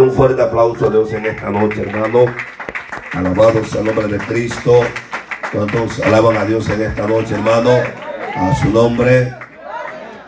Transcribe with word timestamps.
Un 0.00 0.10
fuerte 0.10 0.40
aplauso 0.40 0.86
a 0.86 0.90
Dios 0.90 1.12
en 1.12 1.26
esta 1.26 1.50
noche, 1.50 1.82
hermano. 1.82 2.24
Alabado 3.12 3.62
sea 3.62 3.80
el 3.80 3.86
nombre 3.86 4.08
de 4.08 4.16
Cristo. 4.16 4.80
¿Cuántos 5.52 6.00
alaban 6.00 6.34
a 6.38 6.46
Dios 6.46 6.66
en 6.70 6.80
esta 6.80 7.06
noche, 7.06 7.34
hermano? 7.34 7.68
A 8.34 8.54
su 8.54 8.70
nombre. 8.70 9.34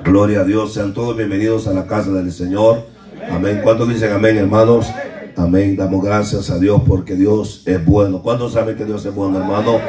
Gloria 0.05 0.41
a 0.41 0.45
Dios. 0.45 0.75
Sean 0.75 0.93
todos 0.93 1.17
bienvenidos 1.17 1.67
a 1.67 1.73
la 1.73 1.87
casa 1.87 2.11
del 2.11 2.31
Señor. 2.31 2.83
Amén. 3.31 3.61
¿Cuántos 3.63 3.89
dicen 3.89 4.13
amén, 4.13 4.37
hermanos? 4.37 4.87
Amén. 5.35 5.77
Damos 5.77 6.05
gracias 6.05 6.51
a 6.51 6.59
Dios 6.59 6.83
porque 6.87 7.15
Dios 7.15 7.63
es 7.65 7.83
bueno. 7.87 8.21
¿Cuántos 8.21 8.53
saben 8.53 8.77
que 8.77 8.85
Dios 8.85 9.07
es 9.07 9.15
bueno, 9.15 9.39
hermano? 9.39 9.81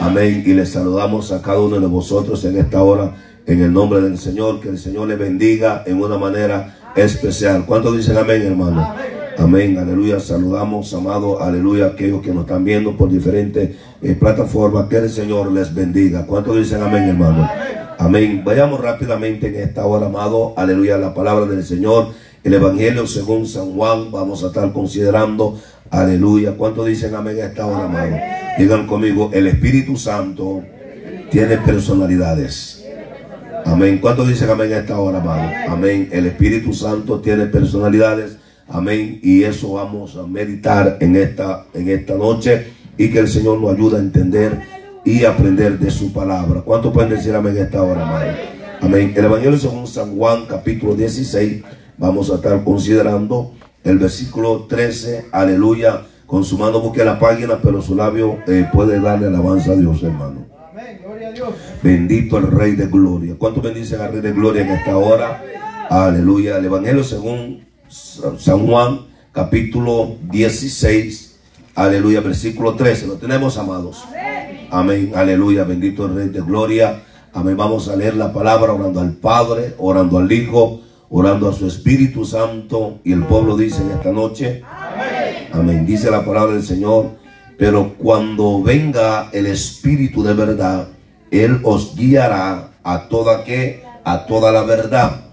Amén. 0.00 0.44
Y 0.46 0.52
les 0.52 0.70
saludamos 0.70 1.32
a 1.32 1.42
cada 1.42 1.58
uno 1.58 1.80
de 1.80 1.88
vosotros 1.88 2.44
en 2.44 2.56
esta 2.56 2.84
hora 2.84 3.12
en 3.46 3.60
el 3.60 3.72
nombre 3.72 4.00
del 4.00 4.16
Señor. 4.16 4.60
Que 4.60 4.68
el 4.68 4.78
Señor 4.78 5.08
le 5.08 5.16
bendiga 5.16 5.82
en 5.86 6.00
una 6.00 6.18
manera 6.18 6.76
especial. 6.94 7.66
¿Cuántos 7.66 7.96
dicen 7.96 8.16
amén, 8.16 8.40
hermano? 8.42 8.94
Amén, 9.38 9.76
aleluya. 9.78 10.20
Saludamos, 10.20 10.92
amado, 10.94 11.42
aleluya, 11.42 11.86
aquellos 11.86 12.22
que 12.22 12.32
nos 12.32 12.44
están 12.44 12.64
viendo 12.64 12.96
por 12.96 13.10
diferentes 13.10 13.70
eh, 14.00 14.14
plataformas. 14.14 14.88
Que 14.88 14.98
el 14.98 15.10
Señor 15.10 15.50
les 15.50 15.74
bendiga. 15.74 16.26
¿Cuántos 16.26 16.56
dicen 16.56 16.82
amén, 16.82 17.04
hermano? 17.04 17.48
Amén. 17.98 18.42
Vayamos 18.44 18.80
rápidamente 18.80 19.48
en 19.48 19.68
esta 19.68 19.86
hora, 19.86 20.06
amado, 20.06 20.54
aleluya, 20.56 20.96
la 20.98 21.12
palabra 21.12 21.46
del 21.46 21.64
Señor. 21.64 22.08
El 22.42 22.54
Evangelio 22.54 23.06
según 23.06 23.46
San 23.46 23.74
Juan. 23.74 24.10
Vamos 24.10 24.44
a 24.44 24.48
estar 24.48 24.72
considerando, 24.72 25.58
aleluya. 25.90 26.52
¿Cuántos 26.56 26.86
dicen 26.86 27.14
amén 27.14 27.38
en 27.38 27.46
esta 27.46 27.66
hora, 27.66 27.84
amado? 27.84 28.16
Digan 28.58 28.86
conmigo, 28.86 29.30
el 29.32 29.46
Espíritu 29.46 29.96
Santo 29.96 30.62
tiene 31.30 31.56
personalidades. 31.58 32.84
Amén. 33.64 33.98
¿Cuántos 33.98 34.28
dicen 34.28 34.50
amén 34.50 34.70
en 34.72 34.78
esta 34.78 34.98
hora, 34.98 35.18
amado? 35.18 35.50
Amén. 35.68 36.08
El 36.12 36.26
Espíritu 36.26 36.72
Santo 36.72 37.20
tiene 37.20 37.46
personalidades. 37.46 38.36
Amén. 38.68 39.20
Y 39.22 39.42
eso 39.42 39.74
vamos 39.74 40.16
a 40.16 40.26
meditar 40.26 40.98
en 41.00 41.16
esta, 41.16 41.66
en 41.74 41.88
esta 41.88 42.14
noche 42.14 42.72
y 42.96 43.10
que 43.10 43.18
el 43.18 43.28
Señor 43.28 43.60
nos 43.60 43.74
ayude 43.74 43.96
a 43.96 44.00
entender 44.00 44.60
y 45.04 45.24
aprender 45.24 45.78
de 45.78 45.90
su 45.90 46.12
palabra. 46.12 46.62
¿Cuántos 46.62 46.92
pueden 46.92 47.10
decir 47.10 47.34
amén 47.34 47.56
en 47.56 47.64
esta 47.64 47.82
hora, 47.82 48.02
amado? 48.02 48.30
Amén. 48.80 49.12
El 49.16 49.24
Evangelio 49.24 49.58
según 49.58 49.86
San 49.86 50.16
Juan, 50.16 50.46
capítulo 50.46 50.94
16. 50.94 51.62
Vamos 51.98 52.30
a 52.30 52.36
estar 52.36 52.64
considerando 52.64 53.52
el 53.82 53.98
versículo 53.98 54.66
13. 54.68 55.26
Aleluya. 55.32 56.02
Con 56.26 56.44
su 56.44 56.58
mano 56.58 56.80
busque 56.80 57.04
la 57.04 57.18
página, 57.18 57.58
pero 57.62 57.82
su 57.82 57.94
labio 57.94 58.38
eh, 58.46 58.66
puede 58.72 58.98
darle 58.98 59.26
alabanza 59.26 59.72
a 59.72 59.76
Dios, 59.76 60.02
hermano. 60.02 60.46
Amén. 60.70 61.00
Gloria 61.04 61.28
a 61.28 61.32
Dios. 61.32 61.48
Bendito 61.82 62.38
el 62.38 62.50
Rey 62.50 62.72
de 62.72 62.86
Gloria. 62.86 63.34
¿Cuántos 63.38 63.62
bendicen 63.62 64.00
al 64.00 64.12
Rey 64.12 64.20
de 64.20 64.32
Gloria 64.32 64.62
en 64.62 64.70
esta 64.70 64.96
hora? 64.96 65.42
Aleluya. 65.90 66.56
El 66.56 66.64
Evangelio 66.64 67.04
según 67.04 67.63
San 67.94 68.66
Juan, 68.66 69.06
capítulo 69.30 70.16
16, 70.28 71.36
aleluya, 71.76 72.20
versículo 72.22 72.74
13. 72.74 73.06
Lo 73.06 73.14
tenemos, 73.14 73.56
amados. 73.56 74.04
Amén, 74.70 75.12
aleluya, 75.14 75.62
bendito 75.62 76.06
el 76.06 76.16
Rey 76.16 76.28
de 76.30 76.40
Gloria. 76.40 77.04
Amén, 77.32 77.56
vamos 77.56 77.88
a 77.88 77.94
leer 77.94 78.16
la 78.16 78.32
palabra 78.32 78.72
orando 78.72 79.00
al 79.00 79.12
Padre, 79.12 79.76
orando 79.78 80.18
al 80.18 80.32
Hijo, 80.32 80.80
orando 81.08 81.48
a 81.48 81.52
su 81.52 81.68
Espíritu 81.68 82.24
Santo. 82.24 82.98
Y 83.04 83.12
el 83.12 83.22
pueblo 83.22 83.56
dice 83.56 83.82
en 83.82 83.92
esta 83.92 84.10
noche, 84.10 84.64
amén, 85.52 85.86
dice 85.86 86.10
la 86.10 86.24
palabra 86.24 86.54
del 86.54 86.64
Señor. 86.64 87.10
Pero 87.56 87.94
cuando 87.96 88.60
venga 88.60 89.30
el 89.32 89.46
Espíritu 89.46 90.24
de 90.24 90.34
verdad, 90.34 90.88
Él 91.30 91.60
os 91.62 91.94
guiará 91.94 92.70
a 92.82 93.08
toda 93.08 93.44
que, 93.44 93.84
a 94.02 94.26
toda 94.26 94.50
la 94.50 94.64
verdad 94.64 95.23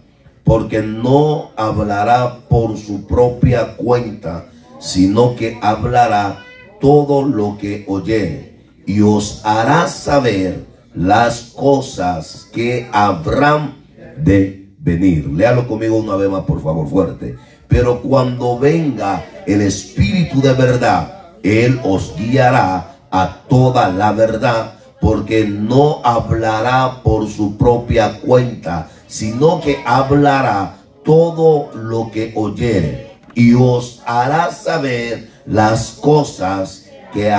porque 0.44 0.82
no 0.82 1.52
hablará 1.56 2.40
por 2.50 2.78
su 2.78 3.06
propia 3.08 3.76
cuenta, 3.76 4.46
sino 4.80 5.36
que 5.36 5.58
hablará 5.62 6.44
todo 6.80 7.24
lo 7.24 7.58
que 7.58 7.86
oye 7.88 8.52
y 8.86 9.02
os 9.02 9.42
hará 9.46 9.88
saber 9.88 10.66
las 10.94 11.54
cosas 11.56 12.50
que 12.52 12.90
habrán 12.92 13.76
de 14.18 14.70
venir. 14.80 15.28
Léalo 15.28 15.68
conmigo 15.68 15.98
una 15.98 16.16
vez 16.16 16.30
más, 16.30 16.44
por 16.44 16.62
favor, 16.62 16.88
fuerte. 16.90 17.38
Pero 17.68 18.02
cuando 18.02 18.60
venga 18.60 19.24
el 19.48 19.62
Espíritu 19.62 20.42
de 20.42 20.54
verdad, 20.54 21.36
Él 21.44 21.80
os 21.84 22.14
guiará 22.18 22.98
a 23.10 23.44
toda 23.48 23.90
la 23.90 24.12
verdad, 24.12 24.74
porque 25.00 25.46
no 25.46 26.02
hablará 26.04 27.02
por 27.04 27.28
su 27.30 27.58
propia 27.58 28.20
cuenta, 28.20 28.90
sino 29.12 29.60
que 29.60 29.84
hablará 29.86 30.78
todo 31.04 31.70
lo 31.74 32.10
que 32.12 32.32
oyere 32.34 33.18
y 33.36 33.54
os 33.54 34.02
hará 34.06 34.52
saber 34.52 35.30
las 35.46 35.98
cosas 36.02 36.86
que, 37.14 37.30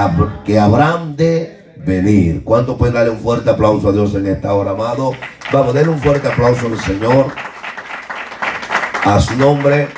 que 0.45 0.59
habrán 0.61 1.17
de 1.17 1.75
venir. 1.79 2.45
¿Cuánto 2.45 2.77
pueden 2.77 2.95
darle 2.95 3.11
un 3.11 3.21
fuerte 3.21 3.49
aplauso 3.49 3.89
a 3.89 3.93
Dios 3.93 4.15
en 4.15 4.27
esta 4.27 4.53
hora, 4.53 4.73
amado? 4.73 5.13
Vamos, 5.51 5.73
denle 5.73 5.93
un 5.93 5.99
fuerte 5.99 6.29
aplauso 6.29 6.67
al 6.67 6.79
Señor. 6.79 7.29
A 9.05 9.19
su 9.19 9.35
nombre. 9.37 9.89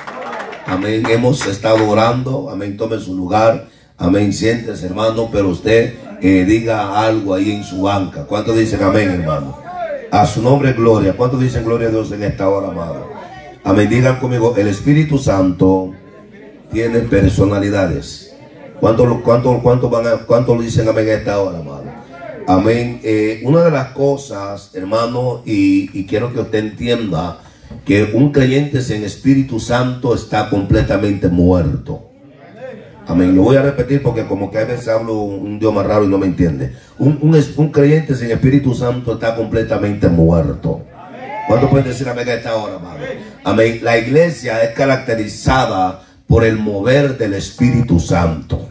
Amén. 0.67 1.03
Hemos 1.11 1.45
estado 1.45 1.89
orando. 1.91 2.51
Amén. 2.51 2.77
Tome 2.77 3.01
su 3.01 3.17
lugar. 3.17 3.67
Amén. 3.99 4.33
Siéntese, 4.33 4.87
hermano. 4.87 5.29
Pero 5.31 5.49
usted 5.49 5.95
eh, 6.23 6.45
diga 6.45 7.01
algo 7.01 7.35
ahí 7.35 7.51
en 7.51 7.65
su 7.65 7.83
banca. 7.83 8.25
¿Cuánto 8.25 8.53
dicen 8.53 8.83
amén, 8.83 9.11
hermano? 9.11 9.64
A 10.15 10.27
su 10.27 10.41
nombre, 10.41 10.75
gloria. 10.75 11.17
¿Cuántos 11.17 11.41
dicen 11.41 11.65
gloria 11.65 11.89
a 11.89 11.91
Dios 11.91 12.13
en 12.13 12.23
esta 12.23 12.49
hora, 12.49 12.69
amado? 12.69 13.09
Amén. 13.65 13.91
Digan 13.91 14.21
conmigo, 14.21 14.55
el 14.57 14.69
Espíritu 14.69 15.19
Santo 15.19 15.93
tiene 16.73 17.01
personalidades. 17.01 18.33
¿Cuántos 18.79 19.23
cuánto, 19.23 19.59
cuánto 19.61 19.91
cuánto 20.25 20.57
dicen 20.61 20.89
amén 20.89 21.09
en 21.09 21.19
esta 21.19 21.41
hora, 21.41 21.59
amado? 21.59 21.87
Amén. 22.47 23.01
Eh, 23.03 23.43
una 23.43 23.65
de 23.65 23.73
las 23.73 23.89
cosas, 23.89 24.71
hermano, 24.75 25.43
y, 25.45 25.91
y 25.99 26.07
quiero 26.07 26.33
que 26.33 26.43
usted 26.43 26.61
entienda 26.61 27.41
que 27.85 28.13
un 28.15 28.31
creyente 28.31 28.83
sin 28.83 29.03
Espíritu 29.03 29.59
Santo 29.59 30.15
está 30.15 30.49
completamente 30.49 31.27
muerto. 31.27 32.14
Amén. 33.07 33.35
Lo 33.35 33.43
voy 33.43 33.57
a 33.57 33.63
repetir 33.63 34.03
porque 34.03 34.25
como 34.25 34.51
que 34.51 34.59
a 34.59 34.65
veces 34.65 34.89
hablo 34.89 35.21
un 35.21 35.57
idioma 35.57 35.83
raro 35.83 36.05
y 36.05 36.09
no 36.09 36.19
me 36.19 36.27
entiende. 36.27 36.75
Un, 36.99 37.19
un, 37.57 37.69
creyente 37.71 38.15
sin 38.15 38.31
Espíritu 38.31 38.75
Santo 38.75 39.15
está 39.15 39.37
completamente 39.37 40.09
muerto. 40.09 40.83
¿Cuánto 41.47 41.69
pueden 41.69 41.87
decir 41.87 42.09
amén 42.09 42.29
a 42.29 42.35
esta 42.35 42.57
hora, 42.57 42.79
Amén. 43.45 43.81
La 43.83 43.99
iglesia 43.99 44.63
es 44.63 44.71
caracterizada 44.71 46.03
por 46.27 46.45
el 46.45 46.57
mover 46.57 47.19
del 47.19 47.35
Espíritu 47.35 48.01
Santo. 48.01 48.69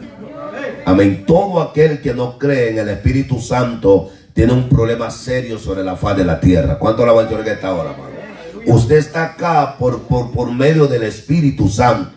Amén. 0.85 1.23
Todo 1.27 1.61
aquel 1.61 2.01
que 2.01 2.13
no 2.13 2.39
cree 2.39 2.71
en 2.71 2.79
el 2.79 2.89
Espíritu 2.89 3.39
Santo 3.39 4.09
tiene 4.33 4.53
un 4.53 4.67
problema 4.67 5.11
serio 5.11 5.59
sobre 5.59 5.83
la 5.83 5.95
faz 5.95 6.17
de 6.17 6.25
la 6.25 6.39
tierra. 6.39 6.79
¿Cuánto 6.79 7.05
la 7.05 7.11
voy 7.11 7.25
a 7.25 7.51
esta 7.51 7.73
hora, 7.73 7.91
amado? 7.91 8.13
Usted 8.65 8.97
está 8.97 9.25
acá 9.25 9.75
por, 9.77 10.03
por, 10.03 10.31
por 10.31 10.51
medio 10.51 10.87
del 10.87 11.03
Espíritu 11.03 11.69
Santo. 11.69 12.12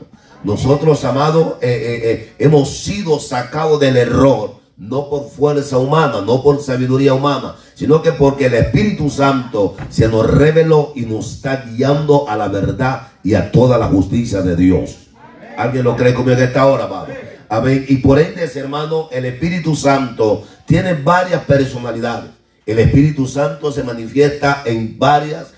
Nosotros, 0.47 1.05
amados, 1.05 1.55
eh, 1.61 1.67
eh, 1.69 2.01
eh, 2.05 2.33
hemos 2.39 2.79
sido 2.79 3.19
sacados 3.19 3.81
del 3.81 3.97
error, 3.97 4.61
no 4.77 5.11
por 5.11 5.29
fuerza 5.29 5.77
humana, 5.77 6.21
no 6.25 6.41
por 6.41 6.63
sabiduría 6.63 7.15
humana, 7.15 7.57
sino 7.75 8.01
que 8.01 8.13
porque 8.13 8.47
el 8.47 8.55
Espíritu 8.55 9.11
Santo 9.11 9.75
se 9.91 10.07
nos 10.07 10.25
reveló 10.31 10.93
y 10.95 11.01
nos 11.01 11.35
está 11.35 11.65
guiando 11.67 12.29
a 12.29 12.37
la 12.37 12.47
verdad 12.47 13.09
y 13.25 13.35
a 13.35 13.51
toda 13.51 13.77
la 13.77 13.89
justicia 13.89 14.41
de 14.41 14.55
Dios. 14.55 15.09
¿Alguien 15.57 15.83
lo 15.83 15.97
cree 15.97 16.15
conmigo 16.15 16.39
en 16.39 16.45
esta 16.45 16.65
hora, 16.67 16.85
amado? 16.85 17.09
Amén. 17.49 17.85
Y 17.89 17.97
por 17.97 18.21
ende, 18.21 18.49
hermano, 18.55 19.09
el 19.11 19.25
Espíritu 19.25 19.75
Santo 19.75 20.45
tiene 20.65 20.95
varias 20.95 21.43
personalidades. 21.43 22.31
El 22.65 22.79
Espíritu 22.79 23.27
Santo 23.27 23.73
se 23.73 23.83
manifiesta 23.83 24.63
en 24.65 24.97
varias 24.97 25.49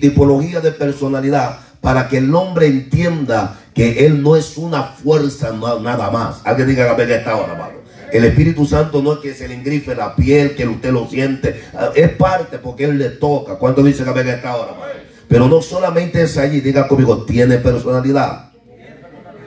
tipologías 0.00 0.62
de 0.62 0.70
personalidad 0.70 1.58
para 1.80 2.08
que 2.08 2.18
el 2.18 2.34
hombre 2.34 2.66
entienda 2.66 3.58
que 3.74 4.06
Él 4.06 4.22
no 4.22 4.36
es 4.36 4.56
una 4.56 4.82
fuerza 4.82 5.52
nada 5.52 6.10
más. 6.10 6.40
Alguien 6.44 6.68
diga 6.68 6.94
que 6.96 7.14
esta 7.14 7.36
hora, 7.36 7.52
hermano. 7.52 7.80
El 8.12 8.24
Espíritu 8.24 8.66
Santo 8.66 9.02
no 9.02 9.14
es 9.14 9.18
que 9.20 9.34
se 9.34 9.46
le 9.46 9.54
engrife 9.54 9.94
la 9.94 10.16
piel, 10.16 10.54
que 10.54 10.66
usted 10.66 10.92
lo 10.92 11.06
siente. 11.08 11.62
Ah, 11.72 11.90
es 11.94 12.10
parte 12.10 12.58
porque 12.58 12.84
Él 12.84 12.98
le 12.98 13.10
toca. 13.10 13.54
¿Cuánto 13.54 13.82
dice 13.82 14.04
que 14.04 14.10
venga 14.10 14.34
esta 14.34 14.56
hora, 14.56 14.72
hermano? 14.72 14.92
Pero 15.28 15.48
no 15.48 15.62
solamente 15.62 16.22
es 16.22 16.36
allí, 16.36 16.60
diga 16.60 16.88
conmigo, 16.88 17.24
tiene 17.24 17.58
personalidad. 17.58 18.50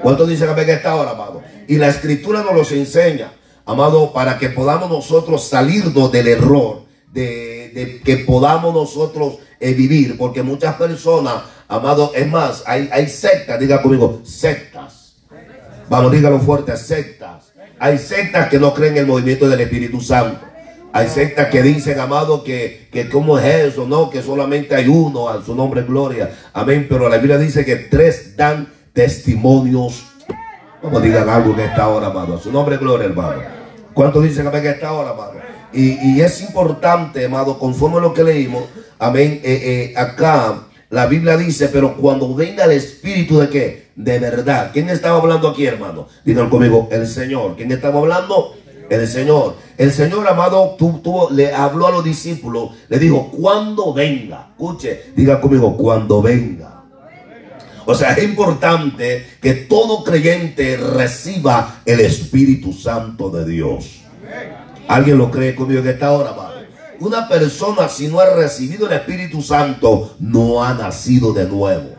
¿Cuánto 0.01 0.25
dice 0.25 0.45
que 0.47 0.53
venga 0.53 0.73
esta 0.73 0.95
hora, 0.95 1.11
amado? 1.11 1.41
Y 1.67 1.75
la 1.75 1.89
escritura 1.89 2.41
nos 2.41 2.55
los 2.55 2.71
enseña, 2.71 3.33
amado, 3.65 4.13
para 4.13 4.37
que 4.37 4.49
podamos 4.49 4.89
nosotros 4.89 5.47
salirnos 5.47 6.11
del 6.11 6.29
error, 6.29 6.83
de, 7.11 7.52
que 7.73 8.17
podamos 8.25 8.73
nosotros 8.73 9.37
eh, 9.59 9.73
vivir, 9.73 10.17
porque 10.17 10.43
muchas 10.43 10.75
personas 10.75 11.43
Amado, 11.73 12.11
es 12.13 12.29
más, 12.29 12.63
hay, 12.67 13.07
sectas, 13.07 13.59
diga 13.59 13.81
conmigo, 13.81 14.21
sectas. 14.23 15.15
Vamos, 15.89 16.11
dígalo 16.11 16.39
fuerte, 16.39 16.77
sectas. 16.77 17.51
Hay 17.79 17.97
sectas 17.97 18.47
que 18.49 18.59
no 18.59 18.75
creen 18.75 18.93
en 18.93 18.99
el 18.99 19.07
movimiento 19.07 19.49
del 19.49 19.61
Espíritu 19.61 19.99
Santo. 19.99 20.39
Hay 20.91 21.07
sectas 21.07 21.47
que 21.47 21.63
dicen, 21.63 21.99
amado, 21.99 22.43
que, 22.43 22.89
que 22.91 23.09
cómo 23.09 23.39
es 23.39 23.45
eso, 23.73 23.87
no, 23.87 24.11
que 24.11 24.21
solamente 24.21 24.75
hay 24.75 24.87
uno, 24.87 25.29
a 25.29 25.43
su 25.43 25.55
nombre 25.55 25.81
gloria. 25.81 26.31
Amén. 26.53 26.85
Pero 26.87 27.09
la 27.09 27.17
Biblia 27.17 27.39
dice 27.39 27.65
que 27.65 27.77
tres 27.77 28.37
dan 28.37 28.71
testimonios. 28.93 30.05
Como 30.79 30.99
digan 30.99 31.27
algo 31.27 31.53
en 31.53 31.61
esta 31.61 31.87
hora, 31.87 32.07
amado. 32.07 32.35
A 32.35 32.39
su 32.39 32.51
nombre, 32.51 32.77
gloria, 32.77 33.07
hermano. 33.07 33.41
¿Cuántos 33.95 34.21
dicen 34.23 34.45
amén 34.45 34.63
en 34.63 34.73
esta 34.73 34.91
hora, 34.91 35.09
amado? 35.09 35.52
Y, 35.73 36.21
es 36.21 36.41
importante, 36.41 37.25
amado, 37.25 37.57
conforme 37.57 37.97
a 37.97 38.01
lo 38.01 38.13
que 38.13 38.23
leímos, 38.23 38.63
amén, 38.99 39.41
eh, 39.43 39.91
eh, 39.93 39.97
acá 39.97 40.67
la 40.93 41.07
Biblia 41.07 41.35
dice, 41.37 41.69
pero 41.69 41.97
cuando 41.97 42.35
venga 42.35 42.65
el 42.65 42.71
Espíritu 42.73 43.39
de 43.39 43.49
qué? 43.49 43.87
De 43.95 44.19
verdad. 44.19 44.69
¿Quién 44.71 44.89
estaba 44.89 45.17
hablando 45.17 45.49
aquí, 45.49 45.65
hermano? 45.65 46.07
Digan 46.23 46.49
conmigo, 46.51 46.87
el 46.91 47.07
Señor. 47.07 47.55
¿Quién 47.55 47.71
estaba 47.71 47.99
hablando? 47.99 48.55
El 48.89 49.07
Señor. 49.07 49.55
El 49.75 49.91
Señor, 49.91 50.27
amado, 50.27 50.75
tuvo, 50.77 51.31
le 51.31 51.51
habló 51.51 51.87
a 51.87 51.91
los 51.91 52.03
discípulos, 52.03 52.71
le 52.89 52.99
dijo, 52.99 53.31
cuando 53.31 53.91
venga. 53.91 54.49
Escuche, 54.51 55.05
diga 55.15 55.41
conmigo, 55.41 55.75
cuando 55.75 56.21
venga. 56.21 56.83
O 57.85 57.95
sea, 57.95 58.13
es 58.13 58.23
importante 58.23 59.25
que 59.41 59.53
todo 59.53 60.03
creyente 60.03 60.77
reciba 60.77 61.81
el 61.85 62.01
Espíritu 62.01 62.71
Santo 62.71 63.31
de 63.31 63.45
Dios. 63.45 64.03
¿Alguien 64.87 65.17
lo 65.17 65.31
cree 65.31 65.55
conmigo 65.55 65.81
en 65.81 65.87
esta 65.87 66.11
hora, 66.11 66.31
amado? 66.31 66.53
Una 66.99 67.27
persona 67.27 67.89
si 67.89 68.07
no 68.07 68.19
ha 68.19 68.33
recibido 68.33 68.87
el 68.87 68.93
Espíritu 68.93 69.41
Santo 69.41 70.15
no 70.19 70.63
ha 70.63 70.73
nacido 70.73 71.33
de 71.33 71.45
nuevo. 71.45 71.89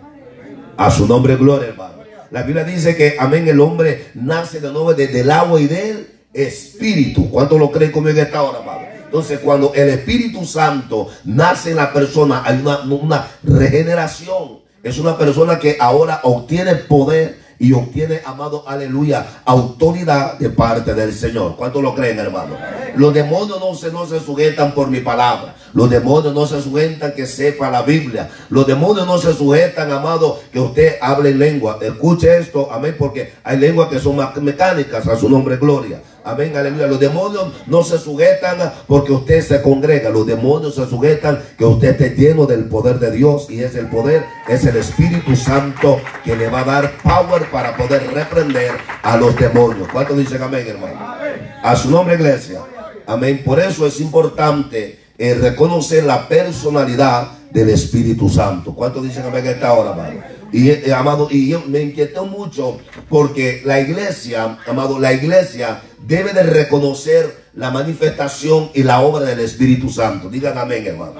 A 0.76 0.90
su 0.90 1.06
nombre, 1.06 1.36
gloria, 1.36 1.68
hermano. 1.68 1.94
La 2.30 2.42
Biblia 2.42 2.64
dice 2.64 2.96
que, 2.96 3.16
amén, 3.18 3.46
el 3.48 3.60
hombre 3.60 4.10
nace 4.14 4.60
de 4.60 4.72
nuevo 4.72 4.94
desde 4.94 5.20
el 5.20 5.30
agua 5.30 5.60
y 5.60 5.66
del 5.66 6.08
Espíritu. 6.32 7.30
¿Cuánto 7.30 7.58
lo 7.58 7.70
creen 7.70 7.92
conmigo 7.92 8.18
en 8.18 8.26
esta 8.26 8.42
hora, 8.42 8.58
hermano? 8.58 8.80
Entonces, 9.04 9.38
cuando 9.40 9.72
el 9.74 9.90
Espíritu 9.90 10.44
Santo 10.44 11.08
nace 11.24 11.70
en 11.70 11.76
la 11.76 11.92
persona, 11.92 12.42
hay 12.44 12.58
una, 12.58 12.80
una 12.80 13.28
regeneración. 13.42 14.60
Es 14.82 14.98
una 14.98 15.16
persona 15.16 15.58
que 15.58 15.76
ahora 15.78 16.20
obtiene 16.24 16.74
poder 16.74 17.43
y 17.58 17.72
obtiene, 17.72 18.20
amado, 18.24 18.64
aleluya, 18.66 19.26
autoridad 19.44 20.38
de 20.38 20.50
parte 20.50 20.94
del 20.94 21.12
Señor. 21.12 21.56
¿Cuánto 21.56 21.80
lo 21.80 21.94
creen, 21.94 22.18
hermano? 22.18 22.56
Los 22.96 23.14
demonios 23.14 23.60
no 23.60 23.74
se, 23.74 23.90
no 23.90 24.06
se 24.06 24.20
sujetan 24.20 24.72
por 24.72 24.88
mi 24.88 25.00
palabra. 25.00 25.54
Los 25.72 25.90
demonios 25.90 26.34
no 26.34 26.46
se 26.46 26.62
sujetan 26.62 27.12
que 27.12 27.26
sepa 27.26 27.70
la 27.70 27.82
Biblia. 27.82 28.30
Los 28.48 28.66
demonios 28.66 29.06
no 29.06 29.18
se 29.18 29.34
sujetan, 29.34 29.90
amado, 29.90 30.40
que 30.52 30.60
usted 30.60 30.96
hable 31.00 31.30
en 31.30 31.38
lengua. 31.38 31.78
Escuche 31.80 32.38
esto, 32.38 32.70
amén, 32.70 32.94
porque 32.98 33.34
hay 33.42 33.58
lenguas 33.58 33.88
que 33.88 33.98
son 33.98 34.16
mecánicas 34.42 35.06
a 35.06 35.16
su 35.16 35.28
nombre, 35.28 35.56
gloria. 35.56 36.00
Amén, 36.26 36.56
aleluya. 36.56 36.86
Los 36.86 36.98
demonios 36.98 37.52
no 37.66 37.84
se 37.84 37.98
sujetan 37.98 38.72
porque 38.86 39.12
usted 39.12 39.42
se 39.42 39.60
congrega. 39.60 40.08
Los 40.08 40.26
demonios 40.26 40.74
se 40.74 40.86
sujetan 40.86 41.38
que 41.58 41.66
usted 41.66 41.90
esté 41.90 42.16
lleno 42.16 42.46
del 42.46 42.64
poder 42.64 42.98
de 42.98 43.10
Dios. 43.10 43.50
Y 43.50 43.62
es 43.62 43.74
el 43.74 43.88
poder, 43.88 44.24
es 44.48 44.64
el 44.64 44.76
Espíritu 44.76 45.36
Santo 45.36 46.00
que 46.24 46.34
le 46.34 46.48
va 46.48 46.60
a 46.60 46.64
dar 46.64 46.92
power 47.02 47.50
para 47.50 47.76
poder 47.76 48.10
reprender 48.14 48.72
a 49.02 49.18
los 49.18 49.36
demonios. 49.36 49.86
¿Cuántos 49.92 50.16
dicen 50.16 50.42
amén, 50.42 50.66
hermano? 50.66 51.14
A 51.62 51.76
su 51.76 51.90
nombre, 51.90 52.14
iglesia. 52.14 52.60
Amén. 53.06 53.42
Por 53.44 53.60
eso 53.60 53.86
es 53.86 54.00
importante 54.00 55.00
eh, 55.18 55.34
reconocer 55.34 56.04
la 56.04 56.26
personalidad 56.26 57.28
del 57.50 57.68
Espíritu 57.68 58.30
Santo. 58.30 58.74
¿Cuántos 58.74 59.02
dicen 59.02 59.26
amén 59.26 59.46
esta 59.46 59.74
hora, 59.74 59.90
hermano? 59.90 60.22
Y, 60.54 60.70
eh, 60.70 60.94
amado, 60.94 61.28
y 61.30 61.54
me 61.66 61.80
inquietó 61.80 62.26
mucho 62.26 62.78
porque 63.08 63.62
la 63.64 63.80
iglesia, 63.80 64.56
amado, 64.66 65.00
la 65.00 65.12
iglesia 65.12 65.82
debe 66.06 66.32
de 66.32 66.42
reconocer 66.42 67.44
la 67.54 67.70
manifestación 67.70 68.70
y 68.74 68.82
la 68.82 69.00
obra 69.00 69.24
del 69.24 69.40
Espíritu 69.40 69.88
Santo. 69.90 70.28
Digan 70.28 70.58
amén, 70.58 70.86
hermano. 70.86 71.14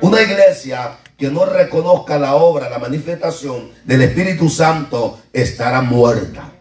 Una 0.00 0.22
iglesia 0.22 0.98
que 1.16 1.30
no 1.30 1.44
reconozca 1.44 2.18
la 2.18 2.34
obra, 2.34 2.68
la 2.68 2.78
manifestación 2.78 3.70
del 3.84 4.02
Espíritu 4.02 4.48
Santo, 4.48 5.20
estará 5.32 5.80
muerta. 5.82 6.52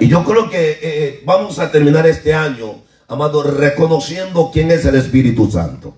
Y 0.00 0.08
yo 0.08 0.24
creo 0.24 0.50
que 0.50 0.70
eh, 0.70 0.78
eh, 0.82 1.22
vamos 1.24 1.58
a 1.58 1.70
terminar 1.70 2.06
este 2.06 2.34
año, 2.34 2.82
amado, 3.08 3.42
reconociendo 3.42 4.50
quién 4.52 4.70
es 4.70 4.84
el 4.84 4.96
Espíritu 4.96 5.50
Santo. 5.50 5.94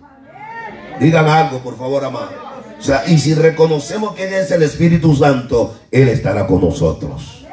Digan 1.00 1.28
algo, 1.28 1.58
por 1.60 1.76
favor, 1.76 2.04
amado. 2.04 2.30
O 2.78 2.82
sea, 2.82 3.04
y 3.06 3.18
si 3.18 3.34
reconocemos 3.34 4.14
quién 4.14 4.32
es 4.34 4.50
el 4.50 4.62
Espíritu 4.62 5.14
Santo, 5.14 5.76
Él 5.90 6.08
estará 6.08 6.46
con 6.46 6.60
nosotros. 6.60 7.46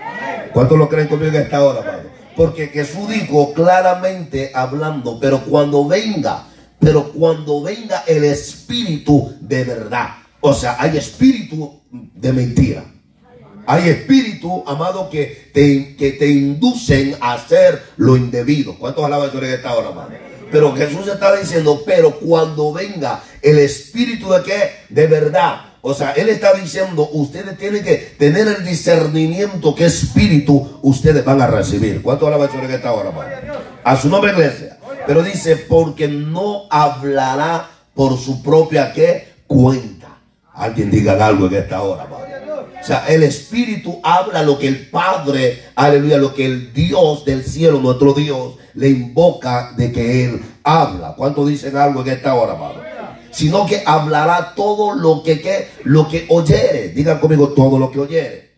¿Cuántos 0.51 0.77
lo 0.77 0.89
creen 0.89 1.07
conmigo 1.07 1.31
en 1.31 1.43
esta 1.43 1.63
hora, 1.63 1.79
amado? 1.79 2.10
Porque 2.41 2.69
Jesús 2.69 3.07
dijo 3.07 3.53
claramente 3.53 4.49
hablando, 4.55 5.19
pero 5.19 5.45
cuando 5.45 5.87
venga, 5.87 6.47
pero 6.79 7.11
cuando 7.11 7.61
venga 7.61 8.03
el 8.07 8.23
espíritu 8.23 9.35
de 9.41 9.63
verdad. 9.63 10.07
O 10.39 10.51
sea, 10.51 10.75
hay 10.79 10.97
espíritu 10.97 11.81
de 11.91 12.33
mentira. 12.33 12.83
Hay 13.67 13.89
espíritu, 13.89 14.63
amado, 14.65 15.07
que 15.07 15.51
te, 15.53 15.95
que 15.95 16.13
te 16.13 16.31
inducen 16.31 17.15
a 17.21 17.33
hacer 17.33 17.79
lo 17.97 18.17
indebido. 18.17 18.75
¿Cuántos 18.79 19.05
alaban 19.05 19.29
en 19.31 19.43
esta 19.43 19.75
hora, 19.75 19.89
amado? 19.89 20.09
Pero 20.51 20.75
Jesús 20.75 21.07
está 21.07 21.35
diciendo, 21.35 21.83
pero 21.85 22.19
cuando 22.19 22.73
venga 22.73 23.21
el 23.39 23.59
espíritu 23.59 24.31
de 24.31 24.41
qué? 24.41 24.71
De 24.89 25.05
verdad 25.05 25.70
o 25.83 25.93
sea, 25.95 26.11
él 26.11 26.29
está 26.29 26.53
diciendo, 26.53 27.09
ustedes 27.11 27.57
tienen 27.57 27.83
que 27.83 27.95
tener 28.17 28.47
el 28.47 28.63
discernimiento 28.63 29.73
que 29.73 29.85
espíritu 29.85 30.79
ustedes 30.83 31.25
van 31.25 31.41
a 31.41 31.47
recibir. 31.47 32.03
¿Cuánto 32.03 32.27
alaban 32.27 32.49
en 32.53 32.71
esta 32.71 32.91
hora, 32.91 33.11
A 33.83 33.97
su 33.97 34.07
nombre, 34.07 34.31
iglesia. 34.31 34.77
Pero 35.07 35.23
dice, 35.23 35.55
porque 35.55 36.07
no 36.07 36.63
hablará 36.69 37.67
por 37.95 38.19
su 38.19 38.43
propia 38.43 38.93
¿qué? 38.93 39.27
cuenta. 39.47 40.19
Alguien 40.53 40.91
diga 40.91 41.25
algo 41.25 41.47
en 41.47 41.55
esta 41.55 41.81
hora, 41.81 42.07
O 42.79 42.85
sea, 42.85 43.07
el 43.07 43.23
Espíritu 43.23 43.99
habla 44.03 44.43
lo 44.43 44.59
que 44.59 44.67
el 44.67 44.87
Padre, 44.87 45.63
aleluya, 45.75 46.17
lo 46.17 46.35
que 46.35 46.45
el 46.45 46.73
Dios 46.73 47.25
del 47.25 47.43
cielo, 47.43 47.79
nuestro 47.79 48.13
Dios, 48.13 48.53
le 48.75 48.89
invoca 48.89 49.73
de 49.75 49.91
que 49.91 50.25
Él 50.25 50.41
habla. 50.63 51.15
¿Cuánto 51.17 51.45
dicen 51.45 51.75
algo 51.75 52.01
en 52.01 52.09
esta 52.09 52.35
hora, 52.35 52.57
Padre? 52.57 53.00
Sino 53.31 53.65
que 53.65 53.83
hablará 53.85 54.53
todo 54.55 54.93
lo 54.93 55.23
que, 55.23 55.41
que, 55.41 55.69
lo 55.83 56.07
que 56.07 56.25
oyere. 56.29 56.89
Digan 56.89 57.19
conmigo 57.19 57.49
todo 57.49 57.79
lo 57.79 57.91
que 57.91 57.99
oyere. 57.99 58.51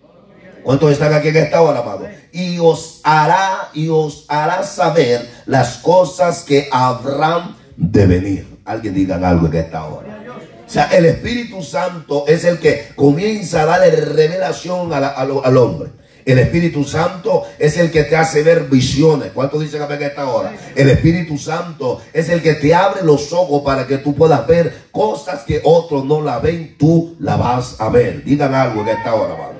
¿Cuántos 0.64 0.92
están 0.92 1.14
aquí 1.14 1.28
en 1.28 1.38
esta 1.38 1.62
hora, 1.62 1.80
amado? 1.80 2.08
Y 2.32 2.58
os 2.58 3.02
hará, 3.04 3.70
y 3.74 3.90
os 3.90 4.26
hará 4.30 4.64
saber 4.64 5.30
las 5.46 5.78
cosas 5.78 6.44
que 6.44 6.70
habrán 6.72 7.56
de 7.76 8.08
venir. 8.08 8.58
Alguien 8.66 8.94
diga 8.94 9.16
algo 9.28 9.48
en 9.48 9.56
esta 9.56 9.86
hora. 9.86 10.24
O 10.66 10.70
sea, 10.70 10.86
el 10.86 11.06
Espíritu 11.06 11.62
Santo 11.62 12.26
es 12.28 12.46
el 12.46 12.60
que 12.60 12.94
comienza 12.96 13.64
a 13.64 13.66
darle 13.66 13.92
revelación 13.92 14.92
al 14.94 15.58
hombre. 15.58 15.92
El 16.26 16.40
Espíritu 16.40 16.84
Santo 16.84 17.44
es 17.60 17.78
el 17.78 17.92
que 17.92 18.04
te 18.04 18.16
hace 18.16 18.44
ver 18.44 18.64
visiones. 18.64 19.32
¿Cuánto 19.34 19.60
dicen 19.60 19.82
a 19.82 19.94
esta 19.94 20.28
hora? 20.28 20.54
El 20.76 20.90
Espíritu 20.90 21.38
Santo 21.38 22.02
es 22.14 22.30
el 22.30 22.42
que 22.42 22.54
te 22.56 22.74
abre 22.74 23.04
los 23.04 23.34
ojos 23.34 23.62
para 23.64 23.86
que 23.86 23.98
tú 23.98 24.16
puedas 24.16 24.46
ver 24.48 24.84
cosas 24.92 25.44
que 25.44 25.62
otros 25.64 26.06
no 26.06 26.22
la 26.22 26.40
ven, 26.40 26.76
tú 26.78 27.16
la 27.20 27.36
vas 27.36 27.80
a 27.80 27.90
ver. 27.90 28.24
Digan 28.24 28.54
algo 28.54 28.82
en 28.82 28.90
esta 28.90 29.14
hora, 29.14 29.34
hermano. 29.34 29.54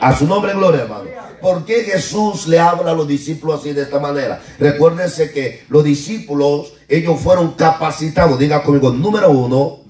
A 0.00 0.16
su 0.16 0.26
nombre, 0.26 0.52
gloria, 0.54 0.82
hermano. 0.82 1.04
¿Por 1.40 1.64
qué 1.64 1.84
Jesús 1.84 2.46
le 2.46 2.58
habla 2.58 2.90
a 2.90 2.94
los 2.94 3.08
discípulos 3.08 3.60
así 3.60 3.72
de 3.72 3.82
esta 3.82 3.98
manera? 3.98 4.40
Recuérdense 4.58 5.30
que 5.30 5.64
los 5.68 5.82
discípulos, 5.84 6.74
ellos 6.88 7.18
fueron 7.20 7.52
capacitados. 7.52 8.38
Diga 8.38 8.62
conmigo, 8.62 8.90
número 8.90 9.30
uno, 9.30 9.80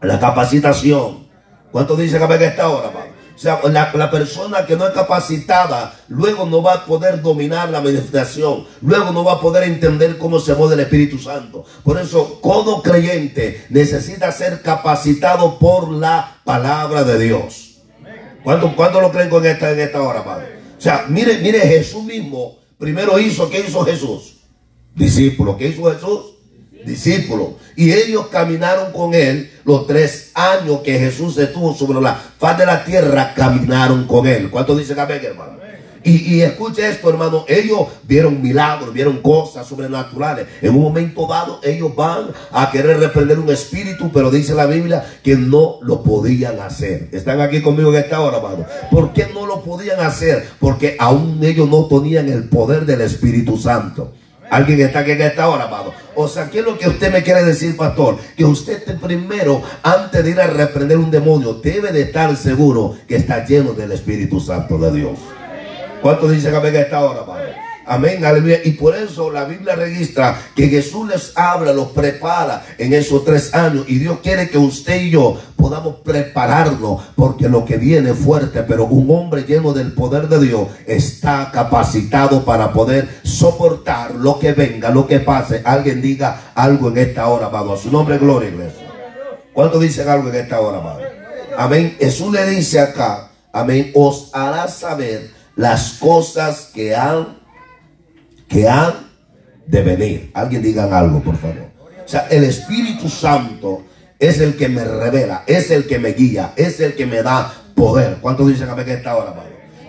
la 0.00 0.18
capacitación. 0.18 1.28
¿Cuánto 1.70 1.96
dicen 1.96 2.22
a 2.22 2.34
esta 2.34 2.68
hora, 2.68 2.88
hermano? 2.88 3.05
O 3.36 3.38
sea, 3.38 3.60
la, 3.68 4.10
persona 4.10 4.64
que 4.64 4.76
no 4.76 4.86
es 4.86 4.94
capacitada 4.94 5.94
luego 6.08 6.46
no 6.46 6.62
va 6.62 6.72
a 6.72 6.86
poder 6.86 7.20
dominar 7.20 7.68
la 7.68 7.82
meditación. 7.82 8.66
Luego 8.80 9.12
no 9.12 9.24
va 9.24 9.34
a 9.34 9.40
poder 9.40 9.64
entender 9.64 10.16
cómo 10.16 10.40
se 10.40 10.54
mueve 10.54 10.74
el 10.74 10.80
Espíritu 10.80 11.18
Santo. 11.18 11.66
Por 11.84 12.00
eso, 12.00 12.40
todo 12.42 12.82
creyente 12.82 13.66
necesita 13.68 14.32
ser 14.32 14.62
capacitado 14.62 15.58
por 15.58 15.90
la 15.90 16.38
palabra 16.44 17.04
de 17.04 17.18
Dios. 17.18 17.82
¿Cuánto, 18.42 19.00
lo 19.00 19.12
creen 19.12 19.28
con 19.28 19.44
esta, 19.44 19.70
en 19.70 19.80
esta 19.80 20.00
hora, 20.00 20.24
Padre? 20.24 20.60
O 20.78 20.80
sea, 20.80 21.04
mire, 21.08 21.38
mire, 21.38 21.60
Jesús 21.60 22.04
mismo 22.04 22.56
primero 22.78 23.18
hizo, 23.18 23.50
¿qué 23.50 23.60
hizo 23.60 23.84
Jesús? 23.84 24.36
Discípulo, 24.94 25.58
¿qué 25.58 25.68
hizo 25.68 25.92
Jesús? 25.92 26.35
Discípulos. 26.86 27.48
Y 27.74 27.92
ellos 27.92 28.28
caminaron 28.28 28.92
con 28.92 29.12
él 29.12 29.50
los 29.64 29.86
tres 29.86 30.30
años 30.34 30.80
que 30.80 30.98
Jesús 30.98 31.36
estuvo 31.36 31.74
sobre 31.74 32.00
la 32.00 32.14
faz 32.14 32.56
de 32.56 32.64
la 32.64 32.84
tierra, 32.84 33.34
caminaron 33.34 34.06
con 34.06 34.26
él. 34.26 34.48
¿Cuánto 34.48 34.76
dicen 34.76 34.98
amén, 34.98 35.20
hermano? 35.22 35.56
Y, 36.02 36.36
y 36.36 36.42
escuche 36.42 36.88
esto, 36.88 37.10
hermano. 37.10 37.44
Ellos 37.48 37.88
vieron 38.04 38.40
milagros, 38.40 38.94
vieron 38.94 39.20
cosas 39.20 39.66
sobrenaturales. 39.66 40.46
En 40.62 40.70
un 40.76 40.82
momento 40.82 41.26
dado, 41.26 41.58
ellos 41.64 41.96
van 41.96 42.28
a 42.52 42.70
querer 42.70 43.00
reprender 43.00 43.40
un 43.40 43.50
espíritu, 43.50 44.12
pero 44.14 44.30
dice 44.30 44.54
la 44.54 44.66
Biblia 44.66 45.04
que 45.24 45.34
no 45.34 45.78
lo 45.82 46.04
podían 46.04 46.60
hacer. 46.60 47.08
Están 47.10 47.40
aquí 47.40 47.60
conmigo 47.60 47.90
en 47.92 48.04
esta 48.04 48.20
hora, 48.20 48.36
hermano. 48.36 48.66
¿Por 48.88 49.12
qué 49.12 49.26
no 49.34 49.46
lo 49.46 49.64
podían 49.64 49.98
hacer? 49.98 50.46
Porque 50.60 50.94
aún 50.96 51.40
ellos 51.42 51.68
no 51.68 51.86
tenían 51.86 52.28
el 52.28 52.44
poder 52.44 52.86
del 52.86 53.00
Espíritu 53.00 53.58
Santo. 53.58 54.12
Alguien 54.50 54.80
está 54.80 55.00
aquí 55.00 55.12
en 55.12 55.22
esta 55.22 55.48
hora, 55.48 55.64
amado. 55.64 55.92
O 56.14 56.28
sea, 56.28 56.48
¿qué 56.48 56.60
es 56.60 56.64
lo 56.64 56.78
que 56.78 56.88
usted 56.88 57.12
me 57.12 57.22
quiere 57.22 57.42
decir, 57.44 57.76
pastor? 57.76 58.18
Que 58.36 58.44
usted 58.44 58.98
primero, 59.00 59.62
antes 59.82 60.24
de 60.24 60.30
ir 60.30 60.40
a 60.40 60.46
reprender 60.46 60.98
un 60.98 61.10
demonio, 61.10 61.54
debe 61.54 61.92
de 61.92 62.02
estar 62.02 62.34
seguro 62.36 62.96
que 63.08 63.16
está 63.16 63.44
lleno 63.44 63.72
del 63.72 63.92
Espíritu 63.92 64.40
Santo 64.40 64.78
de 64.78 64.92
Dios. 64.92 65.18
¿Cuántos 66.00 66.30
dicen 66.30 66.60
que 66.60 66.68
en 66.68 66.76
esta 66.76 67.00
hora, 67.00 67.22
amado? 67.22 67.65
Amén, 67.88 68.24
aleluya. 68.24 68.58
Y 68.64 68.72
por 68.72 68.96
eso 68.96 69.30
la 69.30 69.44
Biblia 69.44 69.76
registra 69.76 70.36
que 70.56 70.68
Jesús 70.68 71.08
les 71.08 71.32
habla, 71.36 71.72
los 71.72 71.88
prepara 71.88 72.66
en 72.78 72.92
esos 72.92 73.24
tres 73.24 73.54
años. 73.54 73.84
Y 73.86 73.98
Dios 73.98 74.18
quiere 74.22 74.50
que 74.50 74.58
usted 74.58 75.02
y 75.02 75.10
yo 75.10 75.40
podamos 75.54 76.00
prepararnos 76.00 77.02
porque 77.14 77.48
lo 77.48 77.64
que 77.64 77.76
viene 77.76 78.10
es 78.10 78.18
fuerte. 78.18 78.64
Pero 78.64 78.86
un 78.86 79.08
hombre 79.10 79.44
lleno 79.44 79.72
del 79.72 79.92
poder 79.92 80.28
de 80.28 80.40
Dios 80.40 80.68
está 80.84 81.50
capacitado 81.52 82.44
para 82.44 82.72
poder 82.72 83.08
soportar 83.22 84.16
lo 84.16 84.40
que 84.40 84.52
venga, 84.52 84.90
lo 84.90 85.06
que 85.06 85.20
pase. 85.20 85.62
Alguien 85.64 86.02
diga 86.02 86.52
algo 86.56 86.88
en 86.88 86.98
esta 86.98 87.28
hora, 87.28 87.46
amado. 87.46 87.74
A 87.74 87.76
su 87.76 87.92
nombre, 87.92 88.18
gloria, 88.18 88.48
iglesia. 88.48 88.82
¿Cuántos 89.52 89.80
dicen 89.80 90.08
algo 90.08 90.28
en 90.28 90.34
esta 90.34 90.60
hora, 90.60 90.78
amado? 90.78 91.00
Amén. 91.56 91.96
Jesús 92.00 92.32
le 92.32 92.46
dice 92.46 92.80
acá, 92.80 93.30
amén, 93.52 93.92
os 93.94 94.30
hará 94.34 94.66
saber 94.66 95.30
las 95.54 95.92
cosas 95.94 96.70
que 96.74 96.94
han 96.94 97.45
que 98.48 98.68
han 98.68 98.94
de 99.66 99.82
venir. 99.82 100.30
Alguien 100.34 100.62
digan 100.62 100.92
algo, 100.92 101.20
por 101.20 101.36
favor. 101.36 101.70
O 102.04 102.08
sea, 102.08 102.28
el 102.30 102.44
Espíritu 102.44 103.08
Santo 103.08 103.82
es 104.18 104.40
el 104.40 104.56
que 104.56 104.68
me 104.68 104.84
revela, 104.84 105.44
es 105.46 105.70
el 105.70 105.86
que 105.86 105.98
me 105.98 106.12
guía, 106.12 106.52
es 106.56 106.80
el 106.80 106.94
que 106.94 107.06
me 107.06 107.22
da 107.22 107.52
poder. 107.74 108.18
¿Cuántos 108.20 108.48
dicen 108.48 108.70
a 108.70 108.76
que 108.76 108.92
está 108.92 109.12
ahora, 109.12 109.34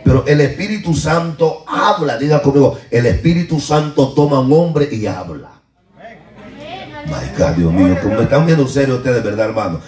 Pero 0.03 0.25
el 0.27 0.41
Espíritu 0.41 0.93
Santo 0.93 1.63
habla, 1.67 2.17
diga 2.17 2.41
conmigo, 2.41 2.77
el 2.89 3.05
Espíritu 3.05 3.59
Santo 3.59 4.13
toma 4.13 4.39
un 4.39 4.51
hombre 4.51 4.89
y 4.91 5.05
habla. 5.05 5.56
My 7.07 7.13
God, 7.37 7.55
Dios 7.55 7.71
mío, 7.71 7.95
me 8.03 8.23
están 8.23 8.45
viendo 8.45 8.67
serio 8.67 8.95
ustedes, 8.95 9.23
¿verdad, 9.23 9.45
hermano? 9.45 9.79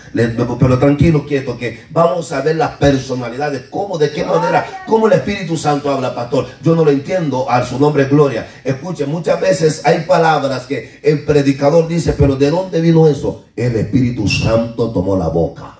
pero 0.57 0.79
tranquilo, 0.79 1.25
quieto, 1.25 1.57
que 1.57 1.81
vamos 1.89 2.31
a 2.31 2.39
ver 2.39 2.55
las 2.55 2.77
personalidades, 2.77 3.63
cómo, 3.69 3.97
de 3.97 4.09
qué 4.09 4.23
manera, 4.23 4.83
cómo 4.87 5.07
el 5.07 5.13
Espíritu 5.13 5.57
Santo 5.57 5.91
habla, 5.91 6.15
pastor. 6.15 6.47
Yo 6.63 6.75
no 6.75 6.85
lo 6.85 6.91
entiendo, 6.91 7.49
a 7.49 7.65
su 7.65 7.77
nombre 7.77 8.05
gloria. 8.05 8.47
Escuchen, 8.63 9.11
muchas 9.11 9.41
veces 9.41 9.85
hay 9.85 10.05
palabras 10.05 10.65
que 10.65 11.01
el 11.03 11.25
predicador 11.25 11.89
dice, 11.89 12.13
pero 12.13 12.37
¿de 12.37 12.49
dónde 12.49 12.79
vino 12.79 13.05
eso? 13.05 13.43
El 13.53 13.75
Espíritu 13.75 14.25
Santo 14.25 14.89
tomó 14.91 15.17
la 15.17 15.27
boca. 15.27 15.77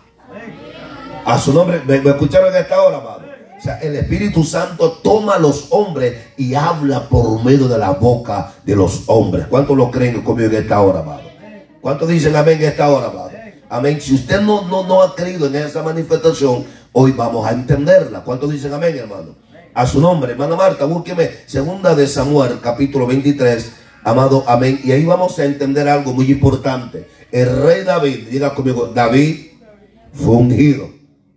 A 1.23 1.39
su 1.39 1.53
nombre, 1.53 1.81
¿me, 1.87 1.95
escucharon 1.97 2.53
en 2.53 2.61
esta 2.61 2.81
hora, 2.81 2.97
amado? 2.97 3.21
O 3.57 3.61
sea, 3.61 3.77
el 3.79 3.95
Espíritu 3.95 4.43
Santo 4.43 4.99
toma 5.01 5.35
a 5.35 5.39
los 5.39 5.67
hombres 5.69 6.15
y 6.35 6.53
habla 6.53 7.07
por 7.07 7.41
medio 7.45 7.69
de 7.69 7.77
la 7.77 7.91
boca 7.91 8.53
de 8.65 8.75
los 8.75 9.03
hombres. 9.05 9.47
¿Cuántos 9.47 9.77
lo 9.77 9.89
creen 9.89 10.21
conmigo 10.21 10.49
en 10.49 10.63
esta 10.63 10.81
hora, 10.81 10.99
amado? 10.99 11.28
¿Cuántos 11.81 12.09
dicen 12.09 12.35
amén 12.35 12.61
en 12.61 12.69
esta 12.69 12.89
hora, 12.89 13.07
amado? 13.07 13.31
Amén. 13.69 14.01
Si 14.01 14.13
usted 14.13 14.41
no, 14.41 14.67
no, 14.67 14.83
no 14.83 15.01
ha 15.01 15.15
creído 15.15 15.47
en 15.47 15.55
esa 15.55 15.81
manifestación, 15.81 16.65
hoy 16.91 17.11
vamos 17.13 17.47
a 17.47 17.51
entenderla. 17.51 18.21
¿Cuántos 18.21 18.51
dicen 18.51 18.73
amén, 18.73 18.97
hermano? 18.97 19.35
A 19.73 19.85
su 19.85 20.01
nombre, 20.01 20.33
hermana 20.33 20.55
Marta, 20.55 20.83
búsqueme 20.85 21.29
segunda 21.45 21.95
de 21.95 22.07
Samuel, 22.07 22.59
capítulo 22.61 23.07
23, 23.07 23.71
amado, 24.03 24.43
amén. 24.47 24.81
Y 24.83 24.91
ahí 24.91 25.05
vamos 25.05 25.39
a 25.39 25.45
entender 25.45 25.87
algo 25.87 26.11
muy 26.11 26.29
importante. 26.29 27.07
El 27.31 27.61
rey 27.61 27.83
David, 27.83 28.27
diga 28.29 28.53
conmigo, 28.53 28.87
David 28.87 29.51
fue 30.11 30.35
ungido. 30.35 30.89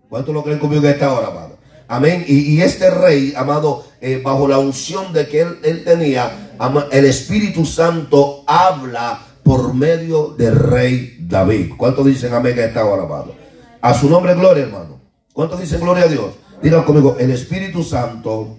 ¿Cuántos 0.08 0.34
lo 0.34 0.42
creen 0.42 0.58
conmigo 0.58 0.82
en 0.84 0.92
esta 0.92 1.12
hora, 1.12 1.28
amado? 1.28 1.58
Amén. 1.86 2.24
Y, 2.26 2.60
este 2.62 2.90
rey, 2.90 3.32
amado, 3.36 3.84
eh, 4.00 4.20
bajo 4.24 4.48
la 4.48 4.58
unción 4.58 5.12
de 5.12 5.28
que 5.28 5.42
él, 5.42 5.58
él 5.62 5.84
tenía, 5.84 6.50
el 6.90 7.04
Espíritu 7.04 7.66
Santo 7.66 8.42
habla 8.46 9.20
por 9.42 9.74
medio 9.74 10.34
del 10.36 10.56
rey 10.56 11.18
David. 11.20 11.72
¿Cuántos 11.76 12.06
dicen 12.06 12.32
amén 12.34 12.58
a 12.58 12.64
esta 12.64 12.84
hora, 12.84 13.04
amado? 13.04 13.34
A 13.80 13.94
su 13.94 14.08
nombre, 14.08 14.34
gloria, 14.34 14.64
hermano. 14.64 15.00
¿Cuántos 15.32 15.60
dicen 15.60 15.80
gloria 15.80 16.04
a 16.04 16.08
Dios? 16.08 16.34
Digan 16.62 16.84
conmigo, 16.84 17.16
el 17.18 17.30
Espíritu 17.30 17.82
Santo 17.82 18.56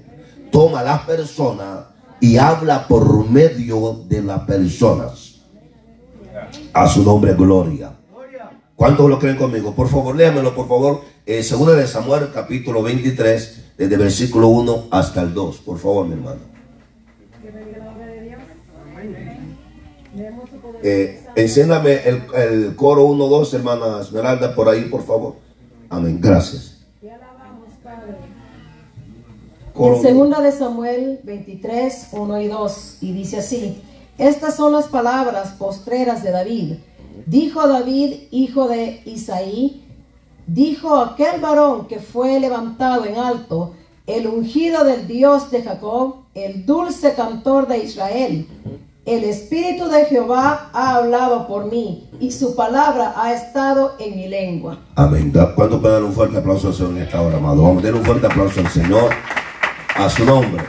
toma 0.51 0.81
a 0.81 0.83
las 0.83 1.01
personas 1.01 1.85
y 2.19 2.37
habla 2.37 2.87
por 2.87 3.29
medio 3.29 4.03
de 4.07 4.21
las 4.21 4.41
personas. 4.41 5.41
A 6.73 6.87
su 6.87 7.03
nombre, 7.03 7.33
gloria. 7.33 7.93
¿Cuántos 8.75 9.09
lo 9.09 9.19
creen 9.19 9.37
conmigo? 9.37 9.73
Por 9.73 9.87
favor, 9.87 10.15
léamelo, 10.15 10.53
por 10.55 10.67
favor. 10.67 11.01
Eh, 11.25 11.43
segunda 11.43 11.73
de 11.73 11.87
Samuel, 11.87 12.31
capítulo 12.33 12.83
23, 12.83 13.73
desde 13.77 13.97
versículo 13.97 14.47
1 14.49 14.87
hasta 14.91 15.21
el 15.21 15.33
2. 15.33 15.57
Por 15.59 15.77
favor, 15.77 16.05
mi 16.05 16.13
hermano. 16.13 16.41
Eh, 20.83 21.25
enciéndame 21.35 22.01
el, 22.05 22.75
coro 22.75 23.05
1, 23.05 23.27
2, 23.27 23.53
hermana 23.55 24.01
Esmeralda, 24.01 24.53
por 24.53 24.69
ahí, 24.69 24.83
por 24.85 25.03
favor. 25.03 25.35
Amén. 25.89 26.19
Gracias. 26.21 26.77
en 29.75 30.01
segunda 30.01 30.39
de 30.41 30.51
Samuel 30.51 31.19
23, 31.23 32.09
1 32.11 32.41
y 32.41 32.47
2, 32.47 32.97
y 33.01 33.11
dice 33.13 33.37
así, 33.37 33.81
estas 34.17 34.55
son 34.55 34.73
las 34.73 34.87
palabras 34.87 35.53
postreras 35.53 36.21
de 36.23 36.31
David. 36.31 36.73
Dijo 37.25 37.67
David, 37.67 38.27
hijo 38.31 38.67
de 38.67 39.01
Isaí, 39.05 39.83
dijo 40.45 40.97
aquel 40.97 41.41
varón 41.41 41.87
que 41.87 41.99
fue 41.99 42.39
levantado 42.39 43.05
en 43.05 43.17
alto, 43.17 43.73
el 44.05 44.27
ungido 44.27 44.83
del 44.83 45.07
Dios 45.07 45.49
de 45.49 45.63
Jacob, 45.63 46.23
el 46.35 46.65
dulce 46.65 47.13
cantor 47.13 47.67
de 47.67 47.79
Israel. 47.79 48.47
El 49.05 49.25
Espíritu 49.25 49.89
de 49.89 50.05
Jehová 50.05 50.69
ha 50.71 50.95
hablado 50.95 51.45
por 51.45 51.69
mí 51.69 52.07
y 52.21 52.31
su 52.31 52.55
palabra 52.55 53.13
ha 53.17 53.33
estado 53.33 53.95
en 53.99 54.15
mi 54.15 54.29
lengua. 54.29 54.79
Amén. 54.95 55.33
¿Cuánto 55.55 55.81
puede 55.81 55.95
dar 55.95 56.03
un 56.05 56.13
fuerte 56.13 56.37
aplauso 56.37 56.69
al 56.69 56.73
Señor 56.73 56.91
en 56.91 57.01
esta 57.03 57.21
hora, 57.21 57.35
amado? 57.35 57.63
Vamos 57.63 57.83
a 57.83 57.87
dar 57.87 57.95
un 57.95 58.05
fuerte 58.05 58.27
aplauso 58.27 58.61
al 58.61 58.69
Señor 58.69 59.09
a 59.95 60.09
su 60.09 60.23
nombre. 60.23 60.63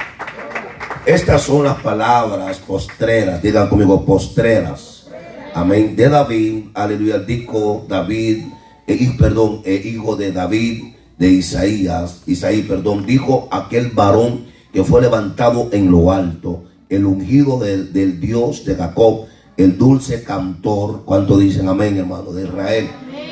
Estas 1.07 1.43
son 1.43 1.63
las 1.63 1.77
palabras 1.77 2.59
postreras, 2.59 3.41
digan 3.41 3.69
conmigo, 3.69 4.05
postreras. 4.05 5.07
Amén. 5.55 5.95
De 5.95 6.09
David, 6.09 6.65
aleluya, 6.75 7.21
dijo 7.21 7.87
David, 7.89 8.47
eh, 8.89 9.15
perdón, 9.17 9.63
eh, 9.65 9.81
hijo 9.85 10.17
de 10.17 10.33
David, 10.33 10.83
de 11.17 11.29
Isaías, 11.29 12.23
Isaí, 12.27 12.63
perdón, 12.63 13.07
dijo 13.07 13.47
aquel 13.53 13.91
varón 13.91 14.47
que 14.73 14.83
fue 14.83 15.01
levantado 15.03 15.69
en 15.71 15.89
lo 15.89 16.11
alto 16.11 16.65
el 16.95 17.07
ungido 17.07 17.59
del, 17.59 18.21
Dios 18.21 18.65
de 18.65 18.75
Jacob, 18.75 19.27
el 19.57 19.79
dulce 19.79 20.23
cantor, 20.23 21.03
¿cuánto 21.05 21.39
dicen 21.39 21.69
amén, 21.69 21.97
hermano? 21.97 22.33
De 22.33 22.45
Israel. 22.45 22.91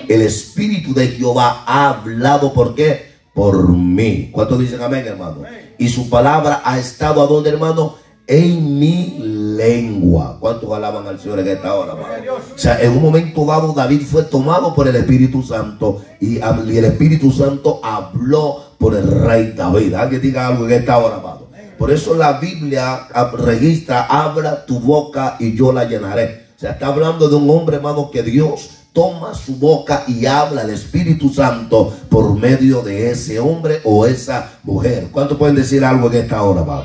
El 0.09 0.23
Espíritu 0.23 0.95
de 0.95 1.09
Jehová 1.09 1.65
ha 1.67 1.91
hablado, 1.91 2.53
¿por 2.53 2.75
qué? 2.75 3.13
Por 3.35 3.69
mí. 3.69 4.31
¿Cuánto 4.33 4.59
dicen 4.59 4.83
amén, 4.83 5.05
hermano? 5.07 5.39
Y 5.79 5.89
su 5.89 6.09
palabra 6.09 6.63
ha 6.65 6.79
estado 6.79 7.23
a 7.23 7.27
donde, 7.27 7.51
hermano? 7.51 7.97
En 8.27 8.79
mi 8.79 9.19
lengua. 9.57 10.37
¿Cuántos 10.39 10.73
alaban 10.73 11.07
al 11.07 11.19
Señor 11.19 11.41
en 11.41 11.49
esta 11.49 11.75
hora, 11.75 11.93
hermano? 11.93 12.35
O 12.55 12.59
sea, 12.59 12.81
en 12.81 12.93
un 12.93 13.03
momento 13.03 13.45
dado 13.45 13.73
David 13.73 14.03
fue 14.03 14.23
tomado 14.25 14.75
por 14.75 14.87
el 14.87 14.97
Espíritu 14.97 15.43
Santo 15.43 16.03
y, 16.21 16.39
el 16.39 16.85
Espíritu 16.85 17.33
Santo 17.33 17.81
habló 17.83 18.75
por 18.79 18.95
el 18.95 19.09
rey 19.09 19.55
David. 19.57 19.95
Alguien 19.95 20.23
diga 20.23 20.47
algo 20.47 20.67
en 20.67 20.73
esta 20.73 20.99
hora, 20.99 21.17
hermano. 21.17 21.42
Por 21.79 21.91
eso 21.91 22.15
la 22.15 22.35
Biblia 22.35 23.09
registra, 23.39 24.07
abra 24.07 24.65
tu 24.65 24.79
boca 24.81 25.37
y 25.39 25.57
yo 25.57 25.73
la 25.73 25.85
llenaré. 25.85 26.47
Se 26.57 26.69
está 26.69 26.87
hablando 26.87 27.29
de 27.29 27.37
un 27.37 27.51
hombre, 27.51 27.77
hermano, 27.77 28.11
que 28.11 28.23
Dios 28.23 28.71
toma 28.93 29.35
su 29.35 29.57
boca 29.57 30.05
y 30.07 30.27
habla 30.27 30.63
el 30.63 30.71
Espíritu 30.71 31.31
Santo 31.31 31.93
por 32.09 32.37
medio 32.39 32.83
de 32.83 33.11
ese 33.11 33.41
hombre 33.41 33.81
o 33.85 34.07
esa 34.07 34.53
mujer. 34.63 35.09
¿Cuánto 35.11 35.39
pueden 35.39 35.57
decir 35.57 35.85
algo 35.85 36.09
en 36.09 36.19
esta 36.19 36.43
hora, 36.43 36.61
hermano? 36.61 36.85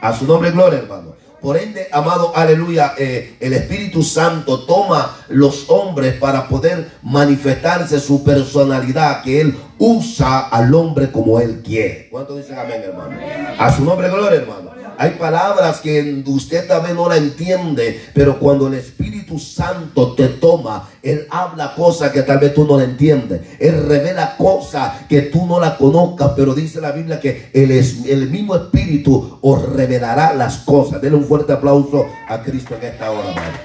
A 0.00 0.16
su 0.16 0.26
nombre, 0.26 0.50
gloria, 0.50 0.80
hermano. 0.80 1.11
Por 1.42 1.56
ende, 1.56 1.88
amado, 1.90 2.32
aleluya, 2.36 2.94
eh, 2.96 3.34
el 3.40 3.52
Espíritu 3.52 4.04
Santo 4.04 4.60
toma 4.60 5.16
los 5.28 5.68
hombres 5.68 6.14
para 6.14 6.46
poder 6.46 6.92
manifestarse 7.02 7.98
su 7.98 8.22
personalidad, 8.22 9.22
que 9.22 9.40
Él 9.40 9.58
usa 9.76 10.38
al 10.48 10.72
hombre 10.72 11.10
como 11.10 11.40
Él 11.40 11.60
quiere. 11.64 12.08
¿Cuánto 12.12 12.36
dicen 12.36 12.56
amén, 12.56 12.82
hermano? 12.84 13.18
A 13.58 13.76
su 13.76 13.84
nombre, 13.84 14.08
gloria, 14.08 14.38
hermano. 14.38 14.71
Hay 14.98 15.10
palabras 15.12 15.80
que 15.80 16.22
usted 16.26 16.66
también 16.66 16.96
no 16.96 17.08
la 17.08 17.16
entiende, 17.16 18.00
pero 18.14 18.38
cuando 18.38 18.68
el 18.68 18.74
Espíritu 18.74 19.38
Santo 19.38 20.14
te 20.14 20.28
toma, 20.28 20.88
Él 21.02 21.26
habla 21.30 21.74
cosas 21.74 22.12
que 22.12 22.22
tal 22.22 22.38
vez 22.38 22.54
tú 22.54 22.66
no 22.66 22.78
la 22.78 22.84
entiendes. 22.84 23.40
Él 23.58 23.84
revela 23.86 24.36
cosas 24.36 25.06
que 25.08 25.22
tú 25.22 25.46
no 25.46 25.58
la 25.60 25.76
conozcas, 25.76 26.32
pero 26.36 26.54
dice 26.54 26.80
la 26.80 26.92
Biblia 26.92 27.20
que 27.20 27.50
el, 27.52 27.70
el 27.70 28.30
mismo 28.30 28.54
Espíritu 28.54 29.38
os 29.40 29.62
revelará 29.72 30.34
las 30.34 30.58
cosas. 30.58 31.00
Denle 31.00 31.18
un 31.18 31.24
fuerte 31.24 31.52
aplauso 31.52 32.06
a 32.28 32.42
Cristo 32.42 32.74
en 32.80 32.88
esta 32.88 33.10
hora, 33.10 33.30
hermano. 33.30 33.58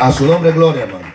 A 0.00 0.12
su 0.12 0.26
nombre, 0.26 0.52
gloria, 0.52 0.82
hermano. 0.82 1.06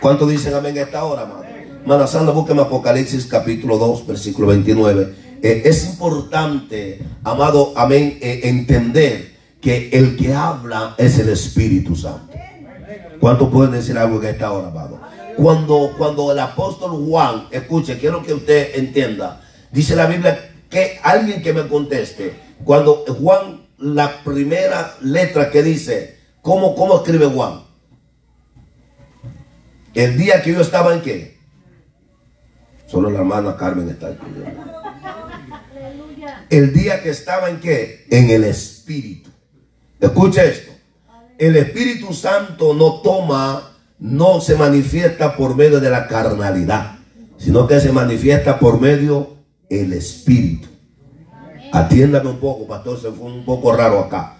¿Cuánto 0.00 0.26
dicen 0.26 0.54
amén 0.54 0.76
en 0.76 0.84
esta 0.84 1.04
hora, 1.04 1.22
hermano? 1.22 1.40
Hermana 1.82 2.06
Sandra, 2.06 2.34
búsqueme 2.34 2.60
Apocalipsis 2.60 3.26
capítulo 3.26 3.78
2, 3.78 4.06
versículo 4.06 4.48
29. 4.48 5.29
Eh, 5.42 5.62
es 5.64 5.86
importante, 5.86 7.00
amado, 7.24 7.72
amén, 7.76 8.18
eh, 8.20 8.40
entender 8.44 9.36
que 9.60 9.88
el 9.92 10.16
que 10.16 10.34
habla 10.34 10.94
es 10.98 11.18
el 11.18 11.30
Espíritu 11.30 11.96
Santo. 11.96 12.34
¿Cuánto 13.20 13.50
pueden 13.50 13.72
decir 13.72 13.96
algo 13.96 14.20
en 14.22 14.28
esta 14.28 14.52
hora, 14.52 14.68
amado? 14.68 15.00
Cuando, 15.36 15.94
cuando 15.96 16.32
el 16.32 16.38
apóstol 16.38 17.06
Juan, 17.06 17.46
escuche, 17.50 17.98
quiero 17.98 18.22
que 18.22 18.34
usted 18.34 18.78
entienda, 18.78 19.40
dice 19.70 19.96
la 19.96 20.06
Biblia 20.06 20.50
que 20.68 20.98
alguien 21.02 21.42
que 21.42 21.52
me 21.52 21.66
conteste, 21.68 22.34
cuando 22.64 23.04
Juan, 23.06 23.66
la 23.78 24.22
primera 24.22 24.94
letra 25.00 25.50
que 25.50 25.62
dice, 25.62 26.18
¿cómo, 26.42 26.74
cómo 26.74 26.96
escribe 26.96 27.26
Juan? 27.26 27.62
El 29.94 30.18
día 30.18 30.42
que 30.42 30.52
yo 30.52 30.60
estaba 30.60 30.94
en 30.94 31.00
qué? 31.00 31.38
Solo 32.86 33.10
la 33.10 33.20
hermana 33.20 33.56
Carmen 33.56 33.88
está 33.88 34.08
aquí. 34.08 34.26
El 36.50 36.72
día 36.72 37.00
que 37.00 37.10
estaba 37.10 37.48
en 37.48 37.60
qué? 37.60 38.06
En 38.10 38.28
el 38.28 38.42
Espíritu. 38.42 39.30
Escucha 40.00 40.42
esto. 40.42 40.72
El 41.38 41.56
Espíritu 41.56 42.12
Santo 42.12 42.74
no 42.74 43.00
toma, 43.02 43.76
no 44.00 44.40
se 44.40 44.56
manifiesta 44.56 45.36
por 45.36 45.56
medio 45.56 45.78
de 45.80 45.88
la 45.88 46.08
carnalidad, 46.08 46.98
sino 47.38 47.68
que 47.68 47.80
se 47.80 47.92
manifiesta 47.92 48.58
por 48.58 48.80
medio 48.80 49.36
del 49.70 49.92
Espíritu. 49.92 50.68
Atiéndame 51.72 52.30
un 52.30 52.40
poco, 52.40 52.66
pastor, 52.66 53.00
se 53.00 53.12
fue 53.12 53.26
un 53.26 53.44
poco 53.44 53.72
raro 53.72 54.00
acá. 54.00 54.36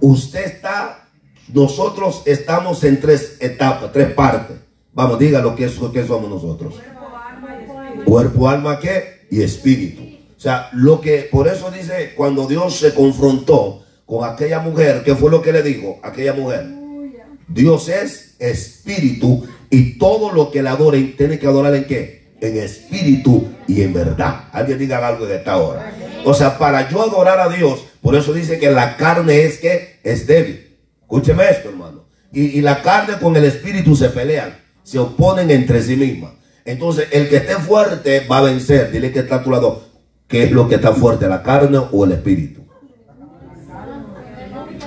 Usted 0.00 0.44
está, 0.44 1.08
nosotros 1.54 2.22
estamos 2.26 2.82
en 2.82 3.00
tres 3.00 3.36
etapas, 3.40 3.92
tres 3.92 4.12
partes. 4.12 4.56
Vamos, 4.92 5.18
diga 5.18 5.40
lo 5.40 5.54
que, 5.54 5.66
es, 5.66 5.78
lo 5.78 5.92
que 5.92 6.04
somos 6.04 6.28
nosotros. 6.28 6.74
Cuerpo, 8.04 8.48
alma, 8.48 8.80
¿qué? 8.80 9.26
Y 9.30 9.42
espíritu. 9.42 10.11
O 10.42 10.44
sea, 10.44 10.70
lo 10.72 11.00
que, 11.00 11.28
por 11.30 11.46
eso 11.46 11.70
dice, 11.70 12.14
cuando 12.16 12.48
Dios 12.48 12.74
se 12.74 12.92
confrontó 12.92 13.84
con 14.04 14.28
aquella 14.28 14.58
mujer, 14.58 15.04
¿qué 15.04 15.14
fue 15.14 15.30
lo 15.30 15.40
que 15.40 15.52
le 15.52 15.62
dijo? 15.62 16.00
Aquella 16.02 16.32
mujer. 16.32 16.66
Dios 17.46 17.88
es 17.88 18.34
espíritu 18.40 19.46
y 19.70 19.98
todo 19.98 20.32
lo 20.32 20.50
que 20.50 20.60
le 20.60 20.70
adoren 20.70 21.16
tiene 21.16 21.38
que 21.38 21.46
adorar 21.46 21.76
en 21.76 21.84
qué? 21.84 22.32
En 22.40 22.56
espíritu 22.56 23.52
y 23.68 23.82
en 23.82 23.92
verdad. 23.92 24.48
Alguien 24.50 24.80
diga 24.80 25.06
algo 25.06 25.26
de 25.26 25.36
esta 25.36 25.58
hora. 25.58 25.94
O 26.24 26.34
sea, 26.34 26.58
para 26.58 26.90
yo 26.90 27.02
adorar 27.02 27.38
a 27.38 27.48
Dios, 27.48 27.84
por 28.00 28.16
eso 28.16 28.32
dice 28.32 28.58
que 28.58 28.72
la 28.72 28.96
carne 28.96 29.44
es 29.44 29.58
que 29.58 30.00
es 30.02 30.26
débil. 30.26 30.76
Escúcheme 31.02 31.48
esto, 31.48 31.68
hermano. 31.68 32.06
Y, 32.32 32.46
y 32.46 32.62
la 32.62 32.82
carne 32.82 33.14
con 33.20 33.36
el 33.36 33.44
espíritu 33.44 33.94
se 33.94 34.08
pelean, 34.08 34.58
se 34.82 34.98
oponen 34.98 35.52
entre 35.52 35.80
sí 35.84 35.94
mismas. 35.94 36.32
Entonces, 36.64 37.06
el 37.12 37.28
que 37.28 37.36
esté 37.36 37.54
fuerte 37.54 38.26
va 38.28 38.38
a 38.38 38.42
vencer. 38.42 38.90
Dile 38.90 39.12
que 39.12 39.20
está 39.20 39.36
a 39.36 39.44
tu 39.44 39.52
lado. 39.52 39.91
¿Qué 40.32 40.44
es 40.44 40.50
lo 40.50 40.66
que 40.66 40.76
está 40.76 40.94
fuerte, 40.94 41.28
la 41.28 41.42
carne 41.42 41.78
o 41.92 42.04
el 42.06 42.12
espíritu? 42.12 42.62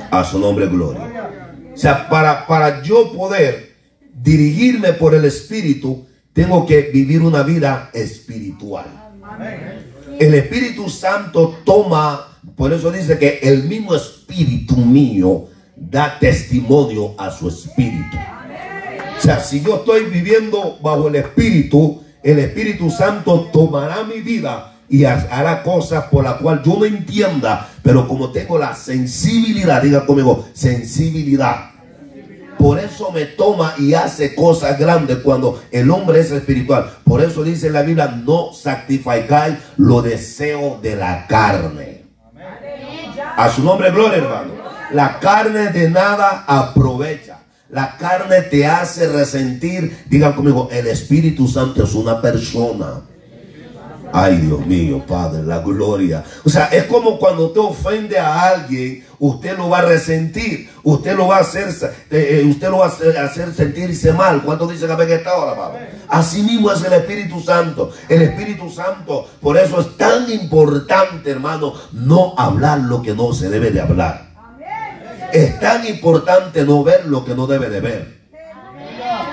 A 0.09 0.23
su 0.23 0.39
nombre, 0.39 0.65
gloria. 0.65 1.29
O 1.71 1.77
sea, 1.77 2.09
para, 2.09 2.47
para 2.47 2.81
yo 2.81 3.13
poder 3.13 3.75
dirigirme 4.11 4.93
por 4.93 5.13
el 5.13 5.23
espíritu, 5.23 6.07
tengo 6.33 6.65
que 6.65 6.89
vivir 6.91 7.21
una 7.21 7.43
vida 7.43 7.91
espiritual. 7.93 8.85
El 10.17 10.33
Espíritu 10.33 10.89
Santo 10.89 11.59
toma, 11.63 12.39
por 12.55 12.73
eso 12.73 12.91
dice 12.91 13.19
que 13.19 13.37
el 13.43 13.65
mismo 13.65 13.93
espíritu 13.93 14.77
mío 14.77 15.49
da 15.75 16.17
testimonio 16.17 17.13
a 17.19 17.29
su 17.29 17.49
espíritu. 17.49 18.17
O 19.15 19.21
sea, 19.21 19.39
si 19.39 19.61
yo 19.61 19.75
estoy 19.75 20.05
viviendo 20.05 20.79
bajo 20.81 21.07
el 21.07 21.17
Espíritu, 21.17 22.01
el 22.23 22.39
Espíritu 22.39 22.89
Santo 22.89 23.49
tomará 23.53 24.03
mi 24.03 24.21
vida 24.21 24.74
y 24.89 25.05
hará 25.05 25.63
cosas 25.63 26.05
por 26.05 26.23
las 26.23 26.35
cuales 26.35 26.63
yo 26.65 26.77
no 26.77 26.85
entienda, 26.85 27.69
pero 27.81 28.07
como 28.07 28.31
tengo 28.31 28.57
la 28.57 28.75
sensibilidad, 28.75 29.81
diga 29.81 30.05
conmigo, 30.05 30.47
sensibilidad. 30.53 31.71
Por 32.57 32.79
eso 32.79 33.11
me 33.11 33.25
toma 33.25 33.73
y 33.77 33.93
hace 33.93 34.33
cosas 34.33 34.79
grandes 34.79 35.17
cuando 35.17 35.61
el 35.71 35.91
hombre 35.91 36.21
es 36.21 36.31
espiritual. 36.31 36.89
Por 37.03 37.21
eso 37.21 37.43
dice 37.43 37.69
la 37.69 37.81
Biblia, 37.81 38.07
no 38.07 38.53
sacrificáis 38.53 39.57
los 39.77 40.03
deseos 40.03 40.81
de 40.81 40.95
la 40.95 41.27
carne. 41.27 42.05
A 43.37 43.49
su 43.49 43.63
nombre, 43.63 43.91
gloria, 43.91 44.17
hermano. 44.17 44.53
La 44.91 45.19
carne 45.19 45.69
de 45.69 45.89
nada 45.89 46.45
aprovecha. 46.47 47.39
La 47.69 47.97
carne 47.97 48.41
te 48.43 48.65
hace 48.65 49.09
resentir. 49.09 50.05
Digan 50.09 50.33
conmigo, 50.33 50.69
el 50.71 50.87
Espíritu 50.87 51.47
Santo 51.47 51.83
es 51.83 51.93
una 51.93 52.21
persona. 52.21 53.01
Ay, 54.17 54.37
Dios 54.37 54.65
mío, 54.65 55.03
Padre, 55.05 55.43
la 55.43 55.59
gloria. 55.59 56.23
O 56.45 56.49
sea, 56.49 56.67
es 56.67 56.85
como 56.85 57.19
cuando 57.19 57.47
usted 57.47 57.59
ofende 57.59 58.17
a 58.17 58.47
alguien, 58.47 59.05
usted 59.19 59.57
lo 59.57 59.69
va 59.69 59.79
a 59.79 59.81
resentir, 59.81 60.69
usted 60.83 61.17
lo 61.17 61.27
va 61.27 61.39
a 61.39 61.41
hacer, 61.41 61.67
eh, 62.09 62.39
eh, 62.39 62.45
usted 62.49 62.69
lo 62.69 62.77
va 62.77 62.85
a 62.85 63.25
hacer, 63.25 63.53
sentirse 63.53 64.13
mal. 64.13 64.41
¿Cuánto 64.41 64.67
dice 64.67 64.87
que 64.87 65.15
esta 65.15 65.35
hora, 65.35 65.53
Padre? 65.53 65.89
Así 66.07 66.43
mismo 66.43 66.71
es 66.71 66.81
el 66.85 66.93
Espíritu 66.93 67.41
Santo. 67.41 67.91
El 68.07 68.21
Espíritu 68.21 68.69
Santo, 68.69 69.27
por 69.41 69.57
eso 69.57 69.81
es 69.81 69.97
tan 69.97 70.31
importante, 70.31 71.31
hermano, 71.31 71.73
no 71.91 72.35
hablar 72.37 72.79
lo 72.79 73.01
que 73.01 73.13
no 73.13 73.33
se 73.33 73.49
debe 73.49 73.71
de 73.71 73.81
hablar. 73.81 74.27
Es 75.33 75.59
tan 75.59 75.85
importante 75.85 76.63
no 76.63 76.85
ver 76.85 77.05
lo 77.05 77.25
que 77.25 77.35
no 77.35 77.47
debe 77.47 77.69
de 77.69 77.81
ver. 77.81 78.15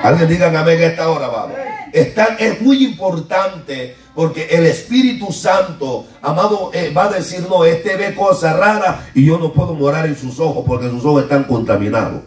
Alguien 0.02 0.28
digan 0.28 0.56
amén 0.56 0.82
esta 0.82 1.08
hora, 1.08 1.28
vamos. 1.28 1.61
Es, 1.92 2.12
es 2.38 2.60
muy 2.62 2.84
importante 2.84 3.96
porque 4.14 4.46
el 4.50 4.66
Espíritu 4.66 5.32
Santo, 5.32 6.06
amado, 6.20 6.70
eh, 6.74 6.92
va 6.96 7.04
a 7.04 7.12
decir, 7.12 7.46
no, 7.48 7.64
este 7.64 7.96
ve 7.96 8.14
cosas 8.14 8.56
raras 8.56 8.96
y 9.14 9.24
yo 9.24 9.38
no 9.38 9.52
puedo 9.52 9.74
morar 9.74 10.06
en 10.06 10.16
sus 10.16 10.38
ojos 10.38 10.64
porque 10.66 10.88
sus 10.88 11.04
ojos 11.04 11.24
están 11.24 11.44
contaminados. 11.44 12.22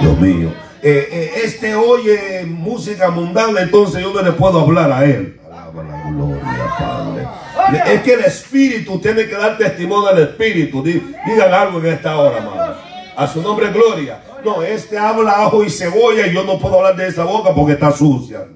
Dios 0.00 0.20
mío. 0.20 0.52
Eh, 0.84 1.08
eh, 1.12 1.32
este 1.44 1.76
oye 1.76 2.44
música 2.44 3.08
mundana, 3.10 3.60
entonces 3.60 4.02
yo 4.02 4.12
no 4.12 4.20
le 4.20 4.32
puedo 4.32 4.60
hablar 4.60 4.90
a 4.90 5.04
él. 5.04 5.40
Alaba 5.46 5.82
la 5.84 6.10
gloria, 6.10 6.74
Padre. 6.78 7.92
Es 7.94 8.02
que 8.02 8.14
el 8.14 8.24
Espíritu 8.24 8.98
tiene 8.98 9.26
que 9.26 9.36
dar 9.36 9.56
testimonio 9.56 10.08
al 10.08 10.18
Espíritu. 10.18 10.82
Digan 10.82 11.54
algo 11.54 11.78
en 11.78 11.86
esta 11.86 12.16
hora, 12.16 12.38
amado. 12.38 12.76
A 13.16 13.26
su 13.28 13.40
nombre, 13.42 13.70
gloria. 13.70 14.20
No, 14.44 14.62
este 14.62 14.98
habla 14.98 15.44
ajo 15.44 15.62
y 15.64 15.70
cebolla 15.70 16.26
y 16.26 16.34
yo 16.34 16.44
no 16.44 16.58
puedo 16.58 16.78
hablar 16.78 16.96
de 16.96 17.08
esa 17.08 17.24
boca 17.24 17.54
porque 17.54 17.72
está 17.72 17.92
sucia. 17.92 18.46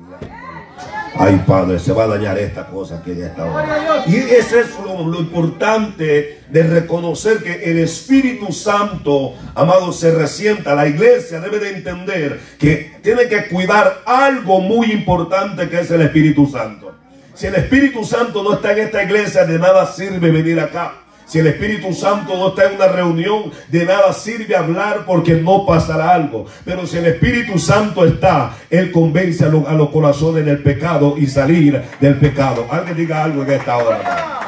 Ay, 1.18 1.42
Padre, 1.46 1.78
se 1.78 1.92
va 1.92 2.04
a 2.04 2.08
dañar 2.08 2.38
esta 2.38 2.66
cosa 2.66 3.02
que 3.02 3.12
en 3.12 3.24
esta 3.24 3.46
hora. 3.46 4.04
Y 4.06 4.16
ese 4.16 4.60
es 4.60 4.78
lo, 4.84 5.02
lo, 5.06 5.18
importante 5.18 6.42
de 6.50 6.62
reconocer 6.62 7.42
que 7.42 7.70
el 7.70 7.78
Espíritu 7.78 8.52
Santo, 8.52 9.32
amado, 9.54 9.92
se 9.92 10.10
resienta. 10.14 10.74
La 10.74 10.86
iglesia 10.86 11.40
debe 11.40 11.58
de 11.58 11.70
entender 11.70 12.38
que 12.58 12.98
tiene 13.02 13.28
que 13.28 13.48
cuidar 13.48 14.02
algo 14.04 14.60
muy 14.60 14.92
importante 14.92 15.70
que 15.70 15.80
es 15.80 15.90
el 15.90 16.02
Espíritu 16.02 16.46
Santo. 16.48 16.92
Si 17.32 17.46
el 17.46 17.54
Espíritu 17.54 18.04
Santo 18.04 18.42
no 18.42 18.54
está 18.54 18.72
en 18.72 18.78
esta 18.78 19.02
iglesia, 19.02 19.44
de 19.44 19.58
nada 19.58 19.86
sirve 19.86 20.30
venir 20.30 20.60
acá. 20.60 21.05
Si 21.26 21.40
el 21.40 21.48
Espíritu 21.48 21.92
Santo 21.92 22.36
no 22.36 22.48
está 22.48 22.70
en 22.70 22.76
una 22.76 22.86
reunión, 22.86 23.50
de 23.68 23.84
nada 23.84 24.12
sirve 24.12 24.54
hablar 24.54 25.04
porque 25.04 25.34
no 25.34 25.66
pasará 25.66 26.14
algo. 26.14 26.46
Pero 26.64 26.86
si 26.86 26.98
el 26.98 27.06
Espíritu 27.06 27.58
Santo 27.58 28.06
está, 28.06 28.56
Él 28.70 28.92
convence 28.92 29.44
a, 29.44 29.48
los 29.48 29.90
corazones 29.90 30.44
del 30.44 30.62
pecado 30.62 31.16
y 31.18 31.26
salir 31.26 31.82
del 32.00 32.16
pecado. 32.20 32.66
Alguien 32.70 32.96
diga 32.96 33.24
algo 33.24 33.42
en 33.42 33.50
esta 33.50 33.76
hora. 33.76 34.40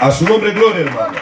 A 0.00 0.10
su 0.10 0.24
nombre, 0.24 0.52
gloria, 0.52 0.86
hermano. 0.86 1.18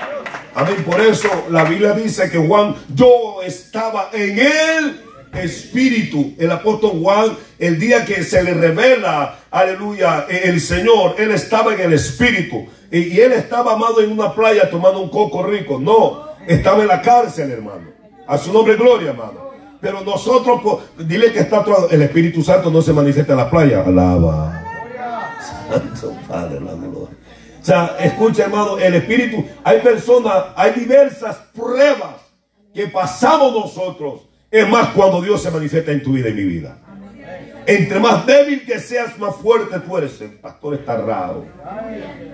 Amén. 0.54 0.85
Por 0.87 1.00
eso 1.00 1.28
la 1.50 1.64
Biblia 1.64 1.92
dice 1.92 2.30
que 2.30 2.38
Juan, 2.38 2.76
yo 2.94 3.42
estaba 3.44 4.11
en 4.12 4.38
el 4.38 5.00
Espíritu. 5.35 6.35
El 6.38 6.52
apóstol 6.52 6.92
Juan, 7.02 7.37
el 7.59 7.80
día 7.80 8.04
que 8.04 8.22
se 8.22 8.44
le 8.44 8.54
revela, 8.54 9.40
aleluya, 9.50 10.26
el 10.28 10.61
Señor, 10.61 11.16
él 11.18 11.33
estaba 11.33 11.74
en 11.74 11.80
el 11.80 11.92
Espíritu. 11.94 12.68
Y, 12.94 13.20
él 13.20 13.33
estaba 13.33 13.72
amado 13.72 14.00
en 14.00 14.12
una 14.12 14.33
playa 14.33 14.70
tomando 14.70 15.00
un 15.00 15.09
coco 15.09 15.42
rico. 15.42 15.80
No, 15.80 16.28
estaba 16.46 16.80
en 16.83 16.87
la 16.87 17.02
cárcel, 17.02 17.50
hermano. 17.50 17.88
A 18.24 18.38
su 18.38 18.52
nombre, 18.52 18.76
gloria, 18.76 19.11
hermano. 19.11 19.50
Pero 19.80 20.02
nosotros, 20.02 20.61
dile 20.96 21.33
que 21.33 21.40
está 21.40 21.64
todo, 21.64 21.90
el 21.90 22.02
Espíritu 22.02 22.44
Santo 22.44 22.70
no 22.70 22.80
se 22.80 22.92
manifiesta 22.92 23.33
en 23.33 23.38
la 23.38 23.50
playa. 23.50 23.83
Alaba. 23.85 24.62
Santo 25.68 26.16
Padre, 26.28 26.61
la 26.61 26.74
gloria. 26.74 27.16
O 27.61 27.64
sea, 27.64 27.96
escucha, 27.98 28.44
hermano, 28.44 28.78
el 28.78 28.94
Espíritu, 28.94 29.44
hay 29.64 29.80
personas, 29.80 30.44
hay 30.54 30.70
diversas 30.74 31.37
pruebas 31.52 32.14
que 32.72 32.87
pasamos 32.87 33.52
nosotros. 33.52 34.20
Es 34.52 34.68
más 34.68 34.90
cuando 34.90 35.20
Dios 35.20 35.42
se 35.42 35.50
manifiesta 35.50 35.90
en 35.90 36.00
tu 36.00 36.12
vida 36.12 36.28
y 36.28 36.35
mi 36.35 36.44
vida. 36.44 36.78
Entre 37.66 37.98
más 37.98 38.27
débil 38.27 38.64
que 38.64 38.79
seas, 38.79 39.18
más 39.18 39.37
fuerte 39.37 39.79
tú 39.81 39.96
eres. 39.96 40.20
El 40.20 40.33
pastor 40.33 40.74
está 40.74 40.96
raro. 40.96 41.46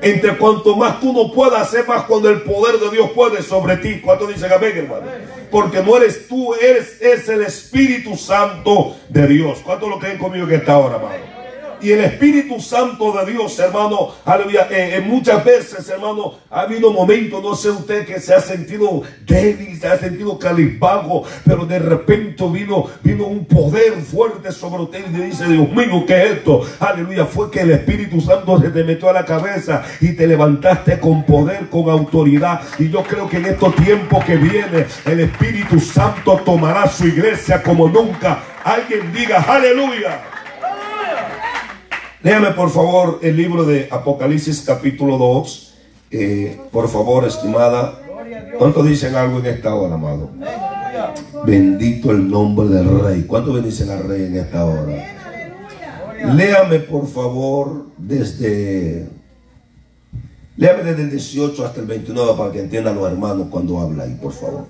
Entre 0.03 0.37
cuanto 0.37 0.77
más 0.77 1.01
tú 1.01 1.13
no 1.13 1.33
puedas 1.33 1.63
hacer, 1.63 1.87
más 1.87 2.05
cuando 2.05 2.29
el 2.29 2.43
poder 2.43 2.79
de 2.79 2.91
Dios 2.91 3.11
puede 3.11 3.43
sobre 3.43 3.77
ti. 3.77 4.01
¿Cuánto 4.01 4.27
dice 4.27 4.53
amén, 4.53 4.73
hermano? 4.77 5.07
Porque 5.51 5.83
no 5.83 5.97
eres 5.97 6.27
tú, 6.27 6.55
eres 6.55 7.01
es 7.01 7.29
el 7.29 7.43
Espíritu 7.43 8.17
Santo 8.17 8.97
de 9.09 9.27
Dios. 9.27 9.61
¿Cuánto 9.65 9.89
lo 9.89 9.99
creen 9.99 10.19
conmigo 10.19 10.47
que 10.47 10.57
está 10.57 10.75
ahora, 10.75 10.97
hermano? 10.97 11.40
Y 11.83 11.93
el 11.93 12.01
Espíritu 12.01 12.61
Santo 12.61 13.13
de 13.13 13.33
Dios, 13.33 13.59
hermano, 13.59 14.11
aleluya, 14.25 14.69
eh, 14.71 14.97
eh, 14.97 15.01
muchas 15.01 15.43
veces, 15.43 15.89
hermano, 15.89 16.35
ha 16.51 16.63
habido 16.63 16.93
momentos, 16.93 17.43
no 17.43 17.55
sé 17.55 17.71
usted, 17.71 18.07
que 18.07 18.21
se 18.21 18.35
ha 18.35 18.41
sentido 18.41 19.03
débil, 19.27 19.79
se 19.81 19.87
ha 19.87 19.99
sentido 19.99 20.39
calipago, 20.39 21.25
pero 21.45 21.65
de 21.65 21.79
repente 21.79 22.45
vino, 22.49 22.87
vino 23.03 23.27
un 23.27 23.47
poder 23.47 23.95
fuerte 23.95 24.53
sobre 24.53 24.83
usted 24.83 25.05
y 25.07 25.23
dice, 25.23 25.47
Dios 25.47 25.71
mío, 25.71 26.05
¿qué 26.07 26.25
es 26.25 26.31
esto? 26.33 26.63
Aleluya, 26.81 27.25
fue 27.25 27.51
que 27.51 27.61
el 27.61 27.71
Espíritu 27.71 28.21
Santo 28.21 28.61
se 28.61 28.69
te 28.69 28.85
metió 28.85 29.09
a 29.09 29.15
la 29.15 29.25
cabeza 29.25 29.83
y 30.01 30.13
te 30.13 30.27
levantaste 30.27 31.01
con 31.01 31.25
poder, 31.25 31.71
con 31.71 31.89
autoridad. 31.89 32.61
Y 32.79 32.91
yo 32.91 33.03
creo 33.03 33.27
que 33.27 33.39
en 33.39 33.47
estos 33.47 33.75
tiempos 33.77 34.23
que 34.25 34.37
viene, 34.37 34.87
el 35.07 35.21
Espíritu 35.21 35.81
Santo 35.81 36.41
tomará 36.45 36.87
su 36.89 37.07
iglesia 37.07 37.63
como 37.63 37.89
nunca. 37.89 38.43
Alguien 38.65 39.13
diga, 39.13 39.41
aleluya. 39.49 40.40
Léame 42.23 42.51
por 42.51 42.69
favor 42.69 43.19
el 43.23 43.35
libro 43.35 43.65
de 43.65 43.89
Apocalipsis 43.91 44.61
capítulo 44.61 45.17
2. 45.17 45.75
Eh, 46.11 46.61
por 46.71 46.89
favor, 46.89 47.25
estimada. 47.25 47.99
¿Cuántos 48.59 48.87
dicen 48.87 49.15
algo 49.15 49.39
en 49.39 49.47
esta 49.47 49.75
hora, 49.75 49.95
amado? 49.95 50.31
Bendito 51.47 52.11
el 52.11 52.29
nombre 52.29 52.69
del 52.69 53.01
Rey. 53.01 53.23
¿Cuántos 53.23 53.55
bendicen 53.55 53.89
al 53.91 54.05
Rey 54.07 54.27
en 54.27 54.37
esta 54.37 54.67
hora? 54.67 54.93
Léame 56.35 56.81
por 56.81 57.07
favor 57.09 57.87
desde... 57.97 59.09
Léame 60.59 60.83
desde 60.83 61.03
el 61.05 61.11
18 61.11 61.65
hasta 61.65 61.81
el 61.81 61.87
29 61.87 62.33
para 62.37 62.53
que 62.53 62.61
entiendan 62.61 62.97
los 62.97 63.11
hermanos 63.11 63.47
cuando 63.51 63.81
habla 63.81 64.03
ahí, 64.03 64.19
por 64.21 64.33
favor. 64.33 64.67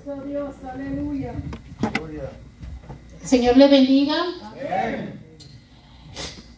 Señor 3.25 3.57
le 3.57 3.67
bendiga. 3.67 4.15
Amén. 4.41 5.20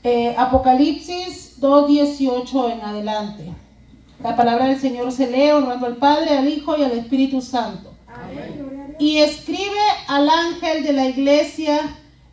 Eh, 0.06 0.36
Apocalipsis 0.38 1.62
2.18 1.62 2.74
en 2.74 2.82
adelante. 2.82 3.54
La 4.22 4.36
palabra 4.36 4.66
del 4.66 4.78
Señor 4.78 5.14
se 5.14 5.32
lee 5.32 5.52
honrando 5.52 5.86
al 5.86 5.96
Padre, 5.96 6.38
al 6.38 6.50
Hijo 6.50 6.78
y 6.78 6.84
al 6.84 6.92
Espíritu 6.92 7.42
Santo. 7.42 7.94
Y 9.00 9.20
escribe 9.20 9.80
al 10.10 10.30
ángel 10.30 10.84
de 10.84 10.92
la 10.92 11.08
iglesia 11.08 11.80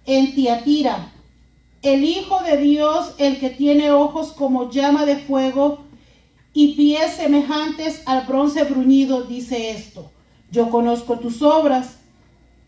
en 0.04 0.34
Tiatira, 0.34 1.12
el 1.82 2.02
Hijo 2.02 2.42
de 2.42 2.56
Dios, 2.56 3.14
el 3.18 3.38
que 3.38 3.50
tiene 3.50 3.92
ojos 3.92 4.32
como 4.32 4.68
llama 4.70 5.06
de 5.06 5.18
fuego 5.18 5.84
y 6.52 6.74
pies 6.74 7.14
semejantes 7.14 8.02
al 8.06 8.26
bronce 8.26 8.64
bruñido, 8.64 9.22
dice 9.22 9.70
esto. 9.70 10.10
Yo 10.50 10.70
conozco 10.70 11.20
tus 11.20 11.40
obras 11.40 11.99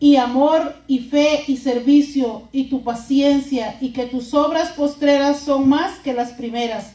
y 0.03 0.17
amor 0.17 0.75
y 0.85 0.99
fe 0.99 1.45
y 1.47 1.55
servicio 1.55 2.49
y 2.51 2.65
tu 2.65 2.83
paciencia 2.83 3.77
y 3.79 3.93
que 3.93 4.05
tus 4.05 4.33
obras 4.33 4.73
postreras 4.73 5.39
son 5.39 5.69
más 5.69 5.97
que 5.99 6.11
las 6.11 6.33
primeras. 6.33 6.91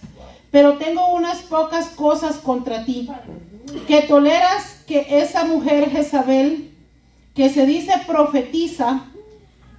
Pero 0.51 0.77
tengo 0.77 1.15
unas 1.15 1.39
pocas 1.39 1.87
cosas 1.87 2.37
contra 2.37 2.85
ti, 2.85 3.09
que 3.87 4.03
toleras 4.03 4.83
que 4.87 5.07
esa 5.23 5.47
mujer 5.47 5.89
Jezabel, 5.89 6.71
que 7.35 7.49
se 7.49 7.65
dice 7.65 7.95
profetiza, 8.07 9.07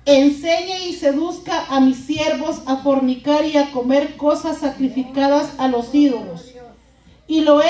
enseñe 0.06 0.88
y 0.90 0.94
seduzca 0.94 1.68
a 1.70 1.80
mis 1.82 1.98
siervos 1.98 2.64
a 2.66 2.78
fornicar 2.78 3.46
y 3.46 3.58
a 3.58 3.70
comer 3.70 4.18
cosas 4.18 4.58
sacrificadas 4.58 5.52
a 5.60 5.68
los 5.68 5.94
ídolos. 5.94 6.56
Y, 7.28 7.42
lo 7.42 7.62
he 7.62 7.70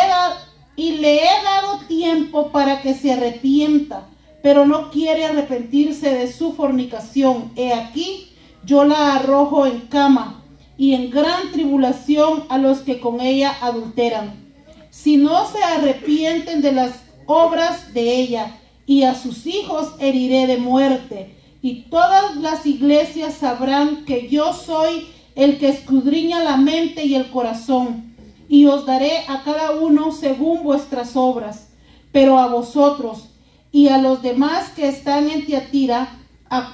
y 0.77 0.99
le 0.99 1.17
he 1.17 1.43
dado 1.43 1.79
tiempo 1.89 2.49
para 2.53 2.81
que 2.81 2.93
se 2.93 3.11
arrepienta 3.11 4.07
pero 4.41 4.65
no 4.65 4.89
quiere 4.91 5.25
arrepentirse 5.25 6.13
de 6.13 6.31
su 6.31 6.53
fornicación. 6.53 7.51
He 7.55 7.73
aquí, 7.73 8.29
yo 8.65 8.85
la 8.85 9.15
arrojo 9.15 9.65
en 9.65 9.81
cama 9.81 10.43
y 10.77 10.93
en 10.93 11.09
gran 11.09 11.51
tribulación 11.51 12.43
a 12.49 12.57
los 12.57 12.79
que 12.79 12.99
con 12.99 13.21
ella 13.21 13.55
adulteran. 13.61 14.49
Si 14.89 15.17
no 15.17 15.45
se 15.45 15.61
arrepienten 15.63 16.61
de 16.61 16.71
las 16.71 16.91
obras 17.25 17.93
de 17.93 18.15
ella, 18.15 18.55
y 18.85 19.03
a 19.03 19.13
sus 19.13 19.45
hijos 19.45 19.93
heriré 19.99 20.47
de 20.47 20.57
muerte, 20.57 21.35
y 21.61 21.83
todas 21.91 22.37
las 22.37 22.65
iglesias 22.65 23.35
sabrán 23.35 24.03
que 24.05 24.27
yo 24.29 24.51
soy 24.53 25.07
el 25.35 25.59
que 25.59 25.69
escudriña 25.69 26.43
la 26.43 26.57
mente 26.57 27.05
y 27.05 27.13
el 27.13 27.29
corazón, 27.29 28.15
y 28.47 28.65
os 28.65 28.87
daré 28.87 29.25
a 29.27 29.43
cada 29.43 29.71
uno 29.71 30.11
según 30.11 30.63
vuestras 30.63 31.15
obras. 31.15 31.69
Pero 32.11 32.39
a 32.39 32.47
vosotros, 32.47 33.28
y 33.71 33.89
a 33.89 33.97
los 33.97 34.21
demás 34.21 34.69
que 34.69 34.87
están 34.87 35.29
en 35.29 35.45
Tiatira, 35.45 36.15
a, 36.49 36.73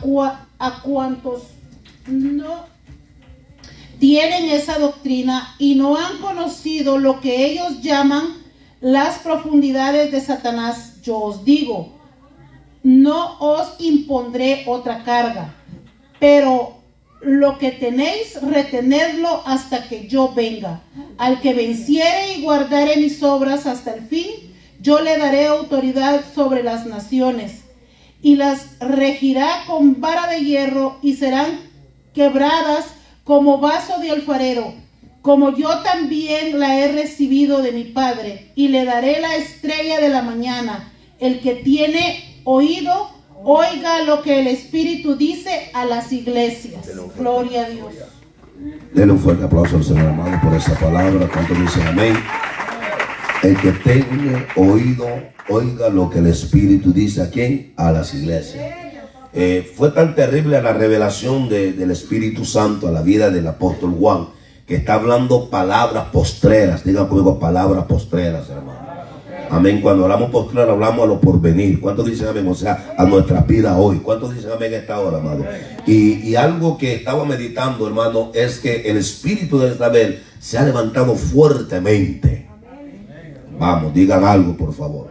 cuantos 0.83 1.43
no 2.07 2.65
tienen 3.99 4.49
esa 4.49 4.79
doctrina 4.79 5.55
y 5.59 5.75
no 5.75 5.97
han 5.97 6.17
conocido 6.19 6.97
lo 6.97 7.19
que 7.19 7.45
ellos 7.45 7.81
llaman 7.81 8.27
las 8.79 9.19
profundidades 9.19 10.11
de 10.11 10.21
Satanás, 10.21 11.01
yo 11.01 11.17
os 11.17 11.43
digo, 11.43 11.93
no 12.83 13.37
os 13.39 13.75
impondré 13.79 14.63
otra 14.67 15.03
carga, 15.03 15.55
pero 16.19 16.75
lo 17.21 17.57
que 17.57 17.71
tenéis, 17.71 18.39
retenerlo 18.41 19.41
hasta 19.45 19.87
que 19.87 20.07
yo 20.07 20.31
venga. 20.33 20.81
Al 21.17 21.41
que 21.41 21.53
venciere 21.53 22.37
y 22.37 22.43
guardare 22.43 22.97
mis 22.97 23.23
obras 23.23 23.65
hasta 23.65 23.95
el 23.95 24.05
fin, 24.05 24.27
yo 24.85 25.01
le 25.01 25.17
daré 25.17 25.47
autoridad 25.47 26.23
sobre 26.35 26.61
las 26.61 26.85
naciones 26.85 27.63
y 28.21 28.35
las 28.35 28.77
regirá 28.79 29.63
con 29.65 29.99
vara 29.99 30.27
de 30.27 30.41
hierro 30.41 30.99
y 31.01 31.15
serán 31.15 31.59
quebradas 32.13 32.85
como 33.23 33.57
vaso 33.57 33.99
de 33.99 34.11
alfarero, 34.11 34.75
como 35.23 35.57
yo 35.57 35.79
también 35.79 36.59
la 36.59 36.79
he 36.79 36.91
recibido 36.91 37.63
de 37.63 37.71
mi 37.71 37.85
Padre, 37.85 38.51
y 38.53 38.67
le 38.67 38.85
daré 38.85 39.19
la 39.19 39.35
estrella 39.35 39.99
de 39.99 40.09
la 40.09 40.21
mañana. 40.21 40.91
El 41.17 41.39
que 41.39 41.55
tiene 41.55 42.41
oído, 42.43 43.09
oiga 43.43 44.03
lo 44.03 44.21
que 44.21 44.39
el 44.39 44.45
Espíritu 44.45 45.15
dice 45.15 45.71
a 45.73 45.85
las 45.85 46.13
iglesias. 46.13 46.87
Gloria 47.17 47.65
a 47.65 47.69
Dios. 47.69 47.93
Denle 48.93 49.13
un 49.13 49.19
fuerte 49.19 49.45
aplauso 49.45 49.77
al 49.77 49.83
Señor 49.83 50.09
amado 50.09 50.39
por 50.43 50.53
esa 50.53 50.79
palabra. 50.79 51.27
¿Cuánto 51.33 51.55
dicen 51.55 51.87
amén? 51.87 52.15
El 53.45 53.55
que 53.57 53.73
tenga 53.73 54.47
oído, 54.55 55.05
oiga 55.49 55.89
lo 55.89 56.09
que 56.09 56.17
el 56.17 56.25
Espíritu 56.25 56.91
dice 56.91 57.21
a 57.21 57.29
quién? 57.29 57.73
A 57.77 57.91
las 57.91 58.11
iglesias. 58.15 58.73
Eh, 59.33 59.71
fue 59.75 59.91
tan 59.91 60.15
terrible 60.15 60.59
la 60.63 60.73
revelación 60.73 61.47
del 61.47 61.91
Espíritu 61.91 62.43
Santo 62.43 62.87
a 62.87 62.91
la 62.91 63.03
vida 63.03 63.29
del 63.29 63.45
apóstol 63.45 63.93
Juan, 63.99 64.29
que 64.65 64.73
está 64.73 64.95
hablando 64.95 65.51
palabras 65.51 66.05
postreras. 66.05 66.83
Diga 66.83 67.07
conmigo 67.07 67.37
palabras 67.37 67.85
postreras, 67.85 68.49
hermano. 68.49 68.79
Amén. 69.51 69.79
Cuando 69.79 70.05
hablamos 70.05 70.31
postreras, 70.31 70.69
hablamos 70.69 71.03
a 71.03 71.05
lo 71.05 71.21
porvenir. 71.21 71.79
¿Cuántos 71.79 72.07
dicen 72.07 72.29
amén? 72.29 72.47
O 72.47 72.55
sea, 72.55 72.95
a 72.97 73.05
nuestra 73.05 73.41
vida 73.41 73.77
hoy. 73.77 73.99
¿Cuántos 73.99 74.33
dicen 74.33 74.53
amén 74.53 74.73
esta 74.73 74.99
hora, 74.99 75.19
amado? 75.19 75.45
Y, 75.85 76.13
y 76.27 76.35
algo 76.35 76.79
que 76.79 76.95
estaba 76.95 77.23
meditando, 77.25 77.85
hermano, 77.85 78.31
es 78.33 78.57
que 78.57 78.89
el 78.89 78.97
Espíritu 78.97 79.59
de 79.59 79.71
Isabel 79.71 80.23
se 80.39 80.57
ha 80.57 80.63
levantado 80.63 81.13
fuertemente 81.13 82.54
Vamos, 83.57 83.93
digan 83.93 84.23
algo, 84.23 84.55
por 84.55 84.73
favor. 84.73 85.07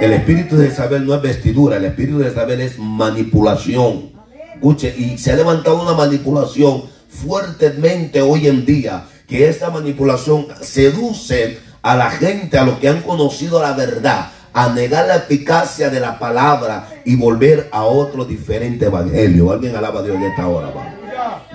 El 0.00 0.12
espíritu 0.12 0.56
de 0.56 0.68
Isabel 0.68 1.06
no 1.06 1.14
es 1.14 1.22
vestidura, 1.22 1.76
el 1.76 1.84
espíritu 1.84 2.18
de 2.18 2.28
Isabel 2.30 2.60
es 2.60 2.78
manipulación. 2.78 4.12
Escuche, 4.54 4.94
y 4.96 5.18
se 5.18 5.32
ha 5.32 5.36
levantado 5.36 5.82
una 5.82 5.94
manipulación 5.94 6.84
fuertemente 7.08 8.20
hoy 8.22 8.46
en 8.46 8.64
día, 8.64 9.06
que 9.26 9.48
esa 9.48 9.70
manipulación 9.70 10.46
seduce 10.60 11.58
a 11.82 11.96
la 11.96 12.10
gente, 12.10 12.58
a 12.58 12.64
los 12.64 12.78
que 12.78 12.88
han 12.88 13.02
conocido 13.02 13.60
la 13.60 13.72
verdad, 13.72 14.30
a 14.52 14.68
negar 14.70 15.06
la 15.06 15.16
eficacia 15.16 15.90
de 15.90 16.00
la 16.00 16.18
palabra 16.18 16.88
y 17.04 17.16
volver 17.16 17.68
a 17.72 17.84
otro 17.84 18.24
diferente 18.24 18.86
evangelio. 18.86 19.50
Alguien 19.50 19.76
alaba 19.76 20.00
a 20.00 20.02
Dios 20.02 20.16
en 20.16 20.22
esta 20.24 20.46
hora, 20.46 20.72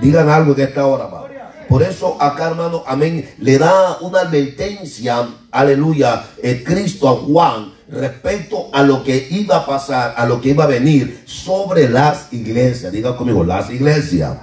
Digan 0.02 0.30
algo 0.30 0.54
en 0.54 0.62
esta 0.62 0.86
hora, 0.86 1.06
vamos. 1.06 1.23
Por 1.74 1.82
eso 1.82 2.22
acá, 2.22 2.50
hermano, 2.50 2.84
amén, 2.86 3.34
le 3.40 3.58
da 3.58 3.98
una 4.02 4.20
advertencia, 4.20 5.28
aleluya, 5.50 6.24
el 6.44 6.64
Cristo 6.64 7.10
a 7.10 7.14
Juan 7.14 7.74
respecto 7.90 8.70
a 8.72 8.84
lo 8.84 9.04
que 9.04 9.28
iba 9.32 9.58
a 9.58 9.66
pasar, 9.66 10.14
a 10.16 10.28
lo 10.28 10.40
que 10.40 10.50
iba 10.50 10.66
a 10.66 10.68
venir 10.68 11.24
sobre 11.26 11.90
las 11.90 12.32
iglesias. 12.32 12.92
Diga 12.92 13.18
conmigo, 13.18 13.44
las 13.44 13.72
iglesias. 13.72 14.38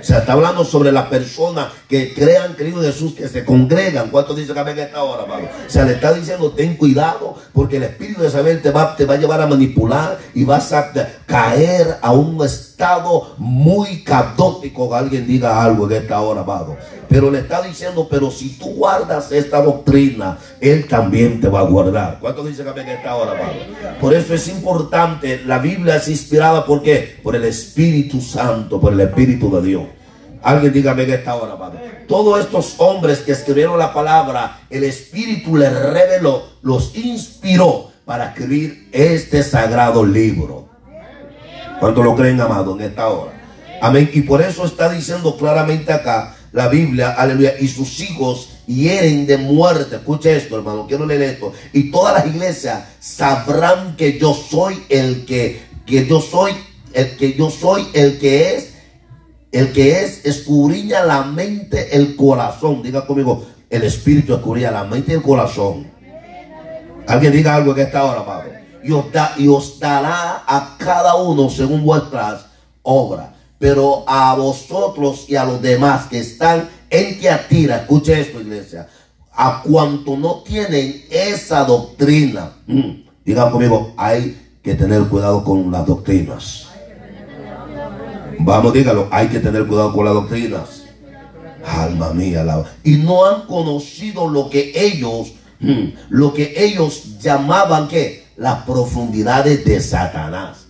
O 0.00 0.04
sea, 0.04 0.18
está 0.18 0.34
hablando 0.34 0.64
sobre 0.64 0.92
las 0.92 1.06
personas 1.06 1.66
que 1.88 2.14
crean 2.14 2.54
querido 2.54 2.80
Jesús, 2.80 3.12
que 3.12 3.26
se 3.26 3.44
congregan. 3.44 4.10
¿Cuántos 4.10 4.36
dicen 4.36 4.54
que 4.54 4.70
en 4.70 4.78
esta 4.78 5.02
hora, 5.02 5.24
hermano? 5.24 5.48
O 5.66 5.68
sea, 5.68 5.84
le 5.84 5.94
está 5.94 6.12
diciendo, 6.12 6.52
ten 6.52 6.76
cuidado, 6.76 7.34
porque 7.52 7.78
el 7.78 7.82
Espíritu 7.82 8.22
de 8.22 8.28
Isabel 8.28 8.62
te 8.62 8.70
va, 8.70 8.94
te 8.94 9.04
va 9.04 9.14
a 9.14 9.18
llevar 9.18 9.42
a 9.42 9.48
manipular 9.48 10.16
y 10.32 10.44
vas 10.44 10.72
a 10.72 10.92
caer 11.28 11.98
a 12.00 12.10
un 12.12 12.42
estado 12.42 13.34
muy 13.36 14.02
catótico. 14.02 14.92
Alguien 14.94 15.26
diga 15.26 15.62
algo 15.62 15.88
en 15.88 16.02
esta 16.02 16.20
hora, 16.22 16.40
amado. 16.40 16.76
Pero 17.06 17.30
le 17.30 17.40
está 17.40 17.60
diciendo, 17.60 18.08
pero 18.10 18.30
si 18.30 18.58
tú 18.58 18.74
guardas 18.74 19.30
esta 19.30 19.60
doctrina, 19.62 20.38
Él 20.58 20.88
también 20.88 21.40
te 21.40 21.48
va 21.48 21.60
a 21.60 21.64
guardar. 21.64 22.18
¿Cuántos 22.18 22.46
dicen 22.46 22.66
que 22.72 22.80
en 22.80 22.88
esta 22.88 23.14
hora, 23.14 23.32
amado? 23.32 23.52
Por 24.00 24.14
eso 24.14 24.34
es 24.34 24.48
importante, 24.48 25.42
la 25.44 25.58
Biblia 25.58 25.96
es 25.96 26.08
inspirada, 26.08 26.64
¿por 26.64 26.82
qué? 26.82 27.20
Por 27.22 27.36
el 27.36 27.44
Espíritu 27.44 28.22
Santo, 28.22 28.80
por 28.80 28.94
el 28.94 29.00
Espíritu 29.00 29.54
de 29.54 29.62
Dios. 29.62 29.82
Alguien 30.42 30.72
dígame 30.72 31.02
en 31.02 31.12
esta 31.12 31.34
hora, 31.34 31.52
amado. 31.52 31.74
Todos 32.08 32.40
estos 32.40 32.76
hombres 32.78 33.18
que 33.18 33.32
escribieron 33.32 33.78
la 33.78 33.92
palabra, 33.92 34.60
el 34.70 34.84
Espíritu 34.84 35.56
les 35.56 35.74
reveló, 35.74 36.44
los 36.62 36.96
inspiró 36.96 37.90
para 38.06 38.28
escribir 38.28 38.88
este 38.92 39.42
sagrado 39.42 40.06
libro. 40.06 40.67
¿Cuánto 41.80 42.02
lo 42.02 42.16
creen, 42.16 42.40
amado, 42.40 42.76
en 42.76 42.86
esta 42.86 43.08
hora? 43.08 43.32
Amén. 43.80 44.10
Y 44.12 44.22
por 44.22 44.42
eso 44.42 44.64
está 44.64 44.90
diciendo 44.90 45.36
claramente 45.36 45.92
acá 45.92 46.34
la 46.52 46.68
Biblia, 46.68 47.10
aleluya, 47.10 47.54
y 47.60 47.68
sus 47.68 48.00
hijos 48.00 48.50
hieren 48.66 49.26
de 49.26 49.36
muerte. 49.38 49.96
Escuche 49.96 50.36
esto, 50.36 50.56
hermano, 50.56 50.86
quiero 50.88 51.06
leer 51.06 51.22
esto. 51.22 51.52
Y 51.72 51.90
todas 51.90 52.14
las 52.14 52.34
iglesias 52.34 52.84
sabrán 52.98 53.96
que 53.96 54.18
yo 54.18 54.34
soy 54.34 54.82
el 54.88 55.24
que, 55.24 55.62
que 55.86 56.06
yo 56.06 56.20
soy, 56.20 56.52
el 56.92 57.16
que 57.16 57.34
yo 57.34 57.50
soy 57.50 57.86
el 57.92 58.18
que 58.18 58.56
es, 58.56 58.74
el 59.52 59.72
que 59.72 60.02
es, 60.02 60.24
escudriña 60.24 61.04
la 61.04 61.22
mente, 61.22 61.96
el 61.96 62.16
corazón. 62.16 62.82
Diga 62.82 63.06
conmigo, 63.06 63.46
el 63.70 63.84
espíritu 63.84 64.34
escudriña 64.34 64.70
la 64.70 64.84
mente 64.84 65.12
y 65.12 65.14
el 65.14 65.22
corazón. 65.22 65.86
Alguien 67.06 67.32
diga 67.32 67.54
algo 67.54 67.72
en 67.72 67.86
esta 67.86 68.04
hora, 68.04 68.26
Padre. 68.26 68.57
Y 68.82 69.48
os, 69.48 69.78
dará 69.80 70.44
a 70.46 70.76
cada 70.78 71.16
uno 71.16 71.50
según 71.50 71.84
vuestras 71.84 72.46
obras. 72.82 73.30
Pero 73.58 74.04
a 74.06 74.34
vosotros 74.34 75.24
y 75.28 75.36
a 75.36 75.44
los 75.44 75.60
demás 75.60 76.06
que 76.06 76.20
están 76.20 76.68
en 76.90 77.18
Tiatira, 77.18 77.78
escuche 77.78 78.20
esto, 78.20 78.40
iglesia, 78.40 78.88
a 79.32 79.62
cuanto 79.62 80.16
no 80.16 80.42
tienen 80.42 81.04
esa 81.10 81.64
doctrina, 81.64 82.52
mm, 82.66 82.90
digan 83.24 83.50
conmigo, 83.50 83.92
hay 83.96 84.36
que 84.62 84.74
tener 84.74 85.02
cuidado 85.04 85.44
con 85.44 85.70
las 85.70 85.86
doctrinas. 85.86 86.68
Vamos, 88.40 88.72
dígalo, 88.72 89.08
hay 89.10 89.28
que 89.28 89.40
tener 89.40 89.66
cuidado 89.66 89.92
con 89.92 90.04
las 90.04 90.14
doctrinas. 90.14 90.84
Alma 91.66 92.12
mía, 92.14 92.44
la... 92.44 92.64
y 92.82 92.96
no 92.96 93.26
han 93.26 93.42
conocido 93.42 94.28
lo 94.28 94.48
que 94.48 94.72
ellos, 94.74 95.32
mm, 95.60 95.84
lo 96.08 96.32
que 96.32 96.54
ellos 96.56 97.18
llamaban 97.20 97.88
que 97.88 98.27
las 98.38 98.62
profundidades 98.62 99.64
de 99.64 99.80
Satanás. 99.80 100.68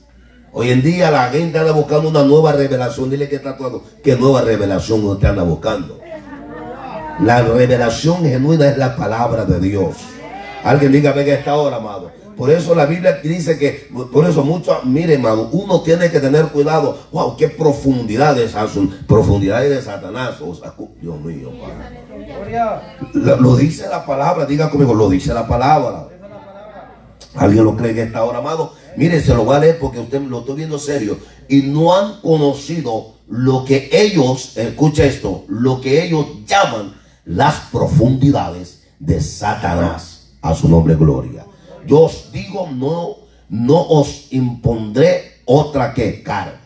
Hoy 0.52 0.70
en 0.70 0.82
día 0.82 1.10
la 1.10 1.28
gente 1.28 1.58
anda 1.58 1.72
buscando 1.72 2.08
una 2.08 2.24
nueva 2.24 2.52
revelación. 2.52 3.10
Dile 3.10 3.28
que 3.28 3.36
está 3.36 3.56
todo. 3.56 3.82
¿Qué 4.02 4.16
nueva 4.16 4.40
revelación 4.40 5.04
usted 5.04 5.28
anda 5.28 5.42
buscando? 5.42 6.00
La 7.20 7.42
revelación 7.42 8.22
genuina 8.22 8.68
es 8.68 8.78
la 8.78 8.96
palabra 8.96 9.44
de 9.44 9.60
Dios. 9.60 9.96
Alguien 10.64 10.92
diga, 10.92 11.12
venga 11.12 11.34
esta 11.34 11.56
hora, 11.56 11.76
amado. 11.76 12.10
Por 12.36 12.50
eso 12.50 12.74
la 12.74 12.86
Biblia 12.86 13.18
dice 13.22 13.58
que, 13.58 13.88
por 14.12 14.24
eso 14.24 14.44
mucho, 14.44 14.80
mire, 14.84 15.16
amado, 15.16 15.48
uno 15.52 15.82
tiene 15.82 16.10
que 16.10 16.20
tener 16.20 16.46
cuidado. 16.46 16.96
Wow, 17.12 17.36
qué 17.36 17.48
profundidades, 17.48 18.54
profundidades 19.06 19.70
de 19.70 19.82
Satanás. 19.82 20.36
Dios 21.00 21.20
mío, 21.20 21.52
lo, 23.12 23.36
lo 23.40 23.56
dice 23.56 23.88
la 23.88 24.06
palabra, 24.06 24.46
diga 24.46 24.70
conmigo, 24.70 24.94
lo 24.94 25.10
dice 25.10 25.34
la 25.34 25.46
palabra. 25.46 26.07
¿Alguien 27.34 27.64
lo 27.64 27.76
cree 27.76 27.92
en 27.92 27.98
esta 27.98 28.24
hora, 28.24 28.38
amado? 28.38 28.74
Mire, 28.96 29.20
se 29.20 29.34
lo 29.34 29.44
voy 29.44 29.56
a 29.56 29.60
leer 29.60 29.78
porque 29.78 30.00
usted 30.00 30.20
lo 30.22 30.40
estoy 30.40 30.56
viendo 30.56 30.78
serio. 30.78 31.18
Y 31.48 31.62
no 31.62 31.94
han 31.94 32.20
conocido 32.20 33.14
lo 33.28 33.64
que 33.64 33.90
ellos, 33.92 34.56
escucha 34.56 35.04
esto, 35.04 35.44
lo 35.48 35.80
que 35.80 36.04
ellos 36.04 36.26
llaman 36.46 36.94
las 37.24 37.54
profundidades 37.70 38.82
de 38.98 39.20
Satanás. 39.20 40.14
A 40.40 40.54
su 40.54 40.68
nombre, 40.68 40.94
gloria. 40.94 41.44
Yo 41.86 42.02
os 42.02 42.30
digo, 42.32 42.68
no, 42.72 43.16
no 43.48 43.80
os 43.80 44.28
impondré 44.30 45.40
otra 45.44 45.94
que 45.94 46.22
carga. 46.22 46.60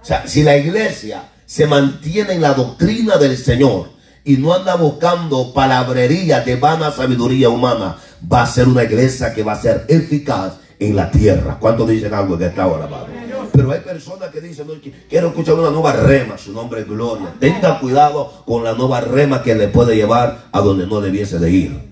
O 0.00 0.04
sea, 0.04 0.26
si 0.26 0.42
la 0.42 0.56
iglesia 0.56 1.28
se 1.44 1.66
mantiene 1.66 2.34
en 2.34 2.40
la 2.40 2.54
doctrina 2.54 3.16
del 3.18 3.36
Señor 3.36 3.90
y 4.24 4.36
no 4.36 4.54
anda 4.54 4.76
buscando 4.76 5.52
palabrería 5.52 6.40
de 6.40 6.56
vana 6.56 6.92
sabiduría 6.92 7.48
humana, 7.48 7.98
va 8.30 8.42
a 8.42 8.46
ser 8.46 8.68
una 8.68 8.84
iglesia 8.84 9.32
que 9.32 9.42
va 9.42 9.52
a 9.52 9.60
ser 9.60 9.84
eficaz 9.88 10.54
en 10.78 10.96
la 10.96 11.10
tierra. 11.10 11.58
¿Cuántos 11.60 11.88
dicen 11.88 12.12
algo 12.14 12.36
de 12.36 12.46
esta 12.46 12.66
hora, 12.66 12.86
amado? 12.86 13.06
Pero 13.52 13.72
hay 13.72 13.80
personas 13.80 14.30
que 14.30 14.40
dicen, 14.40 14.66
quiero 15.08 15.28
escuchar 15.28 15.54
una 15.54 15.70
nueva 15.70 15.92
rema, 15.92 16.38
su 16.38 16.52
nombre 16.52 16.80
es 16.80 16.88
gloria. 16.88 17.34
Tenga 17.38 17.80
cuidado 17.80 18.44
con 18.46 18.64
la 18.64 18.74
nueva 18.74 19.00
rema 19.00 19.42
que 19.42 19.54
le 19.54 19.68
puede 19.68 19.96
llevar 19.96 20.46
a 20.52 20.60
donde 20.60 20.86
no 20.86 21.00
debiese 21.00 21.38
de 21.38 21.50
ir. 21.50 21.90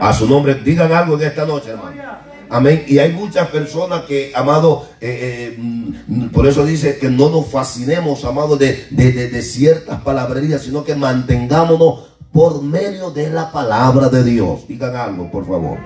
A 0.00 0.12
su 0.14 0.26
nombre, 0.26 0.54
digan 0.54 0.92
algo 0.92 1.16
en 1.16 1.22
esta 1.22 1.44
noche, 1.44 1.70
hermano. 1.70 2.02
Amén. 2.48 2.84
Y 2.88 2.98
hay 2.98 3.12
muchas 3.12 3.48
personas 3.48 4.02
que, 4.02 4.32
amado, 4.34 4.88
eh, 5.00 5.54
eh, 5.54 5.56
mm, 5.56 6.30
por 6.30 6.48
eso 6.48 6.64
dice 6.64 6.98
que 6.98 7.08
no 7.08 7.28
nos 7.28 7.46
fascinemos, 7.46 8.24
amado, 8.24 8.56
de, 8.56 8.86
de 8.90 9.42
ciertas 9.42 10.00
palabrerías, 10.00 10.62
sino 10.62 10.82
que 10.82 10.96
mantengámonos 10.96 12.09
por 12.32 12.62
medio 12.62 13.10
de 13.10 13.30
la 13.30 13.50
palabra 13.50 14.08
de 14.08 14.24
Dios. 14.24 14.66
Digan 14.68 14.94
algo, 14.94 15.30
por 15.30 15.46
favor. 15.46 15.78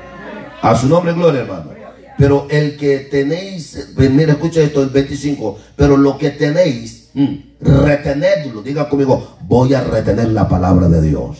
A 0.62 0.74
su 0.74 0.88
nombre, 0.88 1.12
gloria, 1.12 1.42
hermano. 1.42 1.70
Pero 2.16 2.46
el 2.48 2.76
que 2.76 2.98
tenéis, 3.10 3.92
pues 3.94 4.10
mira, 4.10 4.32
escucha 4.32 4.60
esto, 4.60 4.82
el 4.82 4.90
25. 4.90 5.58
Pero 5.76 5.96
lo 5.96 6.16
que 6.16 6.30
tenéis, 6.30 7.10
mm, 7.14 7.34
retenedlo. 7.60 8.62
Diga 8.62 8.88
conmigo, 8.88 9.36
voy 9.42 9.74
a 9.74 9.82
retener 9.82 10.28
la 10.28 10.48
palabra 10.48 10.88
de 10.88 11.02
Dios. 11.02 11.38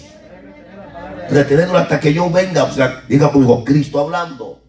Retenerlo 1.31 1.79
hasta 1.79 2.01
que 2.01 2.12
yo 2.12 2.29
venga. 2.31 2.64
O 2.64 2.73
sea, 2.73 3.03
diga 3.09 3.31
conmigo, 3.31 3.64
Cristo 3.64 4.01
hablando. 4.01 4.61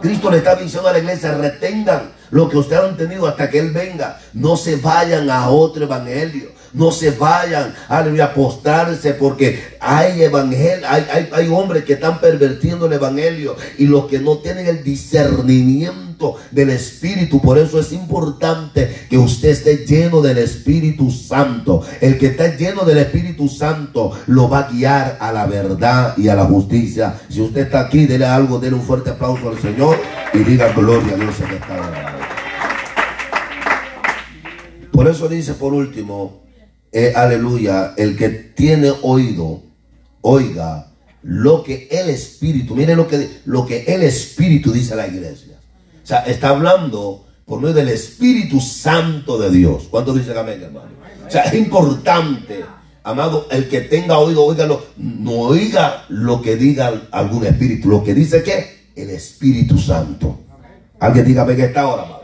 Cristo 0.00 0.30
le 0.30 0.38
está 0.38 0.56
diciendo 0.56 0.88
a 0.88 0.92
la 0.92 0.98
iglesia, 0.98 1.34
retengan 1.34 2.10
lo 2.32 2.48
que 2.48 2.58
ustedes 2.58 2.82
han 2.82 2.96
tenido 2.96 3.28
hasta 3.28 3.48
que 3.48 3.60
Él 3.60 3.70
venga. 3.70 4.18
No 4.32 4.56
se 4.56 4.76
vayan 4.76 5.30
a 5.30 5.48
otro 5.48 5.84
evangelio 5.84 6.50
no 6.74 6.90
se 6.90 7.10
vayan 7.10 7.74
a 7.88 8.34
postrarse 8.34 9.14
porque 9.14 9.76
hay 9.80 10.22
evangelio, 10.22 10.86
hay, 10.88 11.06
hay, 11.12 11.28
hay 11.32 11.48
hombres 11.48 11.84
que 11.84 11.94
están 11.94 12.20
pervertiendo 12.20 12.86
el 12.86 12.94
evangelio 12.94 13.56
y 13.78 13.86
los 13.86 14.06
que 14.06 14.18
no 14.18 14.38
tienen 14.38 14.66
el 14.66 14.82
discernimiento 14.82 16.36
del 16.50 16.70
Espíritu. 16.70 17.40
Por 17.40 17.58
eso 17.58 17.78
es 17.78 17.92
importante 17.92 19.06
que 19.10 19.18
usted 19.18 19.50
esté 19.50 19.84
lleno 19.86 20.20
del 20.20 20.38
Espíritu 20.38 21.10
Santo. 21.10 21.84
El 22.00 22.18
que 22.18 22.28
está 22.28 22.56
lleno 22.56 22.84
del 22.84 22.98
Espíritu 22.98 23.48
Santo 23.48 24.12
lo 24.26 24.48
va 24.48 24.60
a 24.60 24.70
guiar 24.70 25.18
a 25.20 25.32
la 25.32 25.46
verdad 25.46 26.16
y 26.16 26.28
a 26.28 26.34
la 26.34 26.44
justicia. 26.44 27.14
Si 27.28 27.40
usted 27.40 27.62
está 27.62 27.80
aquí, 27.80 28.06
dele 28.06 28.24
algo, 28.24 28.58
dele 28.58 28.76
un 28.76 28.82
fuerte 28.82 29.10
aplauso 29.10 29.48
al 29.48 29.60
Señor 29.60 29.98
y 30.32 30.38
diga 30.38 30.72
gloria 30.72 31.14
a 31.14 31.16
Dios 31.16 31.34
en 31.40 31.50
esta 31.50 32.21
Por 34.92 35.08
eso 35.08 35.28
dice 35.28 35.54
por 35.54 35.72
último, 35.72 36.42
eh, 36.92 37.14
aleluya, 37.16 37.94
el 37.96 38.16
que 38.16 38.28
tiene 38.28 38.92
oído, 39.00 39.62
oiga 40.20 40.88
lo 41.22 41.62
que 41.62 41.88
el 41.90 42.10
Espíritu, 42.10 42.74
mire 42.74 42.94
lo 42.94 43.08
que, 43.08 43.40
lo 43.46 43.64
que 43.64 43.84
el 43.84 44.02
Espíritu 44.02 44.70
dice 44.70 44.92
a 44.92 44.96
la 44.96 45.06
iglesia. 45.06 45.56
O 46.02 46.06
sea, 46.06 46.18
está 46.20 46.50
hablando 46.50 47.24
por 47.46 47.60
medio 47.60 47.74
del 47.74 47.88
Espíritu 47.88 48.60
Santo 48.60 49.38
de 49.38 49.50
Dios. 49.50 49.84
¿Cuánto 49.90 50.12
dice 50.12 50.38
amén, 50.38 50.62
hermano? 50.62 50.90
O 51.26 51.30
sea, 51.30 51.42
es 51.44 51.54
importante, 51.54 52.64
amado, 53.02 53.46
el 53.50 53.68
que 53.68 53.80
tenga 53.80 54.18
oído, 54.18 54.44
oígalo, 54.44 54.84
no 54.98 55.32
oiga 55.32 56.04
lo 56.10 56.42
que 56.42 56.56
diga 56.56 57.08
algún 57.12 57.46
espíritu, 57.46 57.88
lo 57.88 58.04
que 58.04 58.12
dice 58.12 58.42
que 58.42 58.88
el 58.94 59.08
Espíritu 59.08 59.78
Santo. 59.78 60.40
Alguien 61.00 61.24
diga, 61.24 61.46
que 61.46 61.64
está 61.64 61.82
ahora, 61.82 62.02
amado 62.02 62.21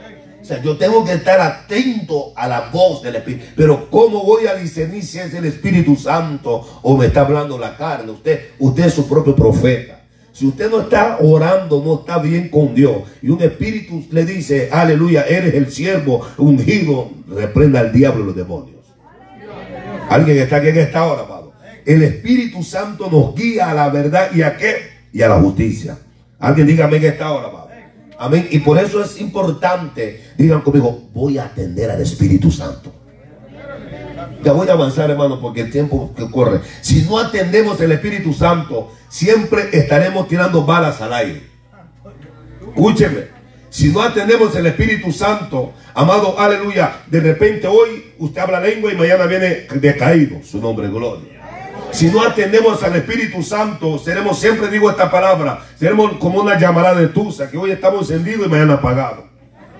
sea, 0.48 0.62
yo 0.62 0.76
tengo 0.76 1.04
que 1.04 1.12
estar 1.12 1.40
atento 1.40 2.32
a 2.34 2.48
la 2.48 2.70
voz 2.72 3.02
del 3.02 3.16
Espíritu. 3.16 3.44
Pero 3.54 3.90
¿cómo 3.90 4.24
voy 4.24 4.46
a 4.46 4.54
discernir 4.54 5.04
si 5.04 5.18
es 5.18 5.32
el 5.34 5.44
Espíritu 5.44 5.94
Santo 5.94 6.80
o 6.82 6.96
me 6.96 7.06
está 7.06 7.20
hablando 7.20 7.58
la 7.58 7.76
carne? 7.76 8.10
Usted, 8.12 8.52
usted 8.58 8.86
es 8.86 8.94
su 8.94 9.06
propio 9.08 9.36
profeta. 9.36 9.98
Si 10.32 10.46
usted 10.46 10.70
no 10.70 10.82
está 10.82 11.18
orando, 11.20 11.82
no 11.84 12.00
está 12.00 12.18
bien 12.18 12.48
con 12.48 12.74
Dios. 12.74 13.02
Y 13.20 13.28
un 13.28 13.42
espíritu 13.42 14.06
le 14.12 14.24
dice, 14.24 14.68
aleluya, 14.70 15.24
eres 15.26 15.52
el 15.54 15.70
siervo 15.70 16.24
ungido, 16.36 17.10
reprenda 17.28 17.80
al 17.80 17.92
diablo 17.92 18.22
y 18.22 18.26
los 18.26 18.36
demonios. 18.36 18.78
Alguien 20.08 20.38
está 20.38 20.56
aquí 20.56 20.68
en 20.68 20.78
esta 20.78 21.04
hora, 21.04 21.22
amado. 21.22 21.52
El 21.84 22.02
Espíritu 22.02 22.62
Santo 22.62 23.10
nos 23.10 23.34
guía 23.34 23.70
a 23.70 23.74
la 23.74 23.88
verdad 23.88 24.30
y 24.32 24.42
a 24.42 24.56
qué? 24.56 24.76
Y 25.12 25.22
a 25.22 25.28
la 25.28 25.40
justicia. 25.40 25.98
Alguien 26.38 26.66
dígame 26.66 26.98
en 26.98 27.04
esta 27.04 27.32
hora, 27.32 27.48
amado. 27.48 27.67
Amén. 28.18 28.48
Y 28.50 28.58
por 28.58 28.78
eso 28.78 29.02
es 29.02 29.20
importante, 29.20 30.32
digan 30.36 30.60
conmigo, 30.62 31.08
voy 31.14 31.38
a 31.38 31.44
atender 31.44 31.90
al 31.90 32.00
Espíritu 32.00 32.50
Santo. 32.50 32.92
Ya 34.42 34.52
voy 34.52 34.68
a 34.68 34.72
avanzar, 34.72 35.10
hermano, 35.10 35.40
porque 35.40 35.62
el 35.62 35.70
tiempo 35.70 36.12
que 36.16 36.28
corre. 36.30 36.60
Si 36.80 37.02
no 37.02 37.18
atendemos 37.18 37.80
el 37.80 37.92
Espíritu 37.92 38.32
Santo, 38.32 38.92
siempre 39.08 39.68
estaremos 39.72 40.26
tirando 40.26 40.64
balas 40.64 41.00
al 41.00 41.12
aire. 41.12 41.42
Escúcheme. 42.60 43.38
Si 43.70 43.92
no 43.92 44.02
atendemos 44.02 44.54
el 44.56 44.66
Espíritu 44.66 45.12
Santo, 45.12 45.72
amado, 45.94 46.38
aleluya, 46.40 47.02
de 47.06 47.20
repente 47.20 47.66
hoy 47.66 48.14
usted 48.18 48.40
habla 48.40 48.60
lengua 48.60 48.92
y 48.92 48.96
mañana 48.96 49.26
viene 49.26 49.66
decaído. 49.74 50.42
Su 50.42 50.60
nombre 50.60 50.88
gloria. 50.88 51.37
Si 51.90 52.06
no 52.10 52.22
atendemos 52.22 52.82
al 52.82 52.96
Espíritu 52.96 53.42
Santo, 53.42 53.98
seremos, 53.98 54.38
siempre 54.38 54.68
digo 54.68 54.90
esta 54.90 55.10
palabra, 55.10 55.60
seremos 55.78 56.12
como 56.18 56.40
una 56.40 56.58
llamada 56.58 56.94
de 56.94 57.08
tusa, 57.08 57.50
que 57.50 57.58
hoy 57.58 57.72
estamos 57.72 58.10
encendidos 58.10 58.46
y 58.46 58.50
mañana 58.50 58.74
apagados. 58.74 59.24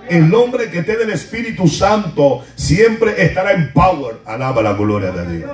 El 0.08 0.34
hombre 0.34 0.70
que 0.70 0.82
tiene 0.82 1.02
el 1.02 1.11
Espíritu 1.11 1.68
Santo 1.68 2.42
siempre 2.54 3.22
estará 3.22 3.52
en 3.52 3.72
power. 3.72 4.16
Alaba 4.24 4.62
la 4.62 4.72
gloria 4.72 5.11
de 5.11 5.37
Dios. 5.37 5.50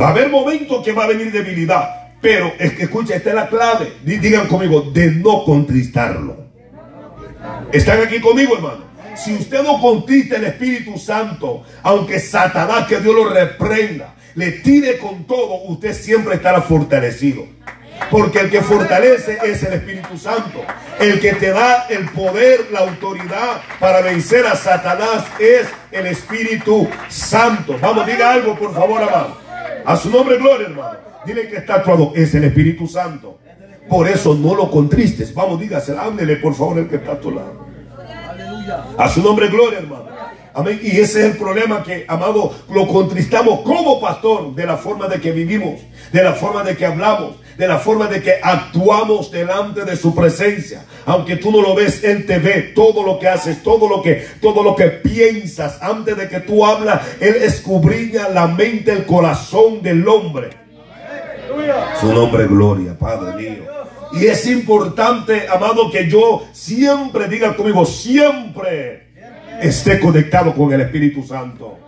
Va 0.00 0.08
a 0.08 0.10
haber 0.10 0.30
momentos 0.30 0.82
que 0.84 0.92
va 0.92 1.04
a 1.04 1.08
venir 1.08 1.30
debilidad. 1.30 2.14
Pero 2.20 2.52
es 2.58 2.72
que 2.72 2.84
escucha, 2.84 3.14
esta 3.14 3.28
es 3.28 3.34
la 3.36 3.48
clave. 3.48 3.98
Digan 4.02 4.48
conmigo, 4.48 4.90
de 4.92 5.12
no 5.12 5.44
contristarlo. 5.44 6.36
¿Están 7.72 8.00
aquí 8.00 8.20
conmigo, 8.20 8.56
hermano? 8.56 8.86
Si 9.14 9.34
usted 9.34 9.62
no 9.62 9.80
contrista 9.80 10.36
el 10.36 10.44
Espíritu 10.44 10.98
Santo, 10.98 11.62
aunque 11.82 12.18
Satanás, 12.18 12.86
que 12.86 13.00
Dios 13.00 13.14
lo 13.14 13.28
reprenda, 13.28 14.14
le 14.36 14.52
tire 14.52 14.98
con 14.98 15.24
todo, 15.24 15.62
usted 15.64 15.92
siempre 15.94 16.36
estará 16.36 16.62
fortalecido. 16.62 17.44
Porque 18.10 18.40
el 18.40 18.50
que 18.50 18.60
fortalece 18.60 19.38
es 19.42 19.62
el 19.62 19.72
Espíritu 19.72 20.18
Santo. 20.18 20.62
El 21.00 21.18
que 21.18 21.32
te 21.32 21.50
da 21.50 21.86
el 21.88 22.08
poder, 22.10 22.66
la 22.70 22.80
autoridad 22.80 23.62
para 23.80 24.02
vencer 24.02 24.46
a 24.46 24.54
Satanás 24.54 25.24
es 25.38 25.66
el 25.90 26.06
Espíritu 26.06 26.86
Santo. 27.08 27.76
Vamos, 27.80 28.06
diga 28.06 28.32
algo, 28.32 28.54
por 28.54 28.74
favor, 28.74 29.02
amado. 29.02 29.38
A 29.84 29.96
su 29.96 30.10
nombre, 30.10 30.36
gloria, 30.36 30.68
hermano. 30.68 30.98
Dile 31.24 31.48
que 31.48 31.56
está 31.56 31.76
actuado. 31.76 32.12
Es 32.14 32.34
el 32.34 32.44
Espíritu 32.44 32.86
Santo. 32.86 33.38
Por 33.88 34.06
eso 34.06 34.34
no 34.34 34.54
lo 34.54 34.70
contristes. 34.70 35.32
Vamos, 35.32 35.58
dígaselo. 35.58 36.00
Háblele, 36.00 36.36
por 36.36 36.54
favor, 36.54 36.78
el 36.78 36.88
que 36.88 36.96
está 36.96 37.12
a 37.12 37.20
tu 37.20 37.30
lado. 37.30 37.66
A 38.98 39.08
su 39.08 39.22
nombre, 39.22 39.48
gloria, 39.48 39.78
hermano. 39.78 40.15
Amén. 40.56 40.80
Y 40.82 40.88
ese 40.92 41.20
es 41.20 41.32
el 41.32 41.36
problema 41.36 41.82
que, 41.82 42.06
amado, 42.08 42.50
lo 42.72 42.88
contristamos 42.88 43.60
como 43.60 44.00
pastor 44.00 44.54
de 44.54 44.64
la 44.64 44.78
forma 44.78 45.06
de 45.06 45.20
que 45.20 45.30
vivimos, 45.30 45.82
de 46.10 46.22
la 46.22 46.32
forma 46.32 46.64
de 46.64 46.74
que 46.74 46.86
hablamos, 46.86 47.36
de 47.58 47.68
la 47.68 47.78
forma 47.78 48.06
de 48.06 48.22
que 48.22 48.36
actuamos 48.42 49.30
delante 49.30 49.84
de 49.84 49.96
su 49.96 50.14
presencia. 50.14 50.86
Aunque 51.04 51.36
tú 51.36 51.52
no 51.52 51.60
lo 51.60 51.74
ves, 51.74 52.02
Él 52.02 52.24
te 52.24 52.38
ve 52.38 52.72
todo 52.74 53.02
lo 53.02 53.18
que 53.18 53.28
haces, 53.28 53.62
todo 53.62 53.86
lo 53.86 54.00
que, 54.00 54.26
todo 54.40 54.62
lo 54.62 54.74
que 54.74 54.86
piensas. 54.86 55.76
Antes 55.82 56.16
de 56.16 56.26
que 56.26 56.40
tú 56.40 56.64
hablas, 56.64 57.02
Él 57.20 57.36
escudriña 57.36 58.30
la 58.30 58.46
mente, 58.46 58.92
el 58.92 59.04
corazón 59.04 59.82
del 59.82 60.08
hombre. 60.08 60.48
Su 62.00 62.14
nombre, 62.14 62.46
gloria, 62.46 62.98
Padre 62.98 63.36
mío. 63.36 63.64
Y 64.14 64.24
es 64.24 64.46
importante, 64.46 65.48
amado, 65.50 65.90
que 65.90 66.08
yo 66.08 66.44
siempre, 66.52 67.28
diga 67.28 67.54
conmigo, 67.54 67.84
siempre 67.84 69.05
esté 69.60 70.00
conectado 70.00 70.54
con 70.54 70.72
el 70.72 70.80
Espíritu 70.80 71.22
Santo. 71.22 71.78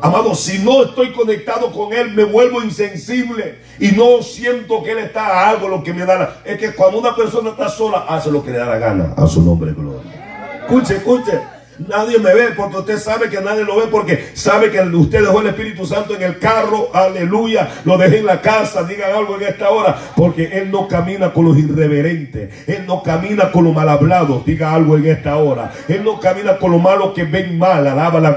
Amado, 0.00 0.34
si 0.34 0.58
no 0.58 0.82
estoy 0.84 1.12
conectado 1.12 1.72
con 1.72 1.92
Él, 1.92 2.12
me 2.12 2.24
vuelvo 2.24 2.62
insensible 2.62 3.60
y 3.80 3.92
no 3.92 4.22
siento 4.22 4.82
que 4.82 4.92
Él 4.92 4.98
está 4.98 5.48
algo 5.48 5.68
lo 5.68 5.82
que 5.82 5.94
me 5.94 6.04
da. 6.04 6.42
Es 6.44 6.58
que 6.58 6.72
cuando 6.74 6.98
una 6.98 7.16
persona 7.16 7.50
está 7.50 7.68
sola, 7.68 8.04
hace 8.08 8.30
lo 8.30 8.44
que 8.44 8.50
le 8.50 8.58
da 8.58 8.66
la 8.66 8.78
gana 8.78 9.14
a 9.16 9.26
su 9.26 9.42
nombre, 9.42 9.72
gloria. 9.72 10.60
Escuche, 10.66 10.96
escuche. 10.96 11.55
Nadie 11.78 12.18
me 12.18 12.34
ve 12.34 12.52
porque 12.56 12.78
usted 12.78 12.98
sabe 12.98 13.28
que 13.28 13.40
nadie 13.40 13.64
lo 13.64 13.76
ve 13.76 13.86
porque 13.90 14.30
sabe 14.34 14.70
que 14.70 14.80
usted 14.80 15.20
dejó 15.20 15.40
el 15.40 15.48
Espíritu 15.48 15.84
Santo 15.84 16.14
en 16.14 16.22
el 16.22 16.38
carro, 16.38 16.88
aleluya, 16.94 17.68
lo 17.84 17.98
dejé 17.98 18.18
en 18.18 18.26
la 18.26 18.40
casa, 18.40 18.84
digan 18.84 19.12
algo 19.12 19.36
en 19.36 19.42
esta 19.42 19.70
hora, 19.70 19.96
porque 20.16 20.44
Él 20.46 20.70
no 20.70 20.88
camina 20.88 21.32
con 21.32 21.44
los 21.44 21.58
irreverentes, 21.58 22.66
Él 22.66 22.84
no 22.86 23.02
camina 23.02 23.50
con 23.52 23.64
los 23.64 23.74
mal 23.74 23.88
hablados, 23.88 24.44
diga 24.46 24.72
algo 24.72 24.96
en 24.96 25.06
esta 25.06 25.36
hora, 25.36 25.72
Él 25.86 26.02
no 26.02 26.18
camina 26.18 26.56
con 26.56 26.70
los 26.72 26.80
malos 26.80 27.12
que 27.12 27.24
ven 27.24 27.58
mal, 27.58 27.86
alaba 27.86 28.20
la 28.20 28.36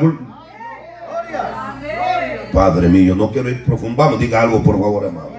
Padre 2.52 2.89
mío, 2.89 3.15
no 3.15 3.32
quiero 3.32 3.49
ir 3.49 3.63
profundo, 3.63 3.95
vamos, 3.95 4.19
diga 4.19 4.41
algo 4.41 4.62
por 4.62 4.80
favor, 4.80 5.06
hermano. 5.06 5.30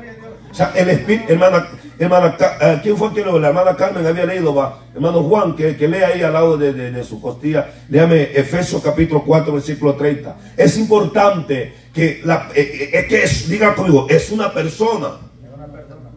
O 0.51 0.55
sea, 0.55 0.73
el 0.75 0.89
Espíritu, 0.89 1.33
hermana, 1.33 1.69
Hermana, 2.01 2.35
eh, 2.63 2.81
¿quién 2.83 2.97
fue 2.97 3.13
que 3.13 3.23
la 3.23 3.49
hermana 3.49 3.77
Carmen 3.77 4.07
había 4.07 4.25
leído? 4.25 4.75
Hermano 4.95 5.23
Juan, 5.23 5.55
que, 5.55 5.77
que 5.77 5.87
lea 5.87 6.09
ahí 6.09 6.23
al 6.23 6.33
lado 6.33 6.57
de, 6.57 7.05
su 7.05 7.21
costilla. 7.21 7.75
Léame 7.91 8.23
Efesios 8.23 8.83
capítulo 8.83 9.23
4, 9.23 9.53
versículo 9.53 9.95
30. 9.97 10.35
Es 10.57 10.79
importante 10.79 11.75
que, 11.93 12.23
la, 12.25 12.49
eh, 12.55 12.89
eh, 12.95 13.07
que 13.07 13.25
es, 13.25 13.47
diga 13.51 13.75
conmigo, 13.75 14.07
es 14.09 14.31
una 14.31 14.51
persona. 14.51 15.19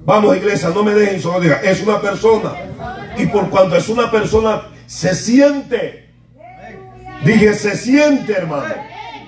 Vamos, 0.05 0.37
iglesia, 0.37 0.69
no 0.69 0.85
me 0.85 0.93
dejen 0.93 1.21
solo 1.21 1.41
diga, 1.41 1.59
es 1.61 1.83
una 1.83 1.99
persona. 1.99 2.53
Y 3.17 3.25
por 3.25 3.49
cuanto 3.49 3.75
es 3.75 3.89
una 3.89 4.09
persona, 4.09 4.69
se 4.87 5.13
siente. 5.13 6.11
Dije, 7.25 7.55
se 7.55 7.75
siente, 7.75 8.31
hermano. 8.31 8.73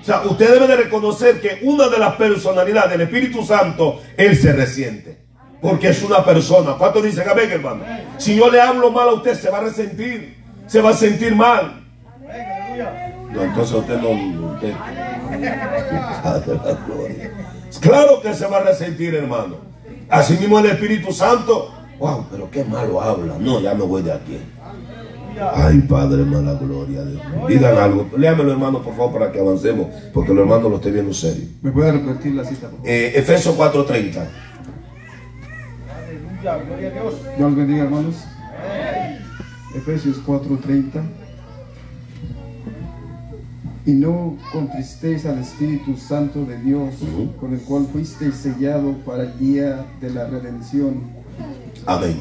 O 0.00 0.04
sea, 0.04 0.22
usted 0.22 0.54
debe 0.54 0.66
de 0.66 0.76
reconocer 0.76 1.38
que 1.38 1.58
una 1.64 1.88
de 1.88 1.98
las 1.98 2.14
personalidades 2.14 2.92
del 2.92 3.02
Espíritu 3.02 3.44
Santo, 3.44 4.00
Él 4.16 4.34
se 4.38 4.54
resiente. 4.54 5.25
Porque 5.60 5.88
es 5.88 6.02
una 6.02 6.24
persona. 6.24 6.74
¿Cuánto 6.78 7.02
dicen 7.02 7.28
amén, 7.28 7.50
hermano? 7.50 7.82
Si 8.18 8.36
yo 8.36 8.50
le 8.50 8.60
hablo 8.60 8.90
mal 8.90 9.08
a 9.08 9.12
usted, 9.14 9.34
se 9.34 9.50
va 9.50 9.58
a 9.58 9.62
resentir. 9.62 10.36
Se 10.66 10.80
va 10.80 10.90
a 10.90 10.94
sentir 10.94 11.34
mal. 11.34 11.82
No, 13.32 13.42
entonces 13.42 13.76
usted 13.76 14.00
no. 14.00 14.56
Claro 17.80 18.20
que 18.22 18.34
se 18.34 18.46
va 18.46 18.58
a 18.58 18.62
resentir, 18.62 19.14
hermano. 19.14 19.56
Así 20.08 20.34
mismo 20.34 20.58
el 20.58 20.66
Espíritu 20.66 21.12
Santo. 21.12 21.72
Wow, 21.98 22.26
pero 22.30 22.50
qué 22.50 22.64
malo 22.64 23.00
habla. 23.00 23.36
No, 23.38 23.60
ya 23.60 23.74
me 23.74 23.84
voy 23.84 24.02
de 24.02 24.12
aquí. 24.12 24.38
Ay, 25.54 25.80
Padre, 25.80 26.24
mala 26.24 26.54
gloria. 26.54 27.04
Dios. 27.04 27.22
Digan 27.48 27.76
algo. 27.76 28.06
Léamelo, 28.16 28.52
hermano, 28.52 28.82
por 28.82 28.96
favor, 28.96 29.12
para 29.12 29.32
que 29.32 29.40
avancemos. 29.40 29.88
Porque 30.12 30.32
los 30.32 30.42
hermanos 30.42 30.70
lo 30.70 30.76
estoy 30.76 30.92
viendo 30.92 31.12
serio. 31.12 31.44
¿Me 31.62 31.70
puede 31.70 31.92
repetir 31.92 32.34
la 32.34 32.44
cita? 32.44 32.70
Eh, 32.84 33.12
Efesios 33.14 33.54
4:30. 33.56 34.24
Dios 36.42 37.14
los 37.38 37.56
bendiga, 37.56 37.84
hermanos. 37.84 38.14
Efesios 39.74 40.18
4:30. 40.26 41.02
Y 43.86 43.92
no 43.92 44.36
contristéis 44.52 45.24
al 45.26 45.38
Espíritu 45.38 45.96
Santo 45.96 46.44
de 46.44 46.58
Dios, 46.58 46.94
con 47.40 47.54
el 47.54 47.60
cual 47.60 47.86
fuisteis 47.92 48.34
sellado 48.34 48.94
para 49.04 49.24
el 49.24 49.38
día 49.38 49.86
de 50.00 50.10
la 50.10 50.26
redención. 50.26 51.04
Amén. 51.86 52.20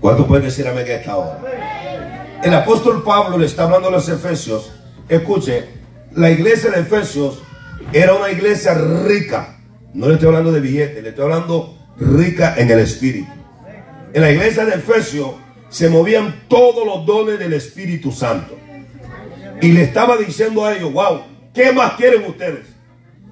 ¿Cuánto 0.00 0.26
pueden 0.26 0.44
decir 0.44 0.66
amén 0.68 0.86
a 0.86 0.92
esta 0.92 1.16
hora? 1.16 1.40
El 2.42 2.54
apóstol 2.54 3.02
Pablo 3.02 3.38
le 3.38 3.46
está 3.46 3.64
hablando 3.64 3.88
a 3.88 3.90
los 3.90 4.08
Efesios. 4.08 4.70
Escuche, 5.08 5.64
la 6.12 6.30
iglesia 6.30 6.70
de 6.70 6.80
Efesios 6.80 7.42
era 7.92 8.14
una 8.14 8.30
iglesia 8.30 8.74
rica. 8.74 9.56
No 9.92 10.06
le 10.08 10.14
estoy 10.14 10.28
hablando 10.28 10.52
de 10.52 10.60
billetes, 10.60 11.02
le 11.02 11.08
estoy 11.08 11.24
hablando 11.24 11.83
rica 11.98 12.54
en 12.56 12.70
el 12.70 12.80
Espíritu. 12.80 13.30
En 14.12 14.22
la 14.22 14.30
iglesia 14.30 14.64
de 14.64 14.74
Efesios 14.74 15.32
se 15.68 15.88
movían 15.88 16.44
todos 16.48 16.86
los 16.86 17.04
dones 17.04 17.38
del 17.38 17.52
Espíritu 17.52 18.12
Santo. 18.12 18.56
Y 19.60 19.72
le 19.72 19.82
estaba 19.82 20.16
diciendo 20.16 20.64
a 20.64 20.74
ellos, 20.74 20.92
wow, 20.92 21.22
¿qué 21.52 21.72
más 21.72 21.94
quieren 21.94 22.24
ustedes? 22.24 22.66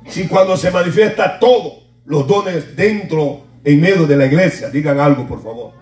Si 0.08 0.26
cuando 0.26 0.56
se 0.56 0.70
manifiesta 0.70 1.38
todos 1.38 1.84
los 2.04 2.26
dones 2.26 2.74
dentro, 2.74 3.42
en 3.64 3.80
medio 3.80 4.06
de 4.06 4.16
la 4.16 4.26
iglesia, 4.26 4.70
digan 4.70 4.98
algo 4.98 5.26
por 5.26 5.42
favor. 5.42 5.72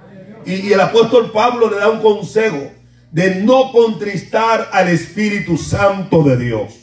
Y, 0.45 0.69
y 0.69 0.73
el 0.73 0.81
apóstol 0.81 1.31
Pablo 1.33 1.71
le 1.71 1.77
da 1.77 1.89
un 1.89 2.01
consejo 2.01 2.71
de 3.11 3.37
no 3.37 3.73
contristar 3.73 4.69
al 4.73 4.89
Espíritu 4.89 5.57
Santo 5.57 6.23
de 6.23 6.37
Dios. 6.37 6.75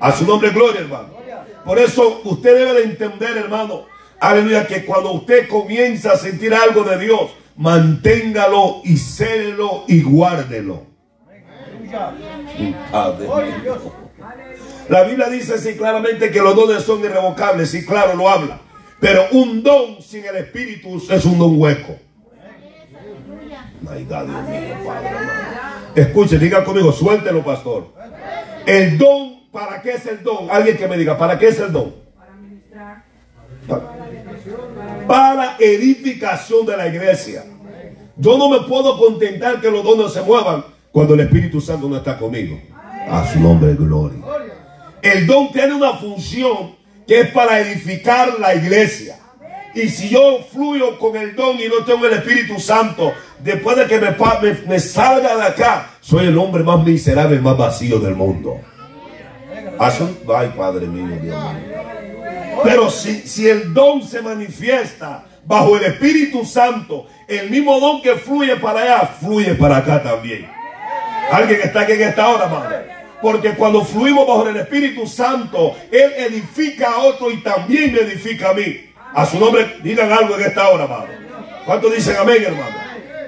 A 0.00 0.12
su 0.12 0.26
nombre, 0.26 0.50
gloria, 0.50 0.80
hermano. 0.80 1.18
Por 1.64 1.78
eso 1.78 2.22
usted 2.24 2.54
debe 2.54 2.80
de 2.80 2.84
entender, 2.84 3.36
hermano, 3.36 3.84
Aleluya, 4.20 4.66
que 4.66 4.84
cuando 4.84 5.12
usted 5.12 5.48
comienza 5.48 6.12
a 6.12 6.16
sentir 6.16 6.52
algo 6.52 6.82
de 6.82 6.98
Dios, 6.98 7.30
manténgalo 7.56 8.80
y 8.84 8.96
célelo 8.96 9.84
y 9.86 10.02
guárdelo. 10.02 10.86
La 14.88 15.02
Biblia 15.04 15.28
dice 15.28 15.54
así 15.54 15.76
claramente 15.76 16.30
que 16.30 16.40
los 16.40 16.56
dones 16.56 16.82
son 16.82 17.00
irrevocables, 17.00 17.72
y 17.74 17.84
claro, 17.84 18.14
lo 18.16 18.28
habla. 18.28 18.60
Pero 19.00 19.26
un 19.32 19.62
don 19.62 20.02
sin 20.02 20.24
el 20.24 20.36
Espíritu 20.36 21.00
es 21.10 21.24
un 21.24 21.38
don 21.38 21.60
hueco. 21.60 21.96
Escuche, 25.94 26.38
diga 26.38 26.64
conmigo, 26.64 26.92
suéltelo, 26.92 27.44
pastor. 27.44 27.92
El 28.66 28.98
don, 28.98 29.48
¿para 29.52 29.80
qué 29.80 29.92
es 29.92 30.06
el 30.06 30.22
don? 30.22 30.50
Alguien 30.50 30.76
que 30.76 30.88
me 30.88 30.96
diga, 30.96 31.16
¿para 31.16 31.38
qué 31.38 31.48
es 31.48 31.60
el 31.60 31.72
don? 31.72 32.07
Para 35.06 35.56
edificación 35.58 36.66
de 36.66 36.76
la 36.76 36.88
iglesia. 36.88 37.44
Yo 38.16 38.36
no 38.36 38.48
me 38.48 38.60
puedo 38.66 38.98
contentar 38.98 39.60
que 39.60 39.70
los 39.70 39.84
dones 39.84 40.12
se 40.12 40.22
muevan 40.22 40.64
cuando 40.90 41.14
el 41.14 41.20
Espíritu 41.20 41.60
Santo 41.60 41.88
no 41.88 41.96
está 41.96 42.18
conmigo. 42.18 42.60
A 43.08 43.26
su 43.32 43.40
nombre, 43.40 43.74
gloria. 43.74 44.18
El 45.00 45.26
don 45.26 45.52
tiene 45.52 45.74
una 45.74 45.94
función 45.94 46.76
que 47.06 47.20
es 47.20 47.28
para 47.30 47.60
edificar 47.60 48.38
la 48.38 48.54
iglesia. 48.54 49.16
Y 49.74 49.88
si 49.88 50.08
yo 50.08 50.40
fluyo 50.52 50.98
con 50.98 51.16
el 51.16 51.36
don 51.36 51.56
y 51.58 51.68
no 51.68 51.84
tengo 51.84 52.06
el 52.06 52.14
Espíritu 52.14 52.58
Santo, 52.58 53.12
después 53.38 53.76
de 53.76 53.86
que 53.86 54.00
me, 54.66 54.80
salga 54.80 55.36
de 55.36 55.42
acá, 55.44 55.90
soy 56.00 56.26
el 56.26 56.36
hombre 56.36 56.64
más 56.64 56.84
miserable, 56.84 57.38
más 57.38 57.56
vacío 57.56 58.00
del 58.00 58.16
mundo. 58.16 58.60
Ay, 59.78 60.52
Padre 60.56 60.86
mío, 60.86 61.06
Dios 61.22 61.22
mío. 61.22 62.07
Pero 62.64 62.90
si, 62.90 63.26
si 63.26 63.48
el 63.48 63.72
don 63.72 64.02
se 64.02 64.20
manifiesta 64.22 65.24
bajo 65.44 65.76
el 65.76 65.84
Espíritu 65.84 66.44
Santo, 66.44 67.06
el 67.26 67.50
mismo 67.50 67.78
don 67.80 68.02
que 68.02 68.16
fluye 68.16 68.56
para 68.56 68.82
allá, 68.82 69.06
fluye 69.20 69.54
para 69.54 69.78
acá 69.78 70.02
también. 70.02 70.48
Alguien 71.30 71.60
está 71.62 71.80
aquí 71.80 71.92
en 71.92 72.02
esta 72.02 72.28
hora, 72.28 72.46
amado. 72.46 72.70
Porque 73.20 73.50
cuando 73.54 73.84
fluimos 73.84 74.26
bajo 74.26 74.48
el 74.48 74.56
Espíritu 74.56 75.06
Santo, 75.06 75.76
Él 75.90 76.12
edifica 76.16 76.92
a 76.92 76.98
otro 76.98 77.30
y 77.30 77.42
también 77.42 77.92
me 77.92 78.00
edifica 78.00 78.50
a 78.50 78.54
mí. 78.54 78.92
A 79.12 79.26
su 79.26 79.38
nombre, 79.38 79.76
digan 79.82 80.12
algo 80.12 80.36
en 80.36 80.42
esta 80.42 80.68
hora, 80.68 80.84
amado. 80.84 81.08
¿Cuántos 81.64 81.94
dicen 81.94 82.16
amén, 82.16 82.42
hermano? 82.44 82.76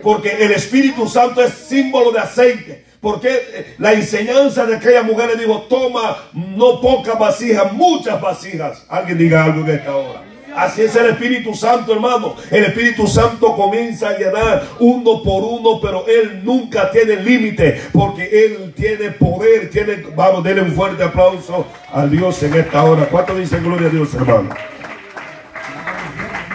Porque 0.02 0.30
el 0.30 0.52
Espíritu 0.52 1.08
Santo 1.08 1.42
es 1.42 1.52
símbolo 1.52 2.12
de 2.12 2.20
aceite. 2.20 2.84
Porque 3.00 3.74
la 3.78 3.94
enseñanza 3.94 4.66
de 4.66 4.76
aquella 4.76 5.02
mujer 5.02 5.30
le 5.30 5.42
dijo, 5.42 5.62
toma 5.62 6.16
no 6.32 6.80
pocas 6.80 7.18
vasijas, 7.18 7.72
muchas 7.72 8.20
vasijas. 8.20 8.84
Alguien 8.88 9.16
diga 9.16 9.44
algo 9.44 9.60
en 9.60 9.70
esta 9.70 9.96
hora. 9.96 10.22
Así 10.54 10.82
es 10.82 10.94
el 10.96 11.06
Espíritu 11.06 11.54
Santo, 11.54 11.92
hermano. 11.92 12.34
El 12.50 12.64
Espíritu 12.64 13.06
Santo 13.06 13.54
comienza 13.54 14.10
a 14.10 14.18
llenar 14.18 14.64
uno 14.80 15.22
por 15.22 15.44
uno, 15.44 15.80
pero 15.80 16.04
Él 16.06 16.40
nunca 16.44 16.90
tiene 16.90 17.16
límite, 17.16 17.80
porque 17.92 18.24
Él 18.24 18.74
tiene 18.76 19.10
poder, 19.12 19.70
tiene, 19.70 20.04
vamos, 20.14 20.42
denle 20.42 20.62
un 20.62 20.72
fuerte 20.72 21.04
aplauso 21.04 21.66
a 21.92 22.04
Dios 22.06 22.42
en 22.42 22.54
esta 22.54 22.82
hora. 22.82 23.06
¿Cuánto 23.06 23.34
dicen 23.34 23.62
gloria 23.62 23.86
a 23.86 23.90
Dios, 23.90 24.12
hermano? 24.14 24.50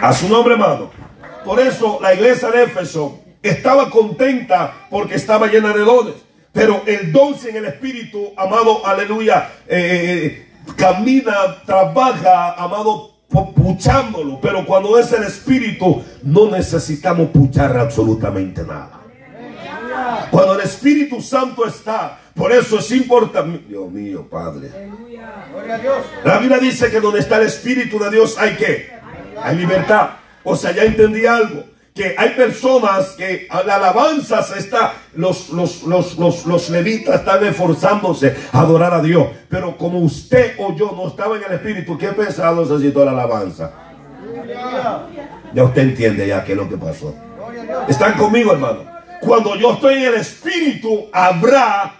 A 0.00 0.12
su 0.12 0.28
nombre, 0.28 0.54
hermano. 0.54 0.90
Por 1.44 1.58
eso 1.58 1.98
la 2.02 2.12
iglesia 2.12 2.50
de 2.50 2.64
Éfeso 2.64 3.20
estaba 3.42 3.88
contenta 3.88 4.74
porque 4.90 5.14
estaba 5.14 5.46
llena 5.46 5.72
de 5.72 5.80
dones. 5.80 6.25
Pero 6.56 6.82
el 6.86 7.12
don 7.12 7.34
en 7.46 7.56
el 7.56 7.66
Espíritu, 7.66 8.32
amado, 8.34 8.84
aleluya, 8.86 9.50
eh, 9.68 9.76
eh, 9.76 10.24
eh, 10.24 10.48
camina, 10.74 11.62
trabaja, 11.66 12.54
amado, 12.54 13.12
puchándolo. 13.54 14.40
Pero 14.40 14.64
cuando 14.64 14.98
es 14.98 15.12
el 15.12 15.24
Espíritu, 15.24 16.02
no 16.22 16.50
necesitamos 16.50 17.28
puchar 17.28 17.76
absolutamente 17.76 18.62
nada. 18.62 19.02
Cuando 20.30 20.54
el 20.54 20.62
Espíritu 20.62 21.20
Santo 21.20 21.66
está, 21.66 22.20
por 22.34 22.50
eso 22.50 22.78
es 22.78 22.90
importante. 22.90 23.66
Dios 23.68 23.90
mío, 23.90 24.26
Padre. 24.26 24.70
La 26.24 26.38
Biblia 26.38 26.58
dice 26.58 26.90
que 26.90 27.00
donde 27.00 27.20
está 27.20 27.36
el 27.36 27.48
Espíritu 27.48 27.98
de 27.98 28.10
Dios 28.10 28.38
hay 28.38 28.56
que, 28.56 28.88
hay 29.42 29.56
libertad. 29.56 30.08
O 30.42 30.56
sea, 30.56 30.72
ya 30.72 30.84
entendí 30.84 31.26
algo 31.26 31.75
que 31.96 32.14
hay 32.16 32.30
personas 32.30 33.12
que 33.12 33.46
a 33.48 33.62
la 33.62 33.76
alabanza 33.76 34.42
se 34.42 34.58
está, 34.58 34.92
los, 35.14 35.48
los, 35.48 35.84
los, 35.84 36.46
los, 36.46 36.68
levitas 36.68 37.14
están 37.20 37.42
esforzándose 37.46 38.36
a 38.52 38.60
adorar 38.60 38.92
a 38.92 39.00
Dios. 39.00 39.28
Pero 39.48 39.78
como 39.78 40.00
usted 40.00 40.56
o 40.58 40.74
yo 40.74 40.92
no 40.94 41.08
estaba 41.08 41.36
en 41.36 41.44
el 41.44 41.52
Espíritu, 41.52 41.96
¿qué 41.96 42.08
pesado 42.08 42.66
necesitó 42.66 43.02
la 43.02 43.12
alabanza? 43.12 43.72
Ya 45.54 45.64
usted 45.64 45.82
entiende 45.82 46.28
ya 46.28 46.44
qué 46.44 46.52
es 46.52 46.58
lo 46.58 46.68
que 46.68 46.76
pasó. 46.76 47.14
¿Están 47.88 48.12
conmigo, 48.12 48.52
hermano? 48.52 48.84
Cuando 49.22 49.56
yo 49.56 49.72
estoy 49.72 49.94
en 49.94 50.08
el 50.08 50.14
Espíritu, 50.16 51.06
habrá... 51.10 51.94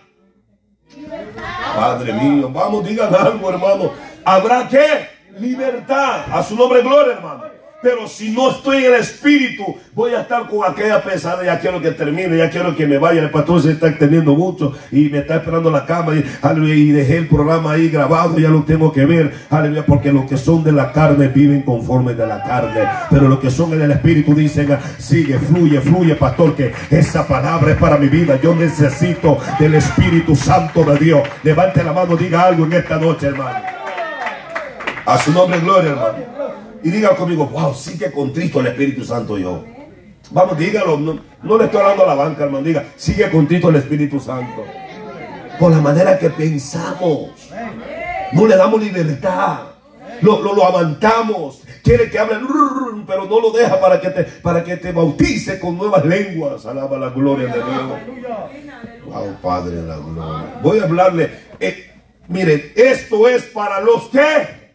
Padre 1.74 2.12
mío, 2.12 2.50
vamos, 2.52 2.86
digan 2.86 3.14
algo, 3.14 3.48
hermano. 3.48 3.92
¿Habrá 4.24 4.68
qué? 4.68 5.08
Libertad. 5.38 6.24
A 6.30 6.42
su 6.42 6.54
nombre, 6.54 6.82
gloria, 6.82 7.14
hermano. 7.14 7.55
Pero 7.82 8.08
si 8.08 8.30
no 8.30 8.50
estoy 8.50 8.78
en 8.78 8.94
el 8.94 9.00
espíritu, 9.00 9.76
voy 9.92 10.14
a 10.14 10.22
estar 10.22 10.48
con 10.48 10.60
aquella 10.68 11.02
pesada. 11.02 11.44
Ya 11.44 11.60
quiero 11.60 11.80
que 11.80 11.92
termine, 11.92 12.36
ya 12.36 12.50
quiero 12.50 12.74
que 12.74 12.86
me 12.86 12.98
vaya. 12.98 13.20
El 13.20 13.30
pastor 13.30 13.62
se 13.62 13.72
está 13.72 13.88
extendiendo 13.88 14.34
mucho 14.34 14.72
y 14.90 15.08
me 15.10 15.18
está 15.18 15.36
esperando 15.36 15.70
la 15.70 15.84
cama. 15.84 16.14
Y, 16.14 16.24
y 16.72 16.90
dejé 16.90 17.18
el 17.18 17.28
programa 17.28 17.72
ahí 17.72 17.88
grabado, 17.88 18.38
ya 18.38 18.48
lo 18.48 18.62
tengo 18.62 18.92
que 18.92 19.04
ver. 19.04 19.32
Aleluya, 19.50 19.84
porque 19.84 20.10
los 20.10 20.24
que 20.24 20.36
son 20.36 20.64
de 20.64 20.72
la 20.72 20.90
carne 20.90 21.28
viven 21.28 21.62
conforme 21.62 22.14
de 22.14 22.26
la 22.26 22.42
carne. 22.42 22.80
Pero 23.10 23.28
los 23.28 23.38
que 23.38 23.50
son 23.50 23.72
en 23.74 23.82
el 23.82 23.92
espíritu 23.92 24.34
dicen: 24.34 24.76
sigue, 24.98 25.38
fluye, 25.38 25.80
fluye, 25.80 26.16
pastor, 26.16 26.56
que 26.56 26.72
esa 26.90 27.28
palabra 27.28 27.72
es 27.72 27.76
para 27.76 27.98
mi 27.98 28.08
vida. 28.08 28.40
Yo 28.42 28.54
necesito 28.54 29.38
del 29.60 29.74
Espíritu 29.74 30.34
Santo 30.34 30.82
de 30.82 30.98
Dios. 30.98 31.22
Levante 31.42 31.84
la 31.84 31.92
mano, 31.92 32.16
diga 32.16 32.42
algo 32.42 32.64
en 32.64 32.72
esta 32.72 32.96
noche, 32.96 33.26
hermano. 33.26 33.60
A 35.04 35.18
su 35.18 35.30
nombre, 35.30 35.60
gloria, 35.60 35.90
hermano. 35.90 36.35
Y 36.86 36.90
diga 36.92 37.16
conmigo, 37.16 37.46
wow, 37.46 37.74
sí 37.74 37.98
que 37.98 38.12
contrito 38.12 38.60
el 38.60 38.68
Espíritu 38.68 39.04
Santo 39.04 39.36
yo. 39.36 39.64
Vamos, 40.30 40.56
dígalo, 40.56 40.96
no, 40.96 41.58
le 41.58 41.64
estoy 41.64 41.80
hablando 41.80 42.04
a 42.04 42.06
la 42.06 42.14
banca, 42.14 42.44
hermano, 42.44 42.62
diga, 42.62 42.84
sigue 42.94 43.28
contrito 43.28 43.70
el 43.70 43.74
Espíritu 43.74 44.20
Santo. 44.20 44.64
Por 45.58 45.72
la 45.72 45.80
manera 45.80 46.16
que 46.16 46.30
pensamos. 46.30 47.30
No 48.30 48.46
le 48.46 48.56
damos 48.56 48.80
libertad. 48.80 49.62
Lo, 50.22 50.40
lo, 50.40 50.64
amantamos. 50.64 51.62
Quiere 51.82 52.08
que 52.08 52.20
hable, 52.20 52.36
pero 53.04 53.24
no 53.24 53.40
lo 53.40 53.50
deja 53.50 53.80
para 53.80 54.00
que 54.00 54.10
te, 54.10 54.22
para 54.22 54.62
que 54.62 54.76
te 54.76 54.92
bautice 54.92 55.58
con 55.58 55.76
nuevas 55.76 56.04
lenguas. 56.04 56.66
Alaba 56.66 56.98
la 56.98 57.08
gloria 57.08 57.48
de 57.48 57.54
Dios. 57.54 59.02
Wow, 59.06 59.36
Padre 59.42 59.82
la 59.82 59.96
gloria. 59.96 60.60
Voy 60.62 60.78
a 60.78 60.84
hablarle. 60.84 61.30
Eh, 61.58 61.90
miren, 62.28 62.70
esto 62.76 63.26
es 63.26 63.42
para 63.46 63.80
los 63.80 64.04
que 64.04 64.66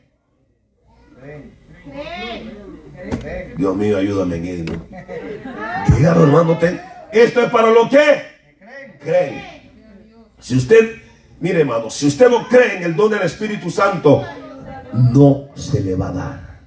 Dios 3.57 3.75
mío, 3.75 3.97
ayúdame 3.97 4.37
en 4.37 4.45
él. 4.45 4.79
Dígalo, 5.97 6.23
hermano. 6.23 6.57
Esto 7.11 7.41
es 7.41 7.51
para 7.51 7.69
lo 7.69 7.89
que 7.89 8.21
creen. 8.99 9.41
Si 10.39 10.55
usted, 10.55 10.97
mire, 11.39 11.61
hermano, 11.61 11.89
si 11.89 12.07
usted 12.07 12.29
no 12.29 12.47
cree 12.47 12.77
en 12.77 12.83
el 12.83 12.95
don 12.95 13.11
del 13.11 13.21
Espíritu 13.23 13.69
Santo, 13.69 14.23
no 14.93 15.49
se 15.55 15.81
le 15.81 15.95
va 15.95 16.09
a 16.09 16.11
dar. 16.11 16.59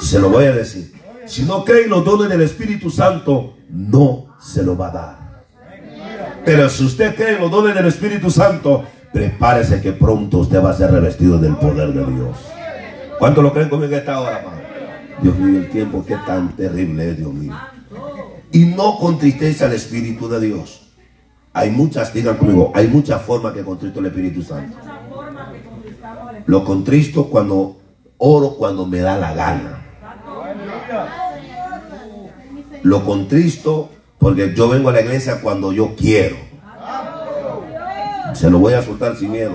Se 0.00 0.18
lo 0.18 0.28
voy 0.28 0.46
a 0.46 0.52
decir. 0.52 0.92
Si 1.26 1.42
no 1.44 1.64
cree 1.64 1.84
en 1.84 1.90
los 1.90 2.04
dones 2.04 2.28
del 2.28 2.42
Espíritu 2.42 2.90
Santo, 2.90 3.56
no 3.70 4.36
se 4.40 4.62
lo 4.62 4.76
va 4.76 4.88
a 4.88 4.90
dar. 4.90 5.24
Pero 6.44 6.68
si 6.68 6.84
usted 6.84 7.14
cree 7.14 7.36
en 7.36 7.40
los 7.40 7.50
dones 7.50 7.74
del 7.74 7.86
Espíritu 7.86 8.30
Santo, 8.30 8.84
prepárese 9.12 9.80
que 9.80 9.92
pronto 9.92 10.38
usted 10.38 10.62
va 10.62 10.70
a 10.70 10.74
ser 10.74 10.90
revestido 10.90 11.38
del 11.38 11.56
poder 11.56 11.92
de 11.92 12.04
Dios. 12.04 12.36
¿Cuánto 13.18 13.42
lo 13.42 13.52
creen 13.52 13.68
conmigo 13.68 13.92
en 13.92 13.98
esta 13.98 14.20
hora, 14.20 14.42
Dios 15.22 15.38
mío, 15.38 15.60
el 15.60 15.70
tiempo 15.70 16.04
que 16.04 16.16
tan 16.26 16.54
terrible 16.56 17.10
es, 17.10 17.18
Dios 17.18 17.32
mío. 17.32 17.54
Y 18.52 18.66
no 18.66 18.98
contristeza 18.98 19.66
al 19.66 19.72
Espíritu 19.72 20.28
de 20.28 20.40
Dios. 20.40 20.92
Hay 21.52 21.70
muchas, 21.70 22.12
digan 22.12 22.36
conmigo, 22.36 22.72
hay 22.74 22.88
muchas 22.88 23.22
formas 23.22 23.52
que 23.52 23.62
contristo 23.62 24.00
el 24.00 24.06
Espíritu 24.06 24.42
Santo. 24.42 24.76
Lo 26.46 26.64
contristo 26.64 27.26
cuando 27.26 27.78
oro, 28.18 28.56
cuando 28.56 28.86
me 28.86 28.98
da 28.98 29.16
la 29.18 29.32
gana. 29.34 29.80
Lo 32.82 33.04
contristo 33.04 33.90
porque 34.18 34.52
yo 34.54 34.68
vengo 34.68 34.90
a 34.90 34.92
la 34.92 35.00
iglesia 35.00 35.40
cuando 35.40 35.72
yo 35.72 35.94
quiero. 35.96 36.36
Se 38.34 38.50
lo 38.50 38.58
voy 38.58 38.74
a 38.74 38.82
soltar 38.82 39.16
sin 39.16 39.32
miedo. 39.32 39.54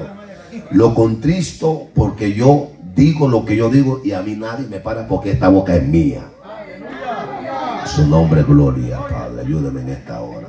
Lo 0.71 0.95
contristo 0.95 1.89
porque 1.93 2.33
yo 2.33 2.71
digo 2.99 3.29
lo 3.29 3.45
que 3.45 3.55
yo 3.55 3.69
digo 3.69 4.01
y 4.03 4.11
a 4.11 4.21
mí 4.21 4.35
nadie 4.35 4.67
me 4.67 4.81
para 4.81 5.07
porque 5.07 5.31
esta 5.31 5.47
boca 5.47 5.73
es 5.73 5.87
mía. 5.87 6.21
Su 7.85 8.05
nombre 8.05 8.43
gloria, 8.43 8.99
Padre. 9.09 9.41
Ayúdeme 9.41 9.81
en 9.81 9.89
esta 9.89 10.19
hora. 10.19 10.47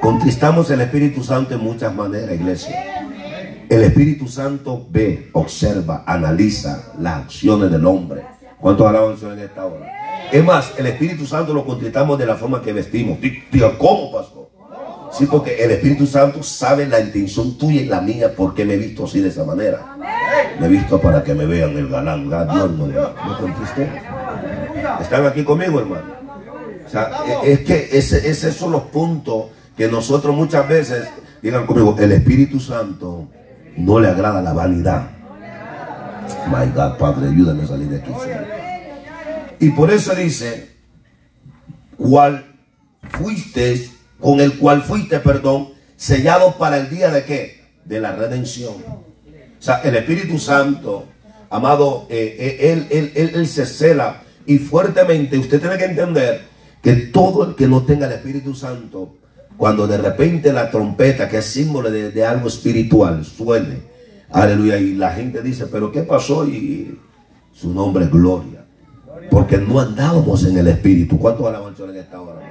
Contristamos 0.00 0.70
el 0.70 0.82
Espíritu 0.82 1.24
Santo 1.24 1.54
en 1.54 1.62
muchas 1.62 1.94
maneras, 1.94 2.34
iglesia. 2.34 2.76
El 3.70 3.82
Espíritu 3.82 4.28
Santo 4.28 4.86
ve, 4.90 5.30
observa, 5.32 6.04
analiza 6.06 6.92
las 6.98 7.24
acciones 7.24 7.70
del 7.70 7.86
hombre. 7.86 8.22
¿Cuántos 8.60 8.86
alaban 8.86 9.16
en 9.32 9.38
esta 9.38 9.64
hora? 9.64 9.86
Es 10.30 10.44
más, 10.44 10.74
el 10.76 10.86
Espíritu 10.86 11.24
Santo 11.24 11.54
lo 11.54 11.64
contristamos 11.64 12.18
de 12.18 12.26
la 12.26 12.34
forma 12.34 12.60
que 12.60 12.74
vestimos. 12.74 13.18
Diga, 13.50 13.78
¿cómo, 13.78 14.12
pastor? 14.12 14.43
Sí, 15.16 15.26
porque 15.26 15.62
el 15.62 15.70
Espíritu 15.70 16.06
Santo 16.06 16.42
sabe 16.42 16.86
la 16.86 16.98
intención 16.98 17.56
tuya 17.56 17.82
y 17.82 17.86
la 17.86 18.00
mía 18.00 18.32
porque 18.36 18.64
me 18.64 18.74
he 18.74 18.76
visto 18.76 19.04
así 19.04 19.20
de 19.20 19.28
esa 19.28 19.44
manera. 19.44 19.96
Me 20.58 20.66
he 20.66 20.68
visto 20.68 21.00
para 21.00 21.22
que 21.22 21.34
me 21.34 21.46
vean 21.46 21.76
el 21.76 21.88
galán. 21.88 22.28
Dios 22.28 22.70
no, 22.72 22.86
no 22.86 23.04
¿Están 25.00 25.26
aquí 25.26 25.44
conmigo, 25.44 25.78
hermano? 25.78 26.14
O 26.84 26.88
sea, 26.88 27.10
es 27.44 27.60
que 27.60 27.88
ese, 27.92 28.28
esos 28.28 28.54
son 28.54 28.72
los 28.72 28.82
puntos 28.82 29.46
que 29.76 29.88
nosotros 29.88 30.34
muchas 30.34 30.68
veces, 30.68 31.08
digan 31.42 31.66
conmigo, 31.66 31.96
el 31.98 32.12
Espíritu 32.12 32.58
Santo 32.58 33.28
no 33.76 34.00
le 34.00 34.08
agrada 34.08 34.42
la 34.42 34.52
vanidad. 34.52 35.10
My 36.48 36.70
God, 36.74 36.98
Padre, 36.98 37.28
ayúdame 37.28 37.62
a 37.62 37.66
salir 37.66 37.88
de 37.88 37.98
aquí. 37.98 38.10
Y 39.60 39.70
por 39.70 39.90
eso 39.90 40.14
dice, 40.14 40.70
¿cuál 41.96 42.44
fuiste 43.10 43.72
con 44.24 44.40
el 44.40 44.56
cual 44.56 44.80
fuiste, 44.80 45.20
perdón, 45.20 45.68
sellado 45.96 46.56
para 46.56 46.78
el 46.78 46.88
día 46.88 47.10
de 47.10 47.26
qué? 47.26 47.60
De 47.84 48.00
la 48.00 48.16
redención. 48.16 48.72
O 48.72 49.62
sea, 49.62 49.82
el 49.82 49.94
Espíritu 49.96 50.38
Santo, 50.38 51.04
amado, 51.50 52.06
eh, 52.08 52.34
eh, 52.38 52.72
él, 52.72 52.86
él, 53.14 53.30
él, 53.34 53.46
se 53.46 53.66
cela 53.66 54.22
y 54.46 54.56
fuertemente 54.56 55.36
usted 55.36 55.60
tiene 55.60 55.76
que 55.76 55.84
entender 55.84 56.40
que 56.80 56.94
todo 56.94 57.50
el 57.50 57.54
que 57.54 57.68
no 57.68 57.82
tenga 57.82 58.06
el 58.06 58.12
Espíritu 58.12 58.54
Santo, 58.54 59.14
cuando 59.58 59.86
de 59.86 59.98
repente 59.98 60.54
la 60.54 60.70
trompeta, 60.70 61.28
que 61.28 61.36
es 61.36 61.44
símbolo 61.44 61.90
de, 61.90 62.10
de 62.10 62.24
algo 62.24 62.48
espiritual, 62.48 63.26
suene, 63.26 63.82
aleluya, 64.30 64.78
y 64.78 64.94
la 64.94 65.10
gente 65.10 65.42
dice, 65.42 65.66
pero 65.66 65.92
¿qué 65.92 66.00
pasó? 66.00 66.48
Y 66.48 66.98
su 67.52 67.74
nombre 67.74 68.06
es 68.06 68.10
gloria. 68.10 68.64
Porque 69.30 69.58
no 69.58 69.80
andábamos 69.80 70.46
en 70.46 70.56
el 70.56 70.68
Espíritu. 70.68 71.18
¿Cuántos 71.18 71.46
alaban 71.46 71.74
en 71.78 71.96
esta 71.96 72.22
hora? 72.22 72.43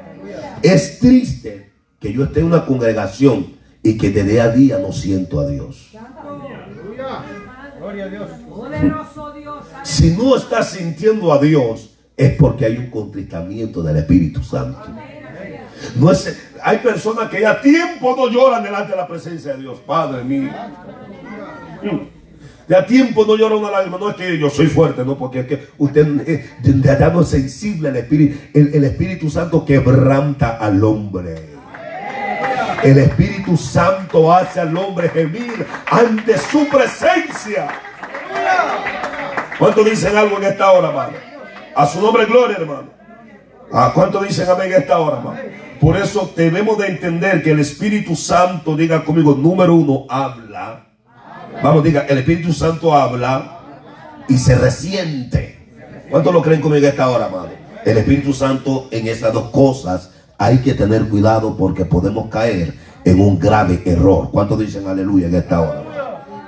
Es 0.62 1.00
triste 1.00 1.72
que 2.00 2.12
yo 2.12 2.24
esté 2.26 2.42
en 2.42 2.48
una 2.48 2.66
congregación 2.66 3.54
y 3.82 3.98
que 3.98 4.10
de 4.10 4.24
día 4.24 4.46
a 4.46 4.50
día 4.50 4.78
no 4.78 4.92
siento 4.92 5.40
a 5.40 5.48
Dios. 5.48 5.92
Si 9.84 10.12
no 10.12 10.36
estás 10.36 10.72
sintiendo 10.72 11.34
a 11.34 11.40
Dios, 11.40 11.98
es 12.16 12.36
porque 12.36 12.66
hay 12.66 12.78
un 12.78 12.90
contristamiento 12.90 13.82
del 13.84 13.98
Espíritu 13.98 14.44
Santo. 14.44 14.86
No 15.96 16.12
es, 16.12 16.52
hay 16.62 16.78
personas 16.78 17.30
que 17.30 17.42
ya 17.42 17.60
tiempo 17.60 18.16
no 18.16 18.30
lloran 18.30 18.64
delante 18.64 18.92
de 18.92 18.98
la 18.98 19.08
presencia 19.08 19.54
de 19.54 19.62
Dios. 19.62 19.80
Padre 19.86 20.24
mío. 20.24 20.50
Ya 22.68 22.86
tiempo 22.86 23.26
no 23.26 23.36
llora 23.36 23.56
una 23.56 23.72
lágrima. 23.72 23.98
No 23.98 24.10
es 24.10 24.16
que 24.16 24.38
yo 24.38 24.50
soy 24.50 24.68
fuerte, 24.68 25.04
no, 25.04 25.18
porque 25.18 25.42
es 25.42 25.48
que 25.48 25.68
usted 25.78 26.08
eh, 26.28 26.50
ya 26.64 27.10
no 27.10 27.22
es 27.22 27.30
sensible 27.30 27.90
al 27.90 27.98
Espíritu. 27.98 28.40
El, 28.54 28.84
Espíritu 28.84 29.30
Santo 29.30 29.66
quebranta 29.66 30.58
al 30.58 30.84
hombre. 30.84 31.54
El 32.84 32.98
Espíritu 32.98 33.56
Santo 33.58 34.34
hace 34.34 34.60
al 34.60 34.76
hombre 34.76 35.10
gemir 35.10 35.66
ante 35.90 36.38
su 36.38 36.68
presencia. 36.68 37.68
¿Cuántos 39.58 39.86
dicen 39.86 40.16
algo 40.18 40.38
en 40.38 40.44
esta 40.44 40.72
hora, 40.72 40.90
hermano? 40.90 41.14
A 41.76 41.88
su 41.88 42.02
nombre, 42.02 42.26
gloria, 42.26 42.58
hermano. 42.58 42.90
¿A 43.72 43.92
cuánto 43.94 44.22
dicen 44.22 44.48
amén 44.50 44.72
en 44.72 44.82
esta 44.82 45.00
hora, 45.00 45.18
hermano? 45.18 45.40
Por 45.80 45.98
eso 45.98 46.32
debemos 46.36 46.78
de 46.78 46.88
entender 46.88 47.44
que 47.44 47.52
el 47.52 47.60
Espíritu 47.60 48.16
Santo, 48.16 48.76
diga 48.76 49.04
conmigo, 49.04 49.36
número 49.36 49.76
uno, 49.76 50.06
habla. 50.10 50.83
Vamos, 51.62 51.84
diga, 51.84 52.06
el 52.10 52.18
Espíritu 52.20 52.54
Santo 52.54 52.94
habla 52.94 53.60
y 54.28 54.38
se 54.38 54.56
resiente. 54.56 56.06
¿Cuántos 56.10 56.34
lo 56.34 56.42
creen 56.42 56.62
conmigo 56.62 56.86
en 56.86 56.92
esta 56.92 57.10
hora, 57.10 57.26
hermano? 57.26 57.50
El 57.86 57.98
Espíritu 57.98 58.34
Santo 58.34 58.88
en 58.92 59.08
estas 59.08 59.34
dos 59.34 59.50
cosas 59.50 60.12
hay 60.38 60.60
que 60.60 60.74
tener 60.74 61.08
cuidado 61.08 61.56
porque 61.56 61.86
podemos 61.86 62.30
caer 62.30 62.74
en 63.06 63.20
un 63.20 63.40
grave 63.40 63.82
error. 63.86 64.30
¿Cuántos 64.32 64.60
dicen 64.60 64.88
aleluya 64.88 65.28
en 65.28 65.36
esta 65.36 65.62
hora? 65.62 65.84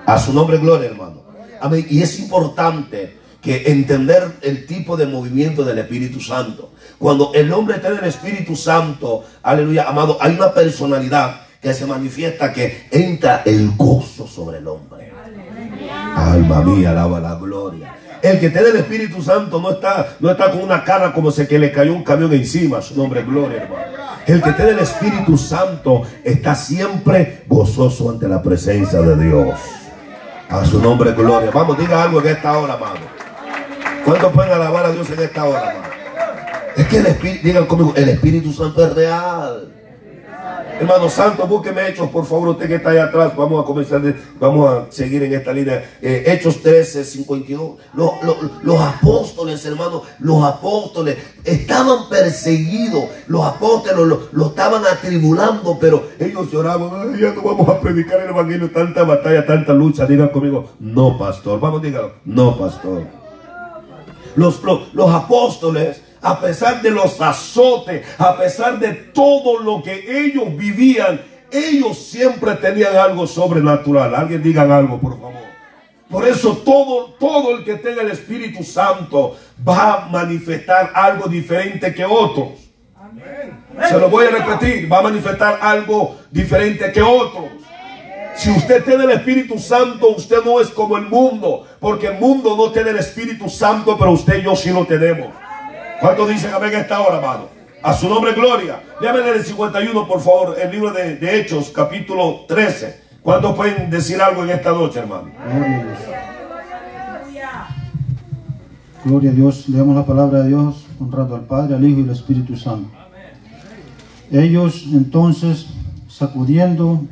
A 0.05 0.19
su 0.19 0.33
nombre, 0.33 0.57
gloria, 0.57 0.89
hermano. 0.89 1.23
Amén. 1.61 1.85
Y 1.89 2.01
es 2.01 2.19
importante 2.19 3.17
que 3.41 3.63
entender 3.71 4.37
el 4.41 4.65
tipo 4.65 4.97
de 4.97 5.05
movimiento 5.05 5.63
del 5.63 5.77
Espíritu 5.77 6.19
Santo. 6.19 6.71
Cuando 6.97 7.31
el 7.33 7.51
hombre 7.53 7.79
tiene 7.79 7.97
el 7.97 8.05
Espíritu 8.05 8.55
Santo, 8.55 9.23
aleluya, 9.43 9.87
amado, 9.87 10.17
hay 10.19 10.33
una 10.33 10.53
personalidad 10.53 11.41
que 11.61 11.73
se 11.73 11.85
manifiesta 11.85 12.53
que 12.53 12.87
entra 12.91 13.41
el 13.45 13.71
gozo 13.75 14.27
sobre 14.27 14.59
el 14.59 14.67
hombre. 14.67 14.94
Alma 16.15 16.61
mía, 16.61 16.91
alaba 16.91 17.19
la 17.19 17.35
gloria. 17.35 17.95
El 18.21 18.39
que 18.39 18.49
tiene 18.49 18.69
el 18.69 18.77
Espíritu 18.77 19.21
Santo 19.21 19.61
no 19.61 19.71
está, 19.71 20.15
no 20.19 20.31
está 20.31 20.49
con 20.49 20.61
una 20.61 20.83
cara 20.83 21.13
como 21.13 21.29
si 21.29 21.45
que 21.45 21.59
le 21.59 21.71
cayó 21.71 21.93
un 21.93 22.03
camión 22.03 22.33
encima. 22.33 22.81
Su 22.81 22.95
nombre 22.95 23.19
es 23.19 23.27
gloria, 23.27 23.63
hermano. 23.63 24.05
El 24.25 24.41
que 24.41 24.53
tiene 24.53 24.71
el 24.71 24.79
Espíritu 24.79 25.37
Santo 25.37 26.01
está 26.23 26.55
siempre 26.55 27.43
gozoso 27.47 28.09
ante 28.09 28.27
la 28.27 28.41
presencia 28.41 28.99
de 29.01 29.23
Dios. 29.23 29.59
A 30.49 30.65
su 30.65 30.81
nombre 30.81 31.11
gloria. 31.11 31.51
Vamos, 31.51 31.77
diga 31.77 32.01
algo 32.01 32.19
en 32.21 32.27
esta 32.27 32.57
hora, 32.57 32.73
amado. 32.73 32.95
¿Cuántos 34.03 34.31
pueden 34.31 34.53
alabar 34.53 34.85
a 34.85 34.91
Dios 34.91 35.07
en 35.11 35.19
esta 35.19 35.45
hora, 35.45 35.69
amado? 35.69 35.85
Es 36.75 36.87
que 36.87 36.97
el 36.97 37.05
Espíritu, 37.05 37.47
digan 37.47 37.65
conmigo, 37.65 37.93
el 37.95 38.09
Espíritu 38.09 38.51
Santo 38.51 38.83
es 38.85 38.93
real. 38.95 39.74
Hermano 40.79 41.09
Santo, 41.09 41.47
búsqueme 41.47 41.87
Hechos, 41.87 42.09
por 42.09 42.25
favor, 42.25 42.49
usted 42.49 42.67
que 42.67 42.75
está 42.75 42.89
ahí 42.89 42.97
atrás. 42.97 43.33
Vamos 43.37 43.63
a 43.63 43.65
comenzar, 43.65 44.01
vamos 44.39 44.69
a 44.69 44.91
seguir 44.91 45.23
en 45.23 45.33
esta 45.33 45.53
línea. 45.53 45.97
Eh, 46.01 46.23
Hechos 46.27 46.61
13, 46.61 47.05
52. 47.05 47.77
Los, 47.93 48.11
los, 48.61 48.81
apóstoles, 48.81 49.65
hermano, 49.65 50.03
los 50.19 50.43
apóstoles 50.43 51.17
estaban 51.45 52.09
perseguidos. 52.09 53.05
Los 53.27 53.45
apóstoles 53.45 54.19
lo, 54.31 54.47
estaban 54.47 54.83
atribulando, 54.85 55.77
pero 55.79 56.09
ellos 56.19 56.51
lloraban. 56.51 57.17
ya 57.17 57.31
no 57.31 57.41
vamos 57.41 57.69
a 57.69 57.79
predicar 57.79 58.19
el 58.19 58.29
evangelio, 58.31 58.69
tanta 58.69 59.03
batalla, 59.03 59.45
tanta 59.45 59.71
lucha. 59.71 60.05
Digan 60.05 60.27
conmigo, 60.27 60.71
no, 60.79 61.17
pastor. 61.17 61.57
Vamos, 61.61 61.81
dígalo, 61.81 62.15
no, 62.25 62.57
pastor. 62.57 63.03
Los, 64.35 64.61
los, 64.63 64.93
los 64.93 65.09
apóstoles 65.09 66.01
a 66.25 66.39
pesar 66.39 66.81
de 66.81 66.89
los 66.89 67.21
azotes, 67.21 68.03
a 68.17 68.35
pesar 68.35 68.79
de 68.79 68.93
todo 68.93 69.59
lo 69.59 69.83
que 69.83 70.25
ellos 70.25 70.57
vivían, 70.57 71.21
ellos 71.51 71.99
siempre 71.99 72.55
tenían 72.55 72.97
algo 72.97 73.27
sobrenatural. 73.27 74.15
Alguien 74.15 74.41
digan 74.41 74.71
algo, 74.71 74.97
por 74.99 75.19
favor. 75.19 75.45
Por 76.09 76.27
eso 76.27 76.57
todo, 76.65 77.11
todo 77.19 77.55
el 77.55 77.63
que 77.63 77.75
tenga 77.75 78.01
el 78.01 78.09
Espíritu 78.09 78.63
Santo 78.63 79.37
va 79.67 79.93
a 79.93 80.09
manifestar 80.09 80.91
algo 80.95 81.27
diferente 81.27 81.93
que 81.93 82.03
otros. 82.03 82.53
Se 83.87 83.99
lo 83.99 84.09
voy 84.09 84.25
a 84.25 84.31
repetir, 84.31 84.91
va 84.91 84.99
a 84.99 85.03
manifestar 85.03 85.59
algo 85.61 86.15
diferente 86.31 86.91
que 86.91 87.03
otros. 87.03 87.45
Si 88.35 88.49
usted 88.49 88.83
tiene 88.83 89.03
el 89.03 89.11
Espíritu 89.11 89.59
Santo, 89.59 90.09
usted 90.09 90.37
no 90.43 90.59
es 90.59 90.69
como 90.69 90.97
el 90.97 91.05
mundo, 91.05 91.67
porque 91.79 92.07
el 92.07 92.19
mundo 92.19 92.57
no 92.57 92.71
tiene 92.71 92.89
el 92.89 92.97
Espíritu 92.97 93.47
Santo, 93.47 93.95
pero 93.95 94.11
usted 94.11 94.39
y 94.39 94.41
yo 94.41 94.55
sí 94.55 94.71
lo 94.71 94.87
tenemos. 94.87 95.44
¿Cuántos 95.99 96.29
dicen 96.29 96.53
amén 96.53 96.73
en 96.73 96.81
esta 96.81 96.99
hora, 96.99 97.17
hermano? 97.17 97.47
A 97.81 97.93
su 97.93 98.09
nombre, 98.09 98.33
gloria. 98.33 98.81
Léame 98.99 99.29
el 99.29 99.43
51, 99.43 100.07
por 100.07 100.19
favor, 100.19 100.55
el 100.59 100.71
libro 100.71 100.91
de, 100.91 101.39
Hechos, 101.39 101.71
capítulo 101.73 102.45
13. 102.47 103.03
¿Cuántos 103.21 103.55
pueden 103.55 103.89
decir 103.89 104.21
algo 104.21 104.43
en 104.43 104.49
esta 104.49 104.71
noche, 104.71 104.99
hermano? 104.99 105.29
Gloria 109.03 109.29
a 109.29 109.33
Dios. 109.33 109.69
Leemos 109.69 109.95
la 109.95 110.05
palabra 110.05 110.41
de 110.41 110.49
Dios, 110.49 110.85
honrando 110.99 111.35
al 111.35 111.43
Padre, 111.43 111.75
al 111.75 111.87
Hijo 111.87 111.99
y 111.99 112.03
al 112.03 112.09
Espíritu 112.09 112.57
Santo. 112.57 112.89
Ellos 114.31 114.85
entonces, 114.91 115.67
sacudiendo 116.09 117.03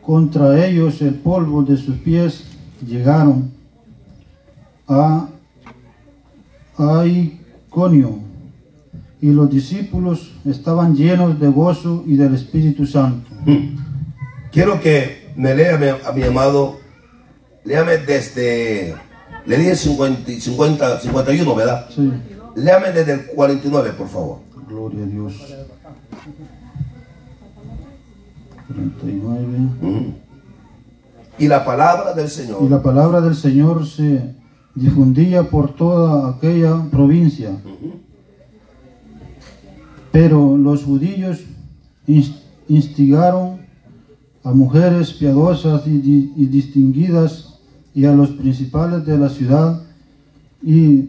contra 0.00 0.64
ellos 0.66 1.02
el 1.02 1.14
polvo 1.14 1.62
de 1.62 1.76
sus 1.76 1.96
pies, 1.96 2.44
llegaron 2.84 3.52
a, 4.88 5.28
a 6.78 7.04
Conio, 7.70 8.18
y 9.20 9.30
los 9.30 9.50
discípulos 9.50 10.32
estaban 10.44 10.94
llenos 10.94 11.38
de 11.38 11.48
gozo 11.48 12.02
y 12.06 12.16
del 12.16 12.34
Espíritu 12.34 12.86
Santo. 12.86 13.30
Hmm. 13.46 13.76
Quiero 14.50 14.80
que 14.80 15.32
me 15.36 15.54
lea 15.54 15.98
a 16.06 16.12
mi 16.12 16.22
amado, 16.22 16.78
léame 17.64 17.98
desde, 17.98 18.94
le 19.46 19.58
dije 19.58 19.76
50, 19.76 20.32
50, 20.32 21.00
51, 21.00 21.54
¿verdad? 21.54 21.86
Sí. 21.94 22.10
Léame 22.56 22.92
desde 22.92 23.12
el 23.12 23.26
49, 23.26 23.92
por 23.96 24.08
favor. 24.08 24.38
Gloria 24.68 25.04
a 25.04 25.06
Dios. 25.06 25.34
49. 28.68 29.46
Hmm. 29.80 30.14
Y 31.38 31.48
la 31.48 31.64
palabra 31.64 32.14
del 32.14 32.28
Señor. 32.28 32.58
Y 32.62 32.68
la 32.68 32.82
palabra 32.82 33.20
del 33.20 33.34
Señor 33.34 33.86
se 33.86 34.39
difundía 34.74 35.42
por 35.50 35.74
toda 35.74 36.30
aquella 36.30 36.82
provincia. 36.90 37.50
Pero 40.12 40.56
los 40.56 40.84
judíos 40.84 41.40
instigaron 42.68 43.60
a 44.42 44.52
mujeres 44.52 45.12
piadosas 45.12 45.86
y, 45.86 46.46
distinguidas 46.46 47.58
y 47.94 48.04
a 48.04 48.12
los 48.12 48.30
principales 48.30 49.04
de 49.04 49.18
la 49.18 49.28
ciudad 49.28 49.82
y 50.62 51.08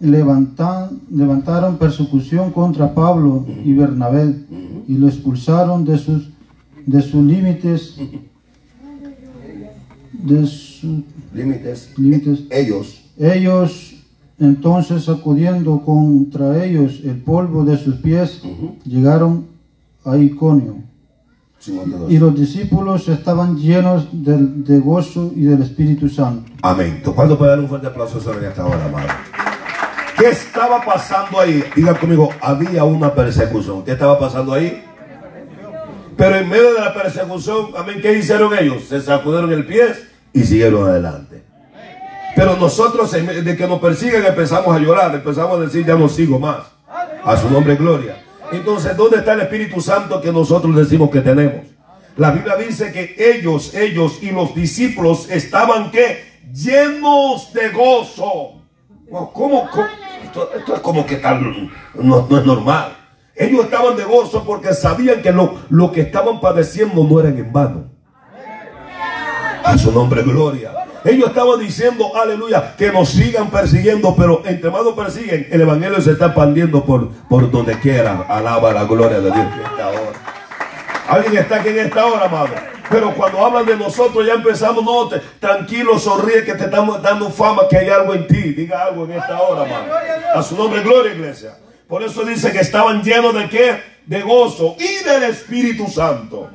levantaron 0.00 1.76
persecución 1.78 2.52
contra 2.52 2.94
Pablo 2.94 3.46
y 3.64 3.72
Bernabé 3.72 4.44
y 4.86 4.96
lo 4.96 5.08
expulsaron 5.08 5.84
de 5.84 5.98
sus, 5.98 6.28
de 6.86 7.02
sus 7.02 7.24
límites 7.24 7.96
de 10.12 10.46
sus 10.80 11.02
límites, 11.32 11.92
límites. 11.96 12.40
Ellos. 12.50 13.04
Ellos 13.18 13.98
entonces 14.40 15.08
acudiendo 15.08 15.80
contra 15.80 16.64
ellos 16.64 17.00
el 17.04 17.16
polvo 17.16 17.64
de 17.64 17.76
sus 17.76 17.96
pies, 17.96 18.40
llegaron 18.84 19.48
a 20.04 20.16
Iconio. 20.16 20.76
Y 22.08 22.18
los 22.18 22.38
discípulos 22.38 23.08
estaban 23.08 23.56
llenos 23.58 24.08
de, 24.12 24.78
gozo 24.78 25.32
y 25.34 25.42
del 25.42 25.62
Espíritu 25.62 26.08
Santo. 26.08 26.50
Amén. 26.62 27.02
¿Cuándo 27.14 27.36
puede 27.36 27.50
dar 27.50 27.60
un 27.60 27.68
fuerte 27.68 27.88
aplauso 27.88 28.20
sobre 28.20 28.46
esta 28.46 28.64
hora, 28.64 28.84
amado? 28.84 29.08
¿Qué 30.16 30.28
estaba 30.28 30.84
pasando 30.84 31.40
ahí? 31.40 31.62
Diga 31.74 31.98
conmigo, 31.98 32.30
había 32.40 32.84
una 32.84 33.12
persecución. 33.12 33.84
¿Qué 33.84 33.92
estaba 33.92 34.18
pasando 34.18 34.54
ahí? 34.54 34.84
Pero 36.16 36.36
en 36.36 36.48
medio 36.48 36.74
de 36.74 36.80
la 36.80 36.94
persecución, 36.94 37.70
amén, 37.76 37.98
¿qué 38.00 38.18
hicieron 38.18 38.56
ellos? 38.56 38.84
Se 38.84 39.00
sacudieron 39.00 39.52
el 39.52 39.66
pie 39.66 39.82
y 40.32 40.42
siguieron 40.44 40.88
adelante. 40.88 41.42
Pero 42.36 42.56
nosotros, 42.56 43.10
de 43.10 43.56
que 43.56 43.66
nos 43.66 43.80
persiguen, 43.80 44.24
empezamos 44.24 44.74
a 44.74 44.78
llorar, 44.78 45.14
empezamos 45.14 45.58
a 45.58 45.62
decir, 45.62 45.84
ya 45.84 45.96
no 45.96 46.08
sigo 46.08 46.38
más. 46.38 46.58
A 47.24 47.36
su 47.36 47.50
nombre, 47.50 47.74
gloria. 47.74 48.22
Entonces, 48.52 48.96
¿dónde 48.96 49.18
está 49.18 49.32
el 49.32 49.40
Espíritu 49.40 49.80
Santo 49.80 50.20
que 50.20 50.32
nosotros 50.32 50.74
decimos 50.76 51.10
que 51.10 51.20
tenemos? 51.20 51.66
La 52.16 52.30
Biblia 52.30 52.56
dice 52.56 52.92
que 52.92 53.14
ellos, 53.18 53.74
ellos 53.74 54.22
y 54.22 54.30
los 54.30 54.54
discípulos 54.54 55.28
estaban 55.30 55.90
que 55.90 56.24
llenos 56.52 57.52
de 57.52 57.70
gozo. 57.70 58.62
¿Cómo? 59.32 59.68
Esto, 60.24 60.50
es 60.54 60.80
como 60.80 61.06
que 61.06 61.16
tal, 61.16 61.70
no, 61.94 62.26
es 62.30 62.46
normal. 62.46 62.96
Ellos 63.34 63.64
estaban 63.64 63.96
de 63.96 64.04
gozo 64.04 64.44
porque 64.44 64.74
sabían 64.74 65.22
que 65.22 65.32
lo, 65.32 65.60
lo 65.70 65.92
que 65.92 66.00
estaban 66.02 66.40
padeciendo 66.40 67.04
no 67.04 67.20
eran 67.20 67.38
en 67.38 67.52
vano. 67.52 67.97
A 69.68 69.76
su 69.76 69.92
nombre, 69.92 70.22
gloria. 70.22 70.72
Ellos 71.04 71.28
estaban 71.28 71.60
diciendo, 71.60 72.16
aleluya, 72.16 72.74
que 72.74 72.90
nos 72.90 73.10
sigan 73.10 73.50
persiguiendo, 73.50 74.16
pero 74.16 74.42
entre 74.46 74.70
más 74.70 74.82
nos 74.82 74.94
persiguen, 74.94 75.46
el 75.50 75.60
evangelio 75.60 76.00
se 76.00 76.12
está 76.12 76.26
expandiendo 76.26 76.82
por, 76.82 77.10
por 77.28 77.50
donde 77.50 77.78
quiera. 77.78 78.24
Alaba 78.30 78.72
la 78.72 78.84
gloria 78.84 79.20
de 79.20 79.30
Dios 79.30 79.36
en 79.36 79.60
esta 79.60 79.88
hora. 79.88 80.18
Alguien 81.06 81.36
está 81.36 81.56
aquí 81.56 81.68
en 81.68 81.80
esta 81.80 82.06
hora, 82.06 82.24
amado. 82.24 82.48
Pero 82.88 83.14
cuando 83.14 83.44
hablan 83.44 83.66
de 83.66 83.76
nosotros 83.76 84.26
ya 84.26 84.34
empezamos, 84.34 84.82
no, 84.82 85.06
te, 85.06 85.20
tranquilo, 85.38 85.98
sonríe 85.98 86.44
que 86.44 86.54
te 86.54 86.64
estamos 86.64 87.02
dando 87.02 87.28
fama, 87.28 87.68
que 87.68 87.76
hay 87.76 87.90
algo 87.90 88.14
en 88.14 88.26
ti. 88.26 88.54
Diga 88.54 88.84
algo 88.84 89.04
en 89.04 89.12
esta 89.12 89.38
hora, 89.42 89.64
amado. 89.64 89.92
A 90.34 90.42
su 90.42 90.56
nombre, 90.56 90.82
gloria, 90.82 91.12
iglesia. 91.12 91.58
Por 91.86 92.02
eso 92.02 92.24
dice 92.24 92.52
que 92.52 92.60
estaban 92.60 93.02
llenos 93.02 93.34
de 93.34 93.50
qué? 93.50 93.82
De 94.06 94.22
gozo 94.22 94.76
y 94.78 95.04
del 95.04 95.24
Espíritu 95.24 95.88
Santo. 95.88 96.48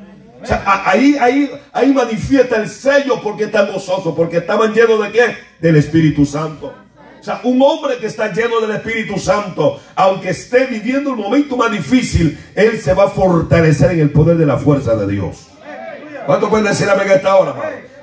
Ahí, 0.65 1.17
ahí, 1.19 1.51
ahí 1.71 1.93
manifiesta 1.93 2.57
el 2.57 2.69
sello 2.69 3.21
porque 3.21 3.45
están 3.45 3.71
gozosos, 3.71 4.13
porque 4.15 4.37
estaban 4.37 4.73
llenos 4.73 5.01
de 5.01 5.11
qué? 5.11 5.37
Del 5.59 5.77
Espíritu 5.77 6.25
Santo. 6.25 6.73
O 7.19 7.23
sea, 7.23 7.39
un 7.43 7.61
hombre 7.61 7.99
que 7.99 8.07
está 8.07 8.33
lleno 8.33 8.59
del 8.59 8.71
Espíritu 8.71 9.17
Santo, 9.17 9.79
aunque 9.95 10.31
esté 10.31 10.65
viviendo 10.65 11.11
el 11.11 11.15
momento 11.15 11.55
más 11.55 11.71
difícil, 11.71 12.37
él 12.53 12.81
se 12.81 12.93
va 12.93 13.05
a 13.05 13.09
fortalecer 13.09 13.91
en 13.91 14.01
el 14.01 14.11
poder 14.11 14.35
de 14.35 14.45
la 14.45 14.57
fuerza 14.57 14.95
de 14.97 15.07
Dios. 15.07 15.47
¿Cuánto 16.25 16.49
pueden 16.49 16.65
decir 16.65 16.89
amén 16.89 17.07
a 17.09 17.13
esta 17.13 17.35
hora, 17.37 17.55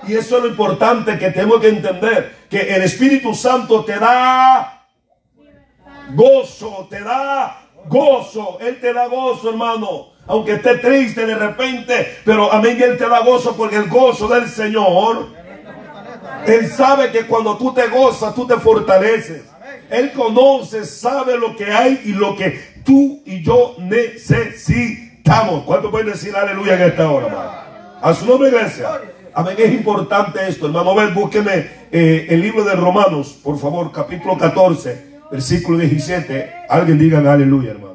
Y 0.09 0.15
eso 0.15 0.39
es 0.39 0.43
lo 0.45 0.49
importante 0.49 1.19
que 1.19 1.31
tenemos 1.31 1.61
que 1.61 1.69
entender, 1.69 2.35
que 2.49 2.61
el 2.75 2.81
Espíritu 2.81 3.35
Santo 3.35 3.85
te 3.85 3.99
da 3.99 4.87
gozo, 6.15 6.87
te 6.89 7.01
da 7.01 7.69
gozo, 7.87 8.59
Él 8.61 8.81
te 8.81 8.95
da 8.95 9.07
gozo, 9.07 9.51
hermano. 9.51 10.13
Aunque 10.31 10.53
esté 10.53 10.77
triste 10.79 11.27
de 11.27 11.35
repente, 11.35 12.19
pero 12.25 12.53
amén, 12.53 12.81
Él 12.81 12.97
te 12.97 13.09
da 13.09 13.19
gozo 13.19 13.57
porque 13.57 13.75
el 13.75 13.89
gozo 13.89 14.29
del 14.29 14.49
Señor, 14.49 15.27
Él 16.47 16.71
sabe 16.71 17.11
que 17.11 17.27
cuando 17.27 17.59
tú 17.59 17.75
te 17.75 17.89
gozas, 17.89 18.33
tú 18.33 18.47
te 18.47 18.55
fortaleces. 18.55 19.43
Él 19.91 20.13
conoce, 20.13 20.85
sabe 20.85 21.37
lo 21.37 21.57
que 21.57 21.73
hay 21.73 22.03
y 22.05 22.13
lo 22.13 22.37
que 22.37 22.61
tú 22.85 23.21
y 23.27 23.43
yo 23.43 23.75
necesitamos. 23.81 25.65
¿Cuánto 25.65 25.91
pueden 25.91 26.07
decir 26.07 26.37
aleluya 26.37 26.75
en 26.75 26.83
esta 26.83 27.11
hora, 27.11 27.27
hermano? 27.27 27.51
A 28.01 28.15
su 28.15 28.25
nombre, 28.25 28.51
iglesia. 28.51 29.01
Amén. 29.35 29.57
Es 29.59 29.73
importante 29.73 30.39
esto, 30.47 30.67
hermano. 30.67 30.95
ver, 30.95 31.13
búsqueme 31.13 31.67
eh, 31.91 32.29
el 32.31 32.41
libro 32.41 32.63
de 32.63 32.77
Romanos, 32.77 33.37
por 33.43 33.59
favor, 33.59 33.91
capítulo 33.91 34.39
14, 34.39 35.23
versículo 35.29 35.79
17. 35.79 36.53
Alguien 36.69 37.01
diga 37.01 37.19
aleluya, 37.19 37.73
hermano. 37.73 37.90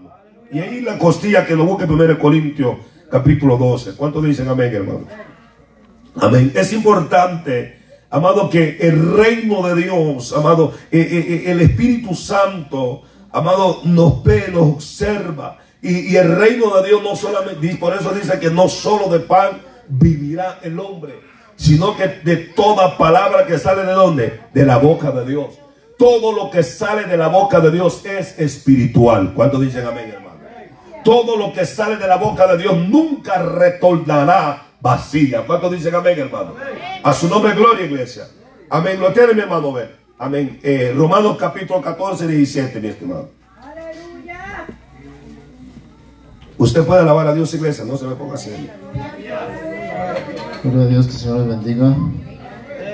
Y 0.52 0.60
ahí 0.60 0.82
la 0.82 0.98
costilla 0.98 1.46
que 1.46 1.56
lo 1.56 1.66
busque 1.66 1.88
primero 1.88 2.18
Corintios, 2.20 2.78
capítulo 3.10 3.58
12. 3.58 3.96
¿Cuántos 3.96 4.24
dicen 4.24 4.48
amén, 4.48 4.74
hermano? 4.74 5.08
Amén. 6.22 6.52
Es 6.56 6.72
importante, 6.74 7.80
amado, 8.10 8.50
que 8.50 8.78
el 8.80 9.16
reino 9.16 9.68
de 9.68 9.84
Dios, 9.84 10.34
amado, 10.34 10.74
eh, 10.92 11.00
eh, 11.02 11.52
el 11.52 11.62
Espíritu 11.62 12.14
Santo, 12.16 13.02
amado, 13.32 13.82
nos 13.84 14.24
ve, 14.24 14.50
nos 14.52 14.76
observa. 14.76 15.58
Y, 15.82 16.14
y 16.14 16.16
el 16.16 16.36
reino 16.36 16.76
de 16.82 16.88
Dios 16.88 17.04
no 17.04 17.16
solamente, 17.16 17.76
por 17.76 17.94
eso 17.94 18.12
dice 18.12 18.40
que 18.40 18.50
no 18.50 18.70
solo 18.70 19.10
de 19.10 19.20
pan, 19.20 19.62
vivirá 19.88 20.60
el 20.64 20.80
hombre, 20.80 21.20
sino 21.56 21.96
que 21.96 22.08
de 22.08 22.38
toda 22.38 22.98
palabra 22.98 23.46
que 23.46 23.58
sale 23.58 23.84
de 23.84 23.94
dónde? 23.94 24.40
De 24.54 24.66
la 24.66 24.78
boca 24.78 25.12
de 25.12 25.26
Dios. 25.26 25.60
Todo 25.98 26.34
lo 26.34 26.50
que 26.52 26.64
sale 26.64 27.06
de 27.06 27.18
la 27.18 27.28
boca 27.28 27.60
de 27.60 27.72
Dios 27.72 28.06
es 28.06 28.38
espiritual. 28.40 29.34
¿Cuántos 29.34 29.62
dicen 29.62 29.86
amén, 29.86 30.10
hermano? 30.10 30.25
Todo 31.06 31.38
lo 31.38 31.54
que 31.54 31.68
sale 31.68 31.98
de 31.98 32.08
la 32.08 32.18
boca 32.18 32.48
de 32.48 32.58
Dios 32.58 32.76
nunca 32.76 33.38
retornará 33.38 34.66
vacía. 34.82 35.46
¿Cuántos 35.46 35.72
dicen 35.72 35.94
amén, 35.94 36.18
hermano? 36.18 36.56
A 37.04 37.14
su 37.14 37.30
nombre, 37.30 37.54
gloria, 37.54 37.86
iglesia. 37.86 38.28
Amén. 38.72 39.00
Lo 39.00 39.14
tiene 39.14 39.36
mi 39.36 39.42
hermano, 39.42 39.72
ver. 39.72 39.98
Amén. 40.18 40.60
Eh, 40.64 40.92
Romanos 40.98 41.38
capítulo 41.38 41.80
14, 41.80 42.28
17, 42.28 42.80
mi 42.80 42.88
estimado. 42.88 43.30
Usted 46.58 46.84
puede 46.84 47.02
alabar 47.02 47.28
a 47.28 47.36
Dios, 47.36 47.54
iglesia, 47.54 47.86
no 47.86 47.98
se 47.98 48.08
me 48.08 48.16
ponga 48.16 48.34
así. 48.34 48.50
Gloria 50.64 50.82
a 50.82 50.88
Dios, 50.88 51.06
que 51.06 51.12
el 51.12 51.18
Señor 51.20 51.40
le 51.42 51.48
bendiga. 51.48 51.96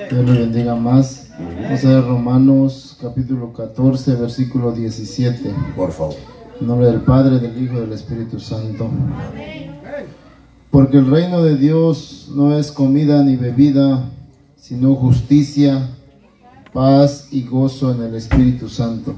Dios 0.09 0.25
le 0.25 0.39
bendiga 0.39 0.75
más. 0.75 1.29
Vamos 1.39 1.85
a 1.85 1.87
ver 1.87 2.03
Romanos 2.03 2.97
capítulo 3.01 3.53
14, 3.53 4.15
versículo 4.15 4.73
17. 4.73 5.53
Por 5.77 5.93
favor. 5.93 6.40
En 6.61 6.67
nombre 6.67 6.91
del 6.91 7.01
Padre, 7.01 7.39
del 7.39 7.59
Hijo 7.61 7.77
y 7.77 7.79
del 7.79 7.93
Espíritu 7.93 8.39
Santo. 8.39 8.87
Porque 10.69 10.97
el 10.97 11.09
reino 11.09 11.41
de 11.41 11.57
Dios 11.57 12.29
no 12.35 12.55
es 12.55 12.71
comida 12.71 13.23
ni 13.23 13.35
bebida, 13.35 14.07
sino 14.57 14.93
justicia, 14.93 15.89
paz 16.71 17.29
y 17.31 17.47
gozo 17.47 17.91
en 17.91 18.03
el 18.03 18.13
Espíritu 18.13 18.69
Santo. 18.69 19.15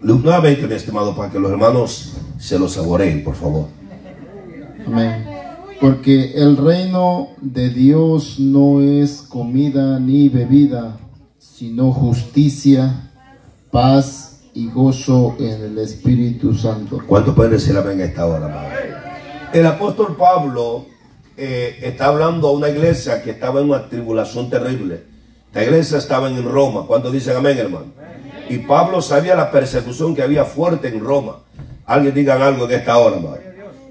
Nuevamente, 0.00 0.68
mi 0.68 0.74
estimado, 0.74 1.16
para 1.16 1.28
que 1.28 1.40
los 1.40 1.50
hermanos 1.50 2.12
se 2.38 2.56
lo 2.56 2.68
saboreen, 2.68 3.24
por 3.24 3.34
favor. 3.34 3.66
Amén. 4.86 5.26
Porque 5.80 6.34
el 6.36 6.56
reino 6.56 7.30
de 7.40 7.68
Dios 7.68 8.38
no 8.38 8.80
es 8.80 9.22
comida 9.22 9.98
ni 9.98 10.28
bebida, 10.28 11.00
sino 11.40 11.90
justicia, 11.90 13.10
paz 13.72 14.35
y 14.56 14.70
gozo 14.70 15.36
en 15.38 15.62
el 15.62 15.78
Espíritu 15.78 16.54
Santo. 16.54 17.02
¿Cuánto 17.06 17.34
pueden 17.34 17.52
decir 17.52 17.76
amén 17.76 18.00
esta 18.00 18.24
hora, 18.24 18.48
madre? 18.48 18.94
El 19.52 19.66
apóstol 19.66 20.16
Pablo 20.16 20.86
eh, 21.36 21.78
está 21.82 22.06
hablando 22.06 22.48
a 22.48 22.52
una 22.52 22.70
iglesia 22.70 23.22
que 23.22 23.32
estaba 23.32 23.60
en 23.60 23.68
una 23.68 23.86
tribulación 23.86 24.48
terrible. 24.48 25.02
La 25.52 25.62
iglesia 25.62 25.98
estaba 25.98 26.30
en 26.30 26.42
Roma. 26.42 26.84
¿Cuánto 26.86 27.10
dicen 27.10 27.36
amén, 27.36 27.58
hermano? 27.58 27.92
Y 28.48 28.58
Pablo 28.60 29.02
sabía 29.02 29.36
la 29.36 29.50
persecución 29.50 30.14
que 30.14 30.22
había 30.22 30.46
fuerte 30.46 30.88
en 30.88 31.00
Roma. 31.00 31.40
Alguien 31.84 32.14
digan 32.14 32.40
algo 32.40 32.64
en 32.64 32.70
esta 32.70 32.96
hora, 32.96 33.18
madre. 33.18 33.42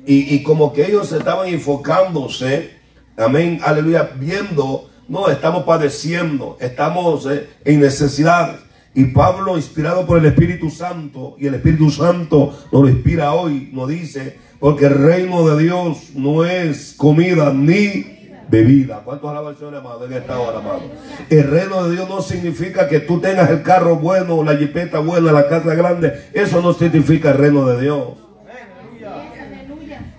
Y, 0.07 0.41
como 0.41 0.73
que 0.73 0.87
ellos 0.87 1.11
estaban 1.11 1.47
enfocándose, 1.47 2.71
amén, 3.17 3.59
aleluya, 3.63 4.11
viendo, 4.19 4.89
no, 5.07 5.29
estamos 5.29 5.63
padeciendo, 5.63 6.57
estamos 6.59 7.27
eh, 7.27 7.49
en 7.63 7.79
necesidades. 7.81 8.64
Y 8.95 9.05
Pablo, 9.05 9.57
inspirado 9.57 10.05
por 10.05 10.17
el 10.17 10.25
Espíritu 10.25 10.69
Santo, 10.69 11.35
y 11.37 11.47
el 11.47 11.55
Espíritu 11.55 11.91
Santo 11.91 12.57
nos 12.71 12.81
lo 12.81 12.89
inspira 12.89 13.33
hoy, 13.33 13.69
nos 13.73 13.89
dice, 13.89 14.39
porque 14.57 14.85
el 14.85 14.93
reino 14.93 15.45
de 15.47 15.63
Dios 15.63 16.11
no 16.15 16.45
es 16.45 16.93
comida 16.95 17.51
ni 17.53 18.15
bebida. 18.49 19.01
¿Cuántos 19.03 19.29
alaban 19.29 19.55
amado, 19.75 20.05
en 20.05 20.13
esta 20.13 20.39
hora, 20.39 20.59
amado? 20.59 20.81
El 21.29 21.43
reino 21.43 21.83
de 21.83 21.95
Dios 21.95 22.07
no 22.07 22.21
significa 22.21 22.87
que 22.87 23.01
tú 23.01 23.19
tengas 23.19 23.49
el 23.49 23.63
carro 23.63 23.97
bueno, 23.97 24.41
la 24.43 24.55
jipeta 24.55 24.99
buena, 24.99 25.33
la 25.33 25.49
casa 25.49 25.75
grande. 25.75 26.29
Eso 26.31 26.61
no 26.61 26.73
significa 26.73 27.31
el 27.31 27.37
reino 27.37 27.67
de 27.67 27.81
Dios. 27.81 28.07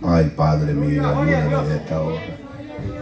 Ay, 0.03 0.33
Padre 0.37 0.75
mío, 0.75 1.03
esta 1.75 2.01
hora. 2.03 2.21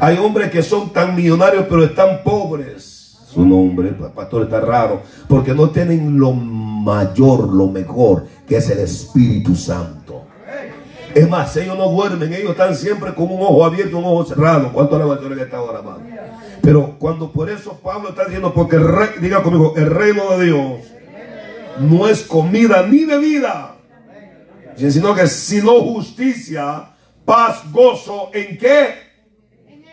Hay 0.01 0.18
hombres 0.18 0.51
que 0.51 0.62
son 0.62 0.93
tan 0.93 1.16
millonarios 1.16 1.66
pero 1.68 1.85
están 1.85 2.22
pobres. 2.22 2.94
Su 3.27 3.45
nombre, 3.45 3.89
el 3.89 3.95
pastor 3.95 4.43
está 4.43 4.61
raro, 4.61 5.03
porque 5.29 5.55
no 5.55 5.70
tienen 5.70 6.18
lo 6.18 6.33
mayor, 6.33 7.53
lo 7.53 7.68
mejor, 7.68 8.27
que 8.47 8.59
es 8.59 8.70
el 8.70 8.81
Espíritu 8.81 9.57
Santo. 9.57 10.25
Es 11.14 11.29
más, 11.29 11.57
ellos 11.57 11.79
no 11.79 11.89
duermen, 11.89 12.33
ellos 12.33 12.51
están 12.51 12.75
siempre 12.75 13.14
con 13.14 13.27
un 13.31 13.41
ojo 13.41 13.64
abierto, 13.64 13.99
un 13.99 14.05
ojo 14.05 14.25
cerrado. 14.25 14.72
¿Cuánto 14.72 14.99
le 14.99 15.05
va 15.05 15.14
a 15.14 15.18
en 15.18 15.39
esta 15.39 15.62
hora, 15.62 15.79
hermano? 15.79 16.01
Pero 16.61 16.97
cuando 16.99 17.31
por 17.31 17.49
eso 17.49 17.79
Pablo 17.83 18.09
está 18.09 18.25
diciendo, 18.25 18.53
porque 18.53 18.77
el 18.77 18.89
rey, 18.89 19.09
diga 19.20 19.43
conmigo, 19.43 19.75
el 19.77 19.91
reino 19.91 20.37
de 20.37 20.45
Dios 20.47 20.81
no 21.79 22.09
es 22.09 22.22
comida 22.22 22.87
ni 22.87 23.05
bebida, 23.05 23.77
sino 24.77 25.14
que 25.14 25.27
sino 25.29 25.81
justicia, 25.81 26.91
paz, 27.25 27.62
gozo, 27.70 28.31
¿en 28.33 28.59
qué? 28.59 29.04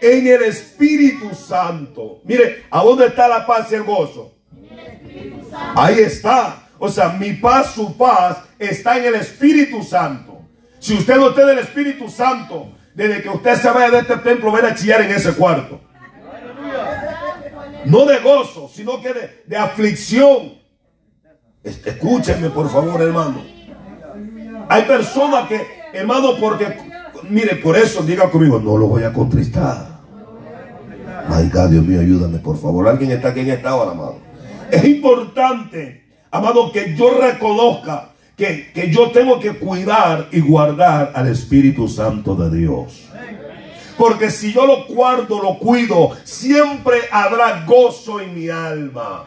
En 0.01 0.27
el 0.27 0.43
Espíritu 0.43 1.33
Santo. 1.35 2.21
Mire, 2.23 2.63
¿a 2.71 2.83
dónde 2.83 3.07
está 3.07 3.27
la 3.27 3.45
paz 3.45 3.71
y 3.71 3.75
el 3.75 3.83
gozo? 3.83 4.33
Ahí 5.75 5.99
está. 5.99 6.67
O 6.79 6.89
sea, 6.89 7.09
mi 7.09 7.33
paz, 7.33 7.73
su 7.75 7.95
paz, 7.95 8.37
está 8.57 8.97
en 8.97 9.05
el 9.05 9.15
Espíritu 9.15 9.83
Santo. 9.83 10.41
Si 10.79 10.95
usted 10.95 11.17
no 11.17 11.33
tiene 11.33 11.51
el 11.51 11.59
Espíritu 11.59 12.09
Santo, 12.09 12.71
desde 12.95 13.21
que 13.21 13.29
usted 13.29 13.55
se 13.55 13.69
vaya 13.69 13.91
de 13.91 13.99
este 13.99 14.17
templo, 14.17 14.51
ven 14.51 14.65
a 14.65 14.73
chillar 14.73 15.01
en 15.01 15.11
ese 15.11 15.33
cuarto. 15.33 15.79
No 17.85 18.05
de 18.05 18.19
gozo, 18.19 18.69
sino 18.73 18.99
que 19.01 19.13
de, 19.13 19.43
de 19.45 19.57
aflicción. 19.57 20.53
Escúchenme, 21.63 22.49
por 22.49 22.71
favor, 22.71 22.99
hermano. 23.01 23.43
Hay 24.67 24.83
personas 24.83 25.47
que, 25.47 25.61
hermano, 25.93 26.37
porque 26.39 26.75
mire, 27.29 27.55
por 27.57 27.77
eso 27.77 28.01
diga 28.03 28.29
conmigo, 28.29 28.59
no 28.59 28.77
lo 28.77 28.87
voy 28.87 29.03
a 29.03 29.13
contristar. 29.13 29.90
Ay, 31.29 31.49
Dios 31.69 31.85
mío, 31.85 32.01
ayúdame, 32.01 32.39
por 32.39 32.59
favor. 32.59 32.87
Alguien 32.87 33.11
está 33.11 33.29
aquí 33.29 33.41
en 33.41 33.51
esta 33.51 33.75
hora, 33.75 33.91
amado. 33.91 34.17
Es 34.71 34.83
importante, 34.85 36.03
amado, 36.31 36.71
que 36.71 36.95
yo 36.95 37.19
reconozca 37.19 38.09
que, 38.35 38.71
que 38.73 38.89
yo 38.89 39.11
tengo 39.11 39.39
que 39.39 39.53
cuidar 39.53 40.27
y 40.31 40.39
guardar 40.39 41.11
al 41.13 41.27
Espíritu 41.27 41.87
Santo 41.87 42.35
de 42.35 42.57
Dios. 42.57 43.07
Porque 43.97 44.31
si 44.31 44.51
yo 44.51 44.65
lo 44.65 44.85
guardo, 44.85 45.41
lo 45.43 45.59
cuido, 45.59 46.11
siempre 46.23 46.97
habrá 47.11 47.65
gozo 47.65 48.19
en 48.19 48.33
mi 48.33 48.49
alma. 48.49 49.25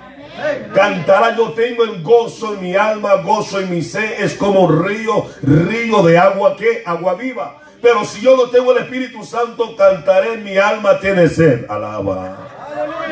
Cantará, 0.74 1.36
yo 1.36 1.52
tengo 1.52 1.84
el 1.84 2.02
gozo 2.02 2.54
en 2.54 2.62
mi 2.62 2.74
alma, 2.74 3.22
gozo 3.22 3.60
en 3.60 3.70
mi 3.70 3.82
sed, 3.82 4.24
es 4.24 4.34
como 4.34 4.66
río, 4.66 5.26
río 5.42 6.02
de 6.02 6.18
agua 6.18 6.56
que 6.56 6.82
agua 6.84 7.14
viva. 7.14 7.60
Pero 7.84 8.02
si 8.06 8.22
yo 8.22 8.34
no 8.34 8.48
tengo 8.48 8.72
el 8.72 8.78
Espíritu 8.78 9.22
Santo, 9.24 9.76
cantaré, 9.76 10.38
mi 10.38 10.56
alma 10.56 10.98
tiene 10.98 11.28
sed. 11.28 11.66
Alaba. 11.68 12.38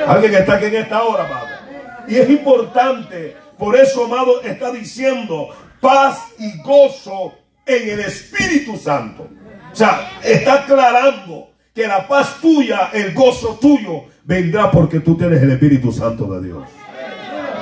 Alguien 0.07 0.35
está 0.35 0.55
aquí 0.55 0.65
en 0.65 0.77
esta 0.77 1.03
hora, 1.03 1.27
amado. 1.27 1.47
Y 2.09 2.17
es 2.17 2.31
importante, 2.31 3.37
por 3.59 3.77
eso, 3.77 4.07
amado, 4.07 4.41
está 4.41 4.73
diciendo 4.73 5.49
paz 5.79 6.29
y 6.39 6.59
gozo 6.63 7.35
en 7.67 7.91
el 7.91 8.01
Espíritu 8.01 8.79
Santo. 8.79 9.29
O 9.71 9.77
sea, 9.77 10.11
está 10.25 10.55
aclarando 10.63 11.51
que 11.75 11.87
la 11.87 12.09
paz 12.09 12.39
tuya, 12.41 12.89
el 12.95 13.13
gozo 13.13 13.59
tuyo, 13.61 14.05
vendrá 14.25 14.71
porque 14.71 15.01
tú 15.01 15.19
tienes 15.19 15.43
el 15.43 15.51
Espíritu 15.51 15.93
Santo 15.93 16.25
de 16.33 16.47
Dios. 16.47 16.67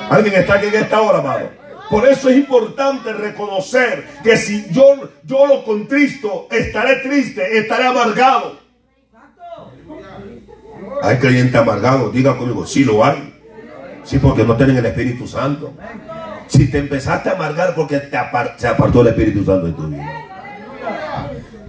Alguien 0.09 0.35
está 0.35 0.53
aquí 0.53 0.67
en 0.67 0.75
esta 0.75 1.01
hora, 1.01 1.19
amado. 1.19 1.60
Por 1.91 2.07
eso 2.07 2.29
es 2.29 2.37
importante 2.37 3.11
reconocer 3.11 4.07
que 4.23 4.37
si 4.37 4.65
yo, 4.71 5.09
yo 5.25 5.45
lo 5.45 5.65
contristo, 5.65 6.47
estaré 6.49 7.01
triste, 7.01 7.57
estaré 7.57 7.85
amargado. 7.85 8.57
Hay 11.03 11.17
creyentes 11.17 11.53
amargados, 11.53 12.13
diga 12.13 12.37
conmigo, 12.37 12.65
sí 12.65 12.85
lo 12.85 13.03
hay. 13.03 13.33
Sí, 14.05 14.19
porque 14.19 14.45
no 14.45 14.55
tienen 14.55 14.77
el 14.77 14.85
Espíritu 14.85 15.27
Santo. 15.27 15.73
Si 16.47 16.71
te 16.71 16.77
empezaste 16.77 17.29
a 17.29 17.33
amargar 17.33 17.75
porque 17.75 17.99
te 17.99 18.17
se 18.55 18.67
apartó 18.67 19.01
el 19.01 19.07
Espíritu 19.07 19.43
Santo 19.43 19.67
de 19.67 19.73
tu 19.73 19.87
vida. 19.89 20.27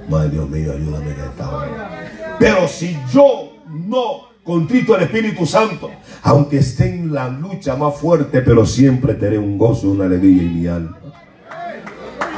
Madre 0.08 0.30
Dios 0.30 0.48
mío, 0.48 0.72
ayúdame 0.72 1.10
en 1.10 1.20
esta 1.20 1.50
hora. 1.50 2.36
Pero 2.38 2.68
si 2.68 2.96
yo 3.12 3.52
no 3.68 4.32
contrito 4.43 4.97
el 4.97 5.05
Espíritu 5.05 5.47
Santo, 5.47 5.90
aunque 6.22 6.59
esté 6.59 6.88
en 6.88 7.12
la 7.12 7.28
lucha 7.28 7.76
más 7.76 7.97
fuerte, 7.97 8.43
pero 8.43 8.66
siempre 8.66 9.14
tendré 9.14 9.38
un 9.38 9.57
gozo, 9.57 9.90
una 9.90 10.05
alegría 10.05 10.43
en 10.43 10.61
mi 10.61 10.66
alma. 10.66 10.99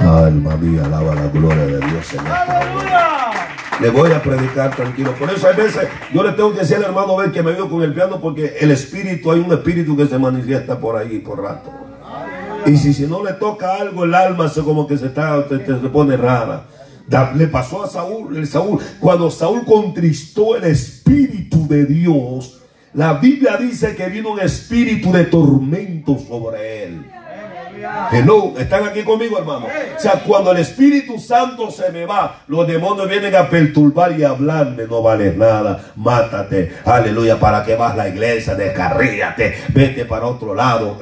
Alma 0.01 0.57
mía, 0.57 0.85
alaba 0.85 1.15
la 1.15 1.29
gloria 1.29 1.67
de 1.67 1.79
Dios 1.79 2.15
en 2.15 3.83
Le 3.83 3.91
voy 3.91 4.11
a 4.11 4.23
predicar 4.23 4.75
tranquilo. 4.75 5.13
Por 5.13 5.31
eso 5.31 5.49
hay 5.49 5.57
veces 5.57 5.89
yo 6.13 6.23
le 6.23 6.33
tengo 6.33 6.53
que 6.53 6.61
decir 6.61 6.77
al 6.77 6.85
hermano 6.85 7.17
ver 7.17 7.31
que 7.31 7.43
me 7.43 7.53
veo 7.53 7.71
con 7.71 7.83
el 7.83 7.95
piano 7.95 8.21
porque 8.21 8.57
el 8.61 8.71
espíritu, 8.71 9.31
hay 9.31 9.41
un 9.41 9.53
espíritu 9.53 9.97
que 9.97 10.07
se 10.07 10.19
manifiesta 10.19 10.79
por 10.79 10.97
ahí 10.97 11.21
por 11.21 11.41
rato. 11.41 11.71
Y 12.67 12.77
si, 12.77 12.93
si 12.93 13.07
no 13.07 13.23
le 13.23 13.35
toca 13.35 13.77
algo, 13.77 14.05
el 14.05 14.15
alma 14.15 14.49
se 14.49 14.63
como 14.63 14.87
que 14.87 14.97
se, 14.97 15.07
está, 15.07 15.47
se 15.49 15.89
pone 15.91 16.17
rara. 16.17 16.65
Le 17.09 17.47
pasó 17.49 17.85
a 17.85 17.89
Saúl, 17.89 18.37
el 18.37 18.47
Saúl, 18.47 18.81
cuando 18.99 19.31
Saúl 19.31 19.65
contristó 19.65 20.57
el 20.57 20.65
Espíritu 20.65 21.69
de 21.69 21.85
Dios, 21.85 22.61
la 22.95 23.15
Biblia 23.15 23.57
dice 23.57 23.97
que 23.97 24.09
vino 24.09 24.31
un 24.31 24.41
espíritu 24.41 25.11
de 25.11 25.25
tormento 25.25 26.17
sobre 26.17 26.85
él. 26.85 27.05
¿están 28.59 28.85
aquí 28.85 29.03
conmigo, 29.03 29.39
hermano? 29.39 29.67
O 29.67 30.01
sea, 30.01 30.23
cuando 30.25 30.53
el 30.53 30.59
Espíritu 30.59 31.19
Santo 31.19 31.71
se 31.71 31.91
me 31.91 32.07
va, 32.07 32.43
los 32.47 32.67
demonios 32.67 33.09
vienen 33.09 33.35
a 33.35 33.51
perturbar 33.51 34.19
y 34.19 34.23
a 34.23 34.31
hablarme, 34.31 34.85
no 34.87 35.03
vale 35.03 35.35
nada, 35.35 35.93
mátate, 35.97 36.73
aleluya, 36.85 37.39
para 37.39 37.65
que 37.65 37.75
vas 37.75 37.93
a 37.95 37.97
la 37.97 38.09
iglesia, 38.09 38.55
descarríate, 38.55 39.55
vete 39.69 40.05
para 40.05 40.27
otro 40.27 40.55
lado. 40.55 40.97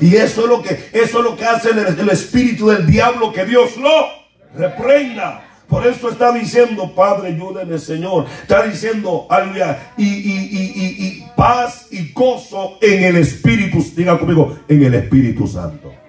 Y 0.00 0.16
eso 0.16 0.42
es 0.42 0.48
lo 0.48 0.62
que, 0.62 0.88
eso 0.92 1.18
es 1.18 1.24
lo 1.24 1.36
que 1.36 1.44
hace 1.44 1.70
el, 1.70 2.08
espíritu 2.10 2.68
del 2.68 2.86
diablo, 2.86 3.32
que 3.32 3.44
Dios 3.44 3.76
lo 3.76 3.90
reprenda. 4.54 5.42
Por 5.68 5.86
eso 5.86 6.10
está 6.10 6.32
diciendo, 6.32 6.92
Padre, 6.94 7.28
ayúdeme, 7.28 7.78
Señor. 7.78 8.26
Está 8.42 8.62
diciendo, 8.62 9.26
aleluya, 9.28 9.92
y, 9.96 10.04
y, 10.06 11.26
paz 11.36 11.88
y 11.90 12.12
gozo 12.12 12.78
en 12.80 13.02
el 13.02 13.16
Espíritu. 13.16 13.84
Diga 13.96 14.18
conmigo, 14.18 14.58
en 14.68 14.84
el 14.84 14.94
Espíritu 14.94 15.46
Santo 15.48 16.05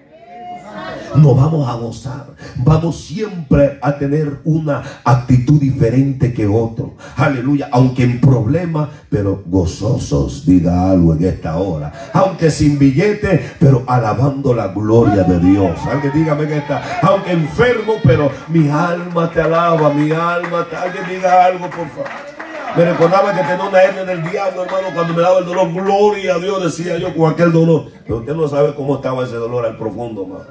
no 1.15 1.35
vamos 1.35 1.67
a 1.67 1.73
gozar. 1.73 2.27
Vamos 2.57 3.01
siempre 3.01 3.79
a 3.81 3.97
tener 3.97 4.39
una 4.43 4.83
actitud 5.03 5.59
diferente 5.59 6.33
que 6.33 6.47
otro. 6.47 6.95
Aleluya. 7.15 7.69
Aunque 7.71 8.03
en 8.03 8.19
problema, 8.19 8.89
pero 9.09 9.43
gozosos, 9.45 10.45
diga 10.45 10.89
algo 10.89 11.13
en 11.13 11.25
esta 11.25 11.57
hora. 11.57 11.91
Aunque 12.13 12.51
sin 12.51 12.77
billete, 12.77 13.51
pero 13.59 13.83
alabando 13.87 14.53
la 14.53 14.67
gloria 14.69 15.23
de 15.23 15.39
Dios. 15.39 15.79
Alguien 15.89 16.13
dígame 16.13 16.47
que 16.47 16.57
está. 16.57 16.99
Aunque 17.01 17.31
enfermo, 17.31 17.95
pero 18.03 18.31
mi 18.49 18.69
alma 18.69 19.31
te 19.31 19.41
alaba, 19.41 19.93
mi 19.93 20.11
alma 20.11 20.65
te... 20.69 20.75
Alguien 20.75 21.03
diga 21.09 21.45
algo, 21.45 21.69
por 21.69 21.87
favor. 21.89 22.36
Me 22.75 22.85
recordaba 22.85 23.33
que 23.33 23.41
tenía 23.41 23.65
una 23.67 23.81
hernia 23.81 24.05
del 24.05 24.29
diablo, 24.29 24.63
hermano, 24.63 24.87
cuando 24.93 25.13
me 25.13 25.21
daba 25.21 25.39
el 25.39 25.45
dolor. 25.45 25.73
Gloria 25.73 26.35
a 26.35 26.39
Dios, 26.39 26.63
decía 26.63 26.97
yo 26.97 27.15
con 27.15 27.31
aquel 27.31 27.51
dolor. 27.51 27.85
Pero 28.03 28.19
usted 28.19 28.35
no 28.35 28.47
sabe 28.47 28.75
cómo 28.75 28.97
estaba 28.97 29.23
ese 29.23 29.35
dolor 29.35 29.65
al 29.65 29.77
profundo, 29.77 30.23
hermano. 30.23 30.45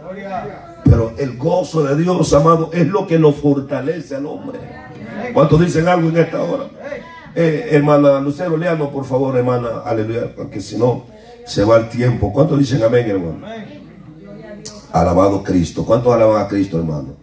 Pero 0.85 1.12
el 1.19 1.37
gozo 1.37 1.83
de 1.85 1.97
Dios, 1.97 2.33
amado, 2.33 2.71
es 2.73 2.87
lo 2.87 3.07
que 3.07 3.19
lo 3.19 3.33
fortalece 3.33 4.17
al 4.17 4.27
hombre. 4.27 4.59
¿Cuántos 5.33 5.61
dicen 5.61 5.89
algo 5.89 6.09
en 6.09 6.17
esta 6.19 6.43
hora? 6.43 6.64
Eh, 7.35 7.69
hermana 7.73 8.19
Lucero, 8.19 8.57
léanos 8.57 8.89
por 8.89 9.05
favor, 9.05 9.37
hermana, 9.37 9.83
aleluya, 9.85 10.33
porque 10.35 10.59
si 10.59 10.79
no 10.79 11.05
se 11.45 11.64
va 11.64 11.77
el 11.77 11.89
tiempo. 11.89 12.33
¿Cuántos 12.33 12.59
dicen 12.59 12.83
amén, 12.83 13.09
hermano? 13.09 13.47
Alabado 14.93 15.43
Cristo. 15.43 15.85
¿Cuántos 15.85 16.12
alaban 16.12 16.43
a 16.43 16.49
Cristo, 16.49 16.79
hermano? 16.79 17.17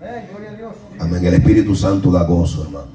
Amén. 0.99 1.25
El 1.25 1.33
Espíritu 1.33 1.75
Santo 1.75 2.11
da 2.11 2.23
gozo, 2.23 2.63
hermano. 2.63 2.92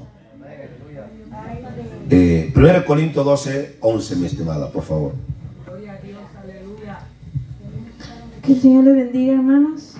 Eh, 2.11 2.51
1 2.55 2.85
Corintios 2.85 3.23
12, 3.23 3.77
11, 3.81 4.15
mi 4.15 4.25
estimada, 4.25 4.71
por 4.71 4.83
favor. 4.83 5.11
Que 8.41 8.53
el 8.53 8.61
Señor 8.61 8.85
le 8.85 8.93
bendiga, 8.93 9.33
hermanos. 9.33 9.95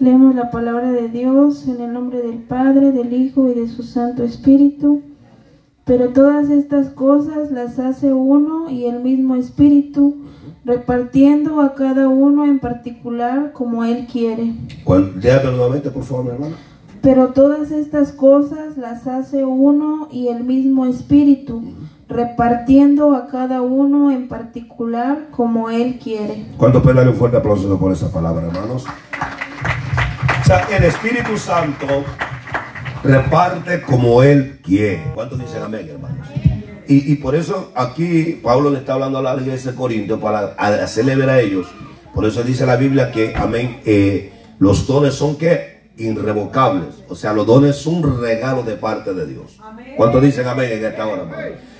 Leemos 0.00 0.34
la 0.34 0.50
palabra 0.50 0.90
de 0.90 1.08
Dios 1.08 1.68
en 1.68 1.80
el 1.80 1.92
nombre 1.92 2.20
del 2.20 2.38
Padre, 2.38 2.90
del 2.90 3.12
Hijo 3.12 3.48
y 3.48 3.54
de 3.54 3.68
su 3.68 3.84
Santo 3.84 4.24
Espíritu. 4.24 5.02
Pero 5.84 6.08
todas 6.08 6.50
estas 6.50 6.88
cosas 6.88 7.50
las 7.52 7.78
hace 7.78 8.12
uno 8.12 8.68
y 8.68 8.86
el 8.86 9.00
mismo 9.00 9.36
Espíritu, 9.36 10.16
repartiendo 10.64 11.60
a 11.60 11.74
cada 11.74 12.08
uno 12.08 12.44
en 12.44 12.58
particular 12.58 13.52
como 13.52 13.84
Él 13.84 14.06
quiere. 14.10 14.52
Léalo 15.20 15.52
nuevamente, 15.52 15.90
por 15.90 16.02
favor, 16.02 16.24
mi 16.24 16.30
hermana. 16.32 16.56
Pero 17.02 17.28
todas 17.28 17.70
estas 17.70 18.12
cosas 18.12 18.76
las 18.76 19.06
hace 19.06 19.44
uno 19.44 20.08
y 20.10 20.28
el 20.28 20.44
mismo 20.44 20.86
Espíritu, 20.86 21.62
repartiendo 22.08 23.14
a 23.14 23.28
cada 23.28 23.62
uno 23.62 24.10
en 24.10 24.28
particular 24.28 25.28
como 25.30 25.70
Él 25.70 25.98
quiere. 26.02 26.46
¿Cuánto 26.56 26.82
puede 26.82 26.96
darle 26.96 27.12
un 27.12 27.18
fuerte 27.18 27.36
aplauso 27.36 27.78
por 27.78 27.92
esa 27.92 28.10
palabra, 28.10 28.46
hermanos? 28.46 28.84
O 30.40 30.44
sea, 30.44 30.66
el 30.76 30.84
Espíritu 30.84 31.36
Santo 31.36 31.86
reparte 33.04 33.82
como 33.82 34.22
Él 34.22 34.60
quiere. 34.62 35.04
¿Cuántos 35.14 35.38
dicen 35.38 35.62
amén, 35.62 35.86
hermanos? 35.88 36.26
Y, 36.90 37.16
por 37.16 37.34
eso 37.34 37.70
aquí 37.74 38.40
Pablo 38.42 38.70
le 38.70 38.78
está 38.78 38.94
hablando 38.94 39.18
a 39.18 39.22
la 39.22 39.36
iglesia 39.36 39.72
de 39.72 39.76
Corinto 39.76 40.18
para 40.18 40.54
hacerle 40.56 41.16
ver 41.16 41.28
a 41.28 41.38
ellos. 41.38 41.66
Por 42.14 42.24
eso 42.24 42.42
dice 42.42 42.64
la 42.64 42.76
Biblia 42.76 43.12
que, 43.12 43.36
amén, 43.36 43.80
eh, 43.84 44.32
los 44.58 44.86
dones 44.86 45.12
son 45.12 45.36
que 45.36 45.77
irrevocables. 45.98 46.94
O 47.08 47.14
sea, 47.14 47.32
los 47.32 47.46
dones 47.46 47.76
son 47.76 47.96
un 47.96 48.20
regalo 48.20 48.62
de 48.62 48.76
parte 48.76 49.12
de 49.12 49.26
Dios. 49.26 49.58
¿Cuántos 49.96 50.22
dicen 50.22 50.46
amén 50.46 50.70
en 50.72 50.84
esta 50.84 51.06
hora, 51.06 51.26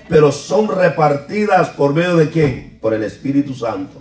Pero 0.08 0.32
son 0.32 0.68
repartidas 0.68 1.70
por 1.70 1.94
medio 1.94 2.16
de 2.16 2.28
quién? 2.28 2.78
Por 2.80 2.94
el 2.94 3.04
Espíritu 3.04 3.54
Santo. 3.54 4.00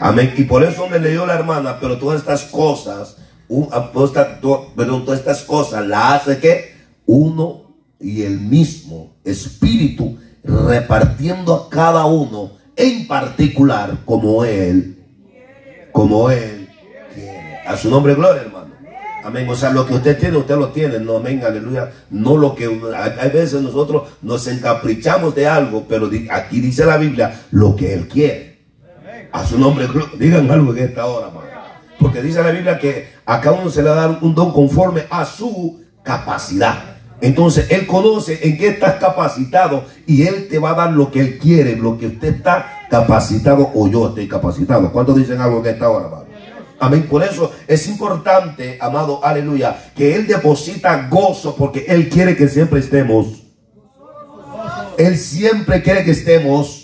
Amén. 0.00 0.34
Y 0.36 0.44
por 0.44 0.64
eso 0.64 0.88
me 0.88 0.98
leyó 0.98 1.24
la 1.26 1.34
hermana, 1.34 1.78
pero 1.80 1.98
todas 1.98 2.20
estas 2.20 2.44
cosas, 2.44 3.16
ah, 3.70 3.90
todas 3.92 5.18
estas 5.18 5.42
cosas 5.42 5.86
la 5.86 6.14
hace 6.14 6.38
que 6.38 6.74
uno 7.06 7.74
y 8.00 8.22
el 8.22 8.40
mismo 8.40 9.14
Espíritu 9.24 10.18
repartiendo 10.42 11.54
a 11.54 11.70
cada 11.70 12.04
uno 12.06 12.52
en 12.74 13.06
particular 13.06 13.98
como 14.04 14.44
Él, 14.44 14.98
como 15.92 16.30
Él 16.30 16.68
quiere. 17.14 17.58
A 17.66 17.76
su 17.76 17.90
nombre, 17.90 18.14
gloria, 18.14 18.42
hermano. 18.42 18.51
Amén. 19.24 19.48
O 19.48 19.54
sea, 19.54 19.70
lo 19.70 19.86
que 19.86 19.94
usted 19.94 20.18
tiene, 20.18 20.36
usted 20.36 20.56
lo 20.56 20.68
tiene. 20.68 20.98
No, 20.98 21.16
amén, 21.16 21.42
aleluya. 21.44 21.90
No 22.10 22.36
lo 22.36 22.54
que 22.54 22.64
hay 22.64 23.30
veces 23.30 23.62
nosotros 23.62 24.08
nos 24.22 24.46
encaprichamos 24.46 25.34
de 25.34 25.46
algo, 25.46 25.84
pero 25.88 26.10
aquí 26.30 26.60
dice 26.60 26.84
la 26.84 26.96
Biblia 26.96 27.40
lo 27.50 27.76
que 27.76 27.94
Él 27.94 28.08
quiere. 28.08 28.52
A 29.32 29.46
su 29.46 29.58
nombre, 29.58 29.88
digan 30.18 30.50
algo 30.50 30.74
en 30.74 30.84
esta 30.84 31.06
hora, 31.06 31.30
Porque 31.98 32.20
dice 32.20 32.42
la 32.42 32.50
Biblia 32.50 32.78
que 32.78 33.08
a 33.24 33.40
cada 33.40 33.56
uno 33.56 33.70
se 33.70 33.82
le 33.82 33.88
da 33.88 34.18
un 34.20 34.34
don 34.34 34.52
conforme 34.52 35.04
a 35.08 35.24
su 35.24 35.82
capacidad. 36.02 36.92
Entonces 37.20 37.70
Él 37.70 37.86
conoce 37.86 38.40
en 38.42 38.58
qué 38.58 38.68
estás 38.68 38.94
capacitado 38.96 39.84
y 40.06 40.26
Él 40.26 40.48
te 40.50 40.58
va 40.58 40.70
a 40.70 40.74
dar 40.74 40.92
lo 40.92 41.10
que 41.10 41.20
Él 41.20 41.38
quiere, 41.38 41.76
lo 41.76 41.96
que 41.96 42.08
usted 42.08 42.34
está 42.34 42.86
capacitado 42.90 43.70
o 43.74 43.88
yo 43.88 44.08
estoy 44.08 44.26
capacitado. 44.26 44.92
¿Cuántos 44.92 45.16
dicen 45.16 45.40
algo 45.40 45.60
en 45.60 45.66
esta 45.66 45.88
hora, 45.88 46.06
hermano? 46.06 46.21
Amén. 46.82 47.06
Por 47.08 47.22
eso 47.22 47.52
es 47.68 47.86
importante, 47.86 48.76
amado, 48.80 49.24
aleluya, 49.24 49.92
que 49.94 50.16
Él 50.16 50.26
deposita 50.26 51.06
gozo 51.08 51.54
porque 51.54 51.84
Él 51.86 52.08
quiere 52.08 52.36
que 52.36 52.48
siempre 52.48 52.80
estemos. 52.80 53.44
Él 54.98 55.16
siempre 55.16 55.80
quiere 55.80 56.02
que 56.02 56.10
estemos 56.10 56.81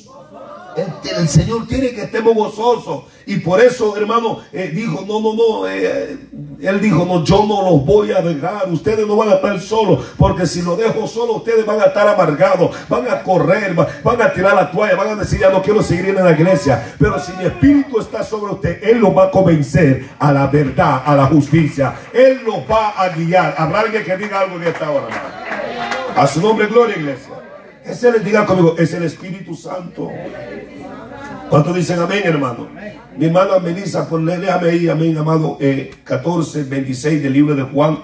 el, 1.16 1.28
Señor 1.28 1.66
quiere 1.66 1.94
que 1.94 2.02
estemos 2.02 2.34
gozosos. 2.34 3.04
Y 3.26 3.36
por 3.38 3.60
eso, 3.60 3.96
hermano, 3.96 4.40
eh, 4.52 4.70
dijo, 4.74 5.04
no, 5.06 5.20
no, 5.20 5.34
no. 5.34 5.68
Eh, 5.68 6.16
él 6.60 6.80
dijo, 6.80 7.04
no, 7.04 7.24
yo 7.24 7.44
no 7.46 7.62
los 7.62 7.84
voy 7.84 8.12
a 8.12 8.20
dejar. 8.20 8.70
Ustedes 8.70 9.06
no 9.06 9.16
van 9.16 9.30
a 9.30 9.34
estar 9.34 9.60
solos. 9.60 10.06
Porque 10.16 10.46
si 10.46 10.62
los 10.62 10.78
dejo 10.78 11.06
solo, 11.06 11.34
ustedes 11.34 11.66
van 11.66 11.80
a 11.80 11.84
estar 11.84 12.08
amargados. 12.08 12.74
Van 12.88 13.08
a 13.08 13.22
correr, 13.22 13.74
van 13.74 14.22
a 14.22 14.32
tirar 14.32 14.54
la 14.54 14.70
toalla. 14.70 14.96
Van 14.96 15.10
a 15.10 15.14
decir, 15.16 15.40
ya 15.40 15.50
no 15.50 15.62
quiero 15.62 15.82
seguir 15.82 16.08
en 16.08 16.24
la 16.24 16.32
iglesia. 16.32 16.94
Pero 16.98 17.18
si 17.18 17.32
mi 17.32 17.44
espíritu 17.44 18.00
está 18.00 18.24
sobre 18.24 18.52
usted, 18.52 18.82
Él 18.82 18.98
los 18.98 19.16
va 19.16 19.24
a 19.24 19.30
convencer 19.30 20.08
a 20.18 20.32
la 20.32 20.46
verdad, 20.46 21.02
a 21.04 21.14
la 21.14 21.26
justicia. 21.26 21.94
Él 22.12 22.40
los 22.44 22.60
va 22.70 22.90
a 22.90 23.08
guiar. 23.10 23.54
Habrá 23.58 23.80
alguien 23.80 24.04
que 24.04 24.16
diga 24.16 24.40
algo 24.40 24.58
de 24.58 24.70
esta 24.70 24.90
hora, 24.90 25.08
A 26.16 26.26
su 26.26 26.40
nombre, 26.40 26.66
gloria, 26.66 26.96
iglesia. 26.96 27.37
Ese 27.88 28.12
le 28.12 28.18
diga 28.20 28.44
conmigo, 28.44 28.74
es 28.78 28.92
el 28.92 29.04
Espíritu 29.04 29.54
Santo. 29.54 30.10
¿Cuántos 31.48 31.74
dicen 31.74 31.98
amén, 31.98 32.20
hermano? 32.24 32.68
Mi 33.16 33.26
hermana 33.26 33.58
Melissa, 33.58 34.06
pues 34.06 34.22
léame 34.22 34.68
ahí, 34.68 34.88
amén, 34.88 35.16
amado, 35.16 35.58
14, 36.04 36.60
eh, 36.60 36.64
26 36.64 37.22
del 37.22 37.32
libro 37.32 37.54
de 37.54 37.62
Juan 37.62 37.98